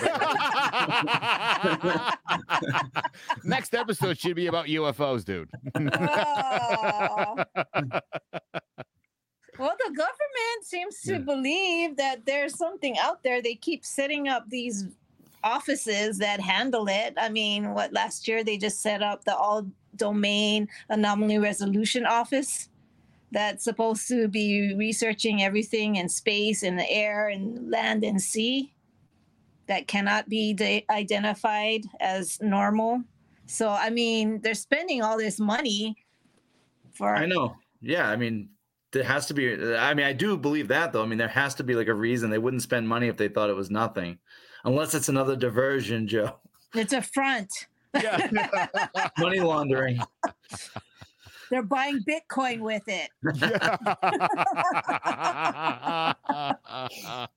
Next 3.45 3.75
episode 3.75 4.19
should 4.19 4.37
be 4.37 4.47
about 4.47 4.67
UFOs, 4.67 5.25
dude. 5.25 5.51
Oh. 5.75 7.45
Well, 9.59 9.77
the 9.85 9.91
government 9.93 10.63
seems 10.63 11.01
to 11.03 11.13
Yeah. 11.13 11.19
believe 11.19 11.97
that 11.99 12.25
there's 12.25 12.57
something 12.57 12.97
out 12.99 13.23
there. 13.23 13.43
They 13.43 13.57
keep 13.57 13.85
setting 13.85 14.27
up 14.27 14.49
these 14.49 14.87
offices 15.45 16.17
that 16.19 16.41
handle 16.41 16.89
it. 16.89 17.13
I 17.19 17.29
mean, 17.29 17.75
what 17.75 17.93
last 17.93 18.27
year 18.27 18.43
they 18.43 18.57
just 18.57 18.81
set 18.81 19.03
up 19.03 19.25
the 19.25 19.37
all 19.37 19.67
domain 19.97 20.67
anomaly 20.89 21.39
resolution 21.39 22.07
office 22.07 22.70
that's 23.33 23.65
supposed 23.65 24.09
to 24.09 24.29
be 24.29 24.75
researching 24.75 25.43
everything 25.43 25.97
in 25.97 26.09
space, 26.09 26.63
in 26.63 26.77
the 26.77 26.91
air, 26.91 27.29
and 27.29 27.71
land 27.71 28.05
and 28.05 28.21
sea 28.21 28.73
that 29.67 29.87
cannot 29.87 30.29
be 30.29 30.53
de- 30.53 30.85
identified 30.91 31.83
as 32.01 32.41
normal. 32.41 33.03
So, 33.47 33.69
I 33.71 33.91
mean, 33.91 34.41
they're 34.43 34.55
spending 34.55 35.03
all 35.03 35.17
this 35.17 35.39
money 35.39 35.97
For 36.93 37.15
I 37.15 37.27
know. 37.27 37.57
Yeah, 37.81 38.09
I 38.09 38.17
mean, 38.17 38.51
there 38.93 39.05
has 39.05 39.27
to 39.27 39.35
be. 39.35 39.75
I 39.77 39.95
mean, 39.95 40.07
I 40.07 40.13
do 40.13 40.37
believe 40.37 40.69
that 40.69 40.93
though. 40.93 41.03
I 41.03 41.07
mean, 41.07 41.19
there 41.19 41.29
has 41.29 41.55
to 41.57 41.65
be 41.65 41.75
like 41.75 41.89
a 41.89 41.95
reason 41.95 42.31
they 42.31 42.39
wouldn't 42.39 42.63
spend 42.63 42.89
money 42.89 43.09
if 43.09 43.17
they 43.17 43.29
thought 43.29 43.49
it 43.49 43.57
was 43.57 43.71
nothing, 43.71 44.19
unless 44.65 44.95
it's 44.95 45.09
another 45.09 45.37
diversion, 45.37 46.07
Joe. 46.09 46.39
it's 46.75 46.93
a 46.93 47.01
front. 47.03 47.53
Yeah. 47.95 48.29
Money 49.19 49.41
laundering. 49.41 50.01
They're 51.51 51.63
buying 51.63 52.01
Bitcoin 52.09 52.61
with 52.61 52.83
it. 52.87 53.11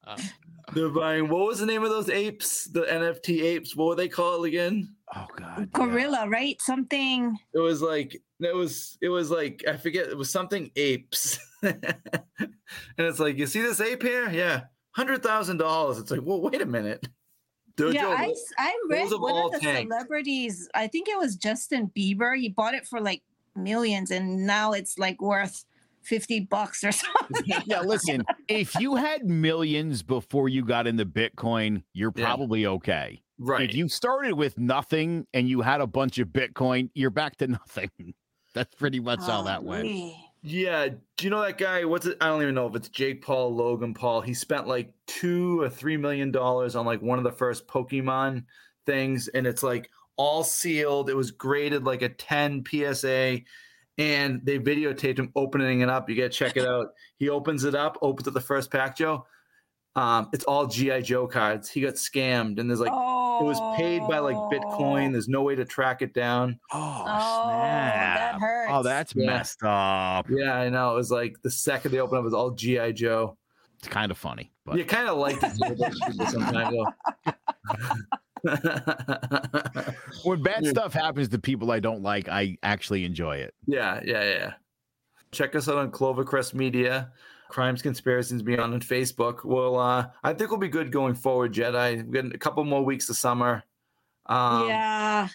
They're 0.73 0.89
buying. 0.89 1.29
What 1.29 1.47
was 1.47 1.59
the 1.59 1.65
name 1.65 1.83
of 1.83 1.89
those 1.89 2.09
apes? 2.09 2.65
The 2.65 2.81
NFT 2.83 3.41
apes. 3.43 3.75
What 3.75 3.87
were 3.89 3.95
they 3.95 4.07
called 4.07 4.45
again? 4.45 4.95
oh 5.15 5.27
God. 5.37 5.59
yeah. 5.59 5.65
Gorilla, 5.73 6.27
right? 6.29 6.59
Something. 6.61 7.37
It 7.53 7.59
was 7.59 7.81
like 7.81 8.21
it 8.39 8.55
was 8.55 8.97
it 9.01 9.09
was 9.09 9.29
like 9.29 9.63
I 9.67 9.75
forget. 9.77 10.07
It 10.07 10.17
was 10.17 10.31
something 10.31 10.71
apes, 10.75 11.37
and 11.61 11.83
it's 12.97 13.19
like 13.19 13.37
you 13.37 13.45
see 13.47 13.61
this 13.61 13.81
ape 13.81 14.01
here? 14.03 14.29
Yeah, 14.31 14.61
hundred 14.91 15.21
thousand 15.23 15.57
dollars. 15.57 15.99
It's 15.99 16.11
like, 16.11 16.21
well, 16.23 16.41
wait 16.41 16.61
a 16.61 16.65
minute. 16.65 17.07
Dojo, 17.75 17.93
yeah, 17.95 18.15
I, 18.15 18.27
s- 18.27 18.53
I 18.59 18.79
read 18.87 19.05
those 19.05 19.11
have 19.13 19.21
one 19.21 19.45
of 19.45 19.51
the 19.51 19.59
tanked. 19.59 19.91
celebrities. 19.91 20.69
I 20.75 20.85
think 20.87 21.09
it 21.09 21.17
was 21.17 21.35
Justin 21.35 21.91
Bieber. 21.97 22.37
He 22.37 22.49
bought 22.49 22.75
it 22.75 22.85
for 22.87 23.01
like 23.01 23.23
millions, 23.55 24.11
and 24.11 24.45
now 24.45 24.71
it's 24.73 24.97
like 24.97 25.21
worth 25.21 25.65
fifty 26.01 26.39
bucks 26.41 26.83
or 26.83 26.91
something. 26.91 27.43
yeah, 27.65 27.81
listen, 27.81 28.23
if 28.47 28.75
you 28.79 28.95
had 28.95 29.25
millions 29.25 30.03
before 30.03 30.49
you 30.49 30.63
got 30.65 30.87
into 30.87 31.05
Bitcoin, 31.05 31.83
you're 31.93 32.11
Yeah. 32.15 32.25
probably 32.25 32.65
okay. 32.65 33.21
right. 33.39 33.69
If 33.69 33.75
you 33.75 33.87
started 33.89 34.33
with 34.33 34.57
nothing 34.57 35.25
and 35.33 35.47
you 35.47 35.61
had 35.61 35.81
a 35.81 35.87
bunch 35.87 36.19
of 36.19 36.29
Bitcoin, 36.29 36.89
you're 36.93 37.09
back 37.09 37.37
to 37.37 37.47
nothing. 37.59 37.89
That's 38.53 38.75
pretty 38.75 38.99
much 38.99 39.19
how 39.21 39.43
that 39.43 39.63
went. 39.63 39.83
Golly. 39.85 40.17
Yeah, 40.45 40.89
do 40.89 41.23
you 41.25 41.29
know 41.29 41.41
that 41.41 41.57
guy? 41.57 41.85
What's 41.85 42.05
it? 42.05 42.17
I 42.19 42.27
don't 42.27 42.41
even 42.41 42.53
know 42.53 42.67
if 42.67 42.75
it's 42.75 42.89
Jake 42.89 43.21
Paul, 43.23 43.55
Logan 43.55 43.93
Paul. 43.93 44.19
He 44.19 44.33
spent 44.33 44.67
like 44.67 44.91
two 45.07 45.61
or 45.61 45.69
three 45.69 45.95
million 45.95 46.31
dollars 46.31 46.75
on 46.75 46.85
like 46.85 47.01
one 47.01 47.17
of 47.17 47.23
the 47.23 47.31
first 47.31 47.65
Pokemon 47.65 48.43
things, 48.85 49.29
and 49.29 49.47
it's 49.47 49.63
like 49.63 49.89
all 50.17 50.43
sealed. 50.43 51.09
It 51.09 51.15
was 51.15 51.31
graded 51.31 51.83
like 51.83 52.01
a 52.01 52.09
10 52.09 52.63
PSA, 52.69 53.39
and 53.97 54.41
they 54.43 54.59
videotaped 54.59 55.17
him 55.19 55.31
opening 55.35 55.81
it 55.81 55.89
up. 55.89 56.09
You 56.09 56.15
gotta 56.15 56.29
check 56.29 56.57
it 56.57 56.65
out. 56.67 56.87
He 57.17 57.29
opens 57.29 57.63
it 57.63 57.75
up, 57.75 57.97
opens 58.01 58.27
up 58.27 58.33
the 58.33 58.41
first 58.41 58.71
pack, 58.71 58.97
Joe. 58.97 59.25
Um, 59.95 60.29
it's 60.33 60.43
all 60.45 60.65
GI 60.65 61.03
Joe 61.03 61.27
cards. 61.27 61.69
He 61.69 61.81
got 61.81 61.93
scammed, 61.93 62.59
and 62.59 62.67
there's 62.67 62.79
like 62.79 62.91
oh, 62.91 63.41
it 63.41 63.43
was 63.43 63.77
paid 63.77 64.01
by 64.07 64.17
like 64.19 64.35
Bitcoin. 64.35 65.11
There's 65.11 65.27
no 65.27 65.43
way 65.43 65.53
to 65.55 65.65
track 65.65 66.01
it 66.01 66.15
down. 66.15 66.59
Oh, 66.71 67.03
Oh, 67.05 67.49
that 67.49 68.29
snap. 68.31 68.41
hurts. 68.41 68.71
Oh, 68.73 68.81
that's 68.83 69.15
Yeah. 69.15 69.25
messed 69.27 69.61
up. 69.63 70.27
Yeah, 70.31 70.55
I 70.55 70.69
know. 70.69 70.93
It 70.93 70.95
was 70.95 71.11
like 71.11 71.35
the 71.43 71.51
second 71.51 71.91
they 71.91 71.99
opened 71.99 72.17
up, 72.17 72.21
it 72.23 72.25
was 72.25 72.33
all 72.33 72.51
GI 72.51 72.93
Joe. 72.93 73.37
It's 73.77 73.87
kind 73.87 74.09
of 74.11 74.17
funny, 74.17 74.51
but 74.65 74.77
You 74.77 74.85
kind 74.85 75.07
of 75.07 75.17
like 75.17 75.39
to 75.41 75.49
see 75.51 75.73
those 75.75 75.99
people 76.07 76.25
sometimes. 76.25 76.75
though. 78.43 78.53
when 80.23 80.41
bad 80.41 80.63
Yeah. 80.63 80.69
stuff 80.71 80.93
happens 80.93 81.29
to 81.29 81.39
people 81.39 81.71
I 81.71 81.79
don't 81.79 82.01
like, 82.01 82.27
I 82.29 82.57
actually 82.63 83.05
enjoy 83.05 83.37
it. 83.37 83.53
yeah, 83.67 84.01
yeah, 84.05 84.23
yeah. 84.23 84.53
Check 85.31 85.55
us 85.55 85.67
out 85.67 85.77
on 85.77 85.91
Clovercrest 85.91 86.53
Media, 86.53 87.11
Crimes, 87.49 87.81
Conspiracies 87.81 88.43
Beyond 88.43 88.73
on 88.75 88.81
Facebook. 88.81 89.43
Well, 89.43 89.79
uh, 89.79 90.07
I 90.23 90.33
think 90.33 90.51
we'll 90.51 90.59
be 90.59 90.67
good 90.67 90.91
going 90.91 91.15
forward, 91.15 91.53
Jedi. 91.53 92.03
We've 92.03 92.11
got 92.11 92.35
a 92.35 92.37
couple 92.37 92.63
more 92.65 92.83
weeks 92.85 93.09
of 93.09 93.15
summer. 93.15 93.63
Um, 94.27 94.67
yeah, 94.67 95.27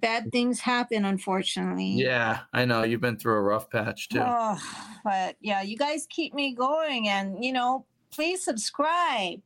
bad 0.00 0.30
things 0.32 0.60
happen, 0.60 1.04
unfortunately. 1.06 1.92
Yeah, 1.92 2.40
I 2.52 2.66
know. 2.66 2.82
You've 2.82 3.00
been 3.00 3.16
through 3.16 3.34
a 3.36 3.40
rough 3.42 3.70
patch 3.70 4.10
too. 4.10 4.20
Oh, 4.22 4.58
but 5.02 5.36
yeah, 5.40 5.62
you 5.62 5.76
guys 5.78 6.06
keep 6.10 6.34
me 6.34 6.54
going, 6.54 7.08
and 7.08 7.42
you 7.42 7.52
know, 7.52 7.86
please 8.10 8.44
subscribe. 8.44 9.40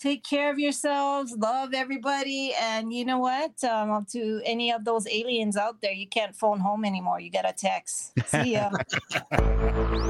Take 0.00 0.24
care 0.24 0.50
of 0.50 0.58
yourselves. 0.58 1.36
Love 1.36 1.74
everybody, 1.74 2.54
and 2.58 2.90
you 2.92 3.04
know 3.04 3.18
what? 3.18 3.62
Um, 3.62 4.06
to 4.12 4.40
any 4.46 4.72
of 4.72 4.84
those 4.84 5.06
aliens 5.06 5.58
out 5.58 5.82
there, 5.82 5.92
you 5.92 6.06
can't 6.08 6.34
phone 6.34 6.58
home 6.58 6.86
anymore. 6.86 7.20
You 7.20 7.30
got 7.30 7.42
to 7.42 7.52
text. 7.52 8.12
See 8.26 8.54
ya. 8.54 8.70